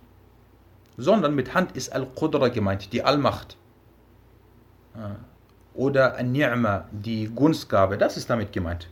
sondern 0.96 1.34
mit 1.34 1.54
Hand 1.54 1.76
ist 1.76 1.92
Al-Qudra 1.92 2.48
gemeint, 2.48 2.92
die 2.92 3.02
Allmacht. 3.02 3.56
Oder 5.74 6.16
An-Ni'ma, 6.16 6.88
die 6.90 7.28
Gunstgabe, 7.28 7.98
das 7.98 8.16
ist 8.16 8.28
damit 8.30 8.52
gemeint. 8.52 8.88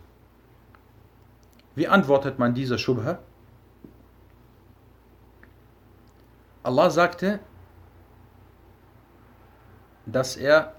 Wie 1.74 1.88
antwortet 1.88 2.38
man 2.38 2.54
dieser 2.54 2.78
Schubha? 2.78 3.18
Allah 6.62 6.90
sagte, 6.90 7.38
dass 10.06 10.36
er 10.36 10.74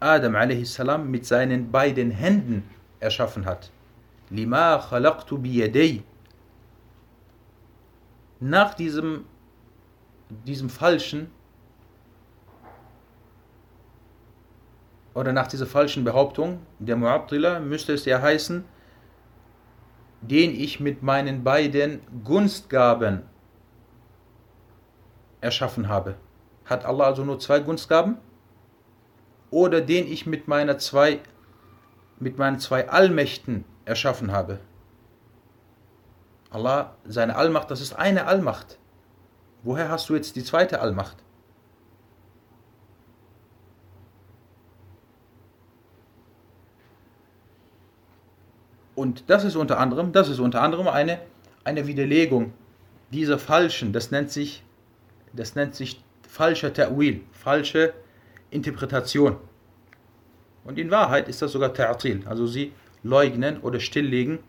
Adam 0.00 0.34
a.s. 0.34 0.78
mit 1.04 1.26
seinen 1.26 1.70
beiden 1.70 2.10
Händen 2.10 2.68
erschaffen 3.00 3.46
hat. 3.46 3.70
Lima 4.30 4.78
khalaqtu 4.78 5.38
biyadei 5.38 6.02
nach 8.40 8.74
diesem, 8.74 9.24
diesem 10.28 10.68
falschen 10.68 11.30
oder 15.14 15.32
nach 15.32 15.46
dieser 15.46 15.66
falschen 15.66 16.04
Behauptung 16.04 16.60
der 16.78 16.96
Mu'attila 16.96 17.60
müsste 17.60 17.94
es 17.94 18.04
ja 18.04 18.20
heißen, 18.20 18.64
den 20.20 20.50
ich 20.54 20.80
mit 20.80 21.02
meinen 21.02 21.44
beiden 21.44 22.00
Gunstgaben 22.24 23.22
erschaffen 25.40 25.88
habe. 25.88 26.16
Hat 26.64 26.84
Allah 26.84 27.06
also 27.06 27.24
nur 27.24 27.38
zwei 27.38 27.60
Gunstgaben? 27.60 28.18
Oder 29.50 29.80
den 29.80 30.06
ich 30.06 30.26
mit, 30.26 30.48
meiner 30.48 30.78
zwei, 30.78 31.20
mit 32.18 32.38
meinen 32.38 32.58
zwei 32.58 32.88
Allmächten 32.88 33.64
erschaffen 33.84 34.32
habe? 34.32 34.58
Allah, 36.50 36.96
seine 37.04 37.36
Allmacht, 37.36 37.70
das 37.70 37.80
ist 37.80 37.92
eine 37.92 38.26
Allmacht. 38.26 38.78
Woher 39.62 39.88
hast 39.88 40.08
du 40.08 40.14
jetzt 40.14 40.36
die 40.36 40.44
zweite 40.44 40.80
Allmacht? 40.80 41.16
Und 48.94 49.28
das 49.28 49.44
ist 49.44 49.56
unter 49.56 49.78
anderem, 49.78 50.12
das 50.12 50.28
ist 50.28 50.38
unter 50.38 50.62
anderem 50.62 50.88
eine, 50.88 51.20
eine 51.64 51.86
Widerlegung 51.86 52.54
dieser 53.12 53.38
falschen, 53.38 53.92
das 53.92 54.10
nennt 54.10 54.30
sich, 54.30 54.64
das 55.34 55.54
nennt 55.54 55.74
sich 55.74 56.02
falscher 56.26 56.72
Ta'wil, 56.72 57.20
falsche 57.30 57.92
Interpretation. 58.56 59.36
Und 60.64 60.78
in 60.78 60.90
Wahrheit 60.90 61.28
ist 61.28 61.42
das 61.42 61.52
sogar 61.52 61.70
Ta'atil, 61.70 62.26
also 62.26 62.46
sie 62.46 62.72
leugnen 63.02 63.60
oder 63.60 63.78
stilllegen, 63.78 64.40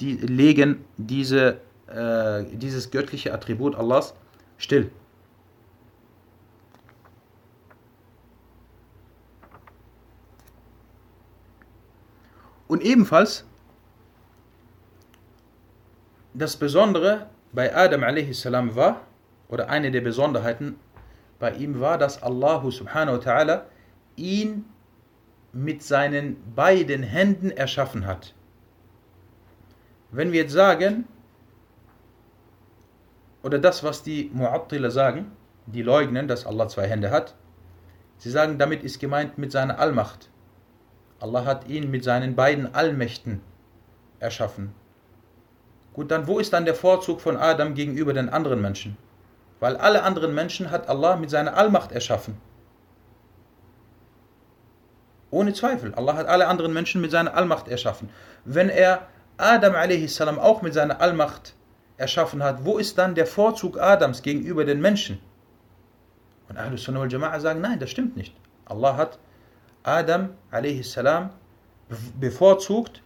die 0.00 0.14
legen 0.14 0.84
diese, 0.96 1.60
äh, 1.86 2.44
dieses 2.56 2.90
göttliche 2.90 3.32
Attribut 3.32 3.76
Allahs 3.76 4.14
still. 4.58 4.90
Und 12.66 12.82
ebenfalls 12.82 13.44
das 16.34 16.56
Besondere 16.56 17.28
bei 17.52 17.74
Adam 17.74 18.04
a.s. 18.04 18.44
war, 18.46 19.00
oder 19.48 19.68
eine 19.68 19.90
der 19.90 20.00
Besonderheiten 20.00 20.76
bei 21.40 21.52
ihm 21.54 21.80
war, 21.80 21.98
dass 21.98 22.22
Allah 22.22 22.62
subhanahu 22.70 23.16
wa 23.16 23.20
ta'ala 23.20 23.62
ihn 24.14 24.66
mit 25.52 25.82
seinen 25.82 26.36
beiden 26.54 27.02
Händen 27.02 27.50
erschaffen 27.50 28.06
hat. 28.06 28.34
Wenn 30.12 30.30
wir 30.32 30.42
jetzt 30.42 30.52
sagen, 30.52 31.08
oder 33.42 33.58
das, 33.58 33.82
was 33.82 34.02
die 34.02 34.30
Mu'attila 34.34 34.90
sagen, 34.90 35.32
die 35.66 35.82
leugnen, 35.82 36.28
dass 36.28 36.46
Allah 36.46 36.68
zwei 36.68 36.86
Hände 36.86 37.10
hat, 37.10 37.34
sie 38.18 38.30
sagen, 38.30 38.58
damit 38.58 38.84
ist 38.84 39.00
gemeint 39.00 39.38
mit 39.38 39.50
seiner 39.50 39.78
Allmacht. 39.78 40.28
Allah 41.20 41.44
hat 41.44 41.68
ihn 41.68 41.90
mit 41.90 42.04
seinen 42.04 42.36
beiden 42.36 42.74
Allmächten 42.74 43.40
erschaffen. 44.20 44.72
Gut, 45.94 46.10
dann 46.10 46.26
wo 46.26 46.38
ist 46.38 46.52
dann 46.52 46.64
der 46.64 46.74
Vorzug 46.74 47.20
von 47.20 47.36
Adam 47.36 47.74
gegenüber 47.74 48.12
den 48.12 48.28
anderen 48.28 48.60
Menschen? 48.60 48.96
Weil 49.60 49.76
alle 49.76 50.02
anderen 50.02 50.34
Menschen 50.34 50.70
hat 50.70 50.88
Allah 50.88 51.16
mit 51.16 51.30
seiner 51.30 51.56
Allmacht 51.56 51.92
erschaffen. 51.92 52.40
Ohne 55.30 55.52
Zweifel. 55.52 55.94
Allah 55.94 56.16
hat 56.16 56.26
alle 56.26 56.48
anderen 56.48 56.72
Menschen 56.72 57.00
mit 57.00 57.10
seiner 57.10 57.34
Allmacht 57.34 57.68
erschaffen. 57.68 58.08
Wenn 58.44 58.68
er 58.68 59.06
Adam 59.36 59.74
a.s. 59.74 60.20
auch 60.20 60.62
mit 60.62 60.74
seiner 60.74 61.00
Allmacht 61.00 61.54
erschaffen 61.98 62.42
hat, 62.42 62.64
wo 62.64 62.78
ist 62.78 62.98
dann 62.98 63.14
der 63.14 63.26
Vorzug 63.26 63.78
Adams 63.78 64.22
gegenüber 64.22 64.64
den 64.64 64.80
Menschen? 64.80 65.20
Und 66.48 66.56
Ahlus 66.56 66.82
Sunnah 66.82 67.00
wal 67.00 67.08
Jama'a 67.08 67.38
sagen, 67.38 67.60
nein, 67.60 67.78
das 67.78 67.90
stimmt 67.90 68.16
nicht. 68.16 68.34
Allah 68.64 68.96
hat 68.96 69.18
Adam 69.82 70.30
a.s. 70.50 70.98
bevorzugt, 72.18 73.02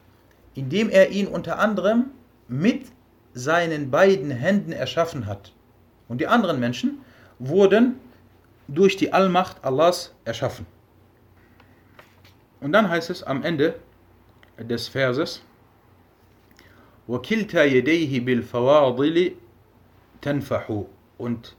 indem 0.55 0.88
er 0.88 1.11
ihn 1.11 1.26
unter 1.26 1.59
anderem 1.59 2.07
mit 2.48 2.86
seinen 3.34 3.90
beiden 3.90 4.30
Händen 4.30 4.72
erschaffen 4.72 5.26
hat. 5.26 5.52
Und 6.14 6.22
die 6.22 6.28
anderen 6.28 6.60
Menschen 6.60 6.99
wurden 7.38 7.99
durch 8.68 8.97
die 8.97 9.14
Allmacht 9.14 9.64
Allahs 9.64 10.14
erschaffen. 10.26 10.66
Und 12.62 12.74
dann 12.74 12.89
heißt 12.89 13.10
es 13.10 13.24
am 13.24 13.43
Ende 13.43 13.76
des 14.57 14.88
Verses, 14.88 15.41
وَكِلْتَا 17.07 17.64
يَدَيْهِ 17.64 18.22
بِالْفَوَاضِلِ 18.24 19.34
تَنْفَحُ 20.22 20.86
Und 21.18 21.55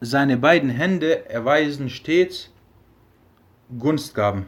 seine 0.00 0.36
beiden 0.36 0.70
Hände 0.70 1.28
erweisen 1.28 1.90
stets 1.90 2.50
Gunstgaben. 3.78 4.46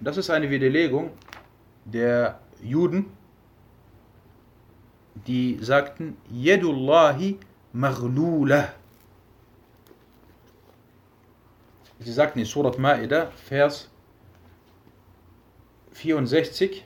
Das 0.00 0.16
ist 0.16 0.30
eine 0.30 0.50
Widerlegung 0.50 1.10
der 1.84 2.40
Juden, 2.62 3.06
die 5.15 5.57
sagten, 5.61 6.17
Yedullahi 6.31 7.39
maghlula. 7.71 8.73
Sie 11.99 12.11
sagten 12.11 12.39
in 12.39 12.45
Surat 12.45 12.77
Ma'idah, 12.77 13.27
Vers 13.31 13.89
64, 15.93 16.85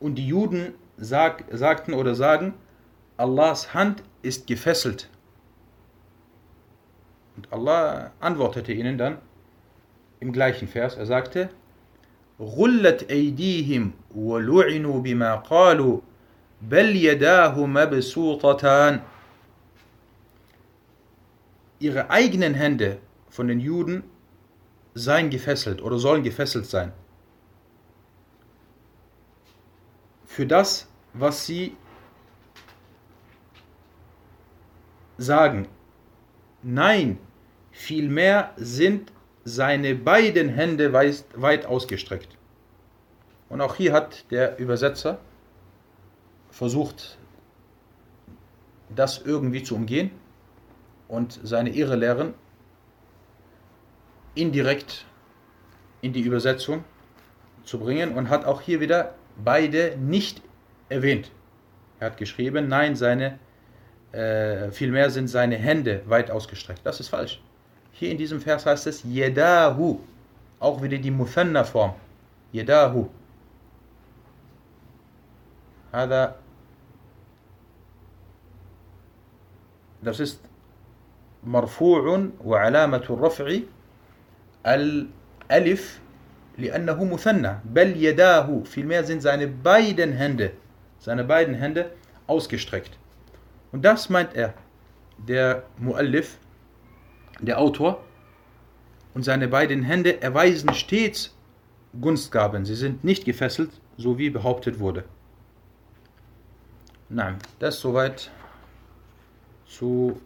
Und 0.00 0.16
die 0.16 0.26
Juden 0.26 0.74
sag, 0.98 1.46
sagten 1.50 1.94
oder 1.94 2.14
sagen, 2.14 2.52
Allahs 3.16 3.72
Hand 3.72 4.02
ist 4.20 4.46
gefesselt. 4.46 5.08
Und 7.36 7.50
Allah 7.50 8.12
antwortete 8.20 8.74
ihnen 8.74 8.98
dann 8.98 9.16
im 10.20 10.32
gleichen 10.32 10.68
Vers, 10.68 10.96
er 10.96 11.06
sagte, 11.06 11.50
Rullat 12.38 13.10
eidihim 13.10 13.92
wa 14.10 14.38
lu'inu 14.38 15.02
bima 15.02 15.42
qalu 15.48 16.02
bal 16.60 16.94
yadahu 16.96 17.66
mabsutatan. 17.66 19.02
Ihre 21.78 22.10
eigenen 22.10 22.54
Hände 22.54 22.98
von 23.28 23.48
den 23.48 23.60
Juden 23.60 24.02
seien 24.94 25.30
gefesselt 25.30 25.82
oder 25.82 25.98
sollen 25.98 26.22
gefesselt 26.22 26.66
sein. 26.66 26.92
Für 30.26 30.46
das, 30.46 30.88
was 31.12 31.46
sie 31.46 31.76
sagen. 35.18 35.68
Nein, 36.62 37.18
vielmehr 37.70 38.52
sind 38.56 39.12
seine 39.44 39.94
beiden 39.94 40.48
Hände 40.48 40.92
weit 40.92 41.66
ausgestreckt. 41.66 42.36
Und 43.48 43.60
auch 43.60 43.76
hier 43.76 43.92
hat 43.92 44.30
der 44.30 44.58
Übersetzer 44.58 45.18
versucht, 46.50 47.18
das 48.94 49.22
irgendwie 49.24 49.62
zu 49.62 49.76
umgehen 49.76 50.10
und 51.08 51.38
seine 51.42 51.70
Irrelehren 51.70 52.34
indirekt 54.34 55.04
in 56.00 56.12
die 56.12 56.20
Übersetzung 56.20 56.84
zu 57.64 57.78
bringen 57.78 58.14
und 58.14 58.28
hat 58.28 58.44
auch 58.44 58.60
hier 58.60 58.80
wieder 58.80 59.14
beide 59.42 59.96
nicht 59.98 60.42
erwähnt. 60.88 61.30
Er 62.00 62.10
hat 62.10 62.16
geschrieben, 62.16 62.68
nein, 62.68 62.96
seine 62.96 63.38
äh, 64.12 64.70
vielmehr 64.70 65.10
sind 65.10 65.28
seine 65.28 65.56
Hände 65.56 66.02
weit 66.06 66.30
ausgestreckt. 66.30 66.80
Das 66.84 67.00
ist 67.00 67.08
falsch. 67.08 67.40
Hier 67.93 68.11
in 68.11 68.17
diesem 68.17 68.41
Vers 68.41 68.65
heißt 68.65 68.87
es 68.87 69.03
Yedahu. 69.03 69.99
Auch 70.59 70.81
wieder 70.81 70.97
die 70.97 71.11
Muthanna-Form. 71.11 71.93
Yedahu. 72.53 73.09
هذا 75.93 76.35
das 80.03 80.19
ist 80.19 80.39
مرفوع 81.43 82.29
وعلامة 82.45 83.03
الرفع 83.09 83.59
الألف 84.65 85.99
لأنه 86.57 87.03
مثنى 87.03 87.59
بل 87.65 88.03
يداه 88.03 88.63
vielmehr 88.65 89.03
sind 89.03 89.21
seine 89.21 89.47
beiden 89.47 90.13
Hände 90.13 90.51
seine 90.99 91.23
beiden 91.23 91.55
Hände 91.55 91.89
ausgestreckt 92.27 92.99
und 93.71 93.85
das 93.85 94.09
meint 94.09 94.35
er, 94.35 94.53
der 95.17 95.63
Muallif, 95.77 96.37
der 97.39 97.59
Autor, 97.59 98.03
und 99.13 99.23
seine 99.23 99.47
beiden 99.47 99.83
Hände 99.83 100.21
erweisen 100.21 100.73
stets 100.73 101.35
Gunstgaben. 101.99 102.65
Sie 102.65 102.75
sind 102.75 103.03
nicht 103.03 103.25
gefesselt, 103.25 103.71
so 103.97 104.17
wie 104.17 104.29
behauptet 104.29 104.79
wurde. 104.79 105.03
Nein, 107.09 107.37
das 107.57 107.79
soweit 107.79 108.31
zu 109.65 110.21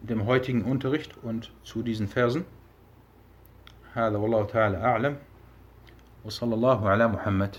dem 0.00 0.24
heutigen 0.24 0.62
Unterricht 0.64 1.16
und 1.22 1.50
zu 1.62 1.82
diesen 1.82 2.08
Versen. 2.08 2.44
هذا 3.96 4.18
والله 4.18 4.44
تعالى 4.44 4.76
أعلم 4.76 5.16
وصلى 6.24 6.54
الله 6.54 6.88
على 6.88 7.08
محمد 7.08 7.56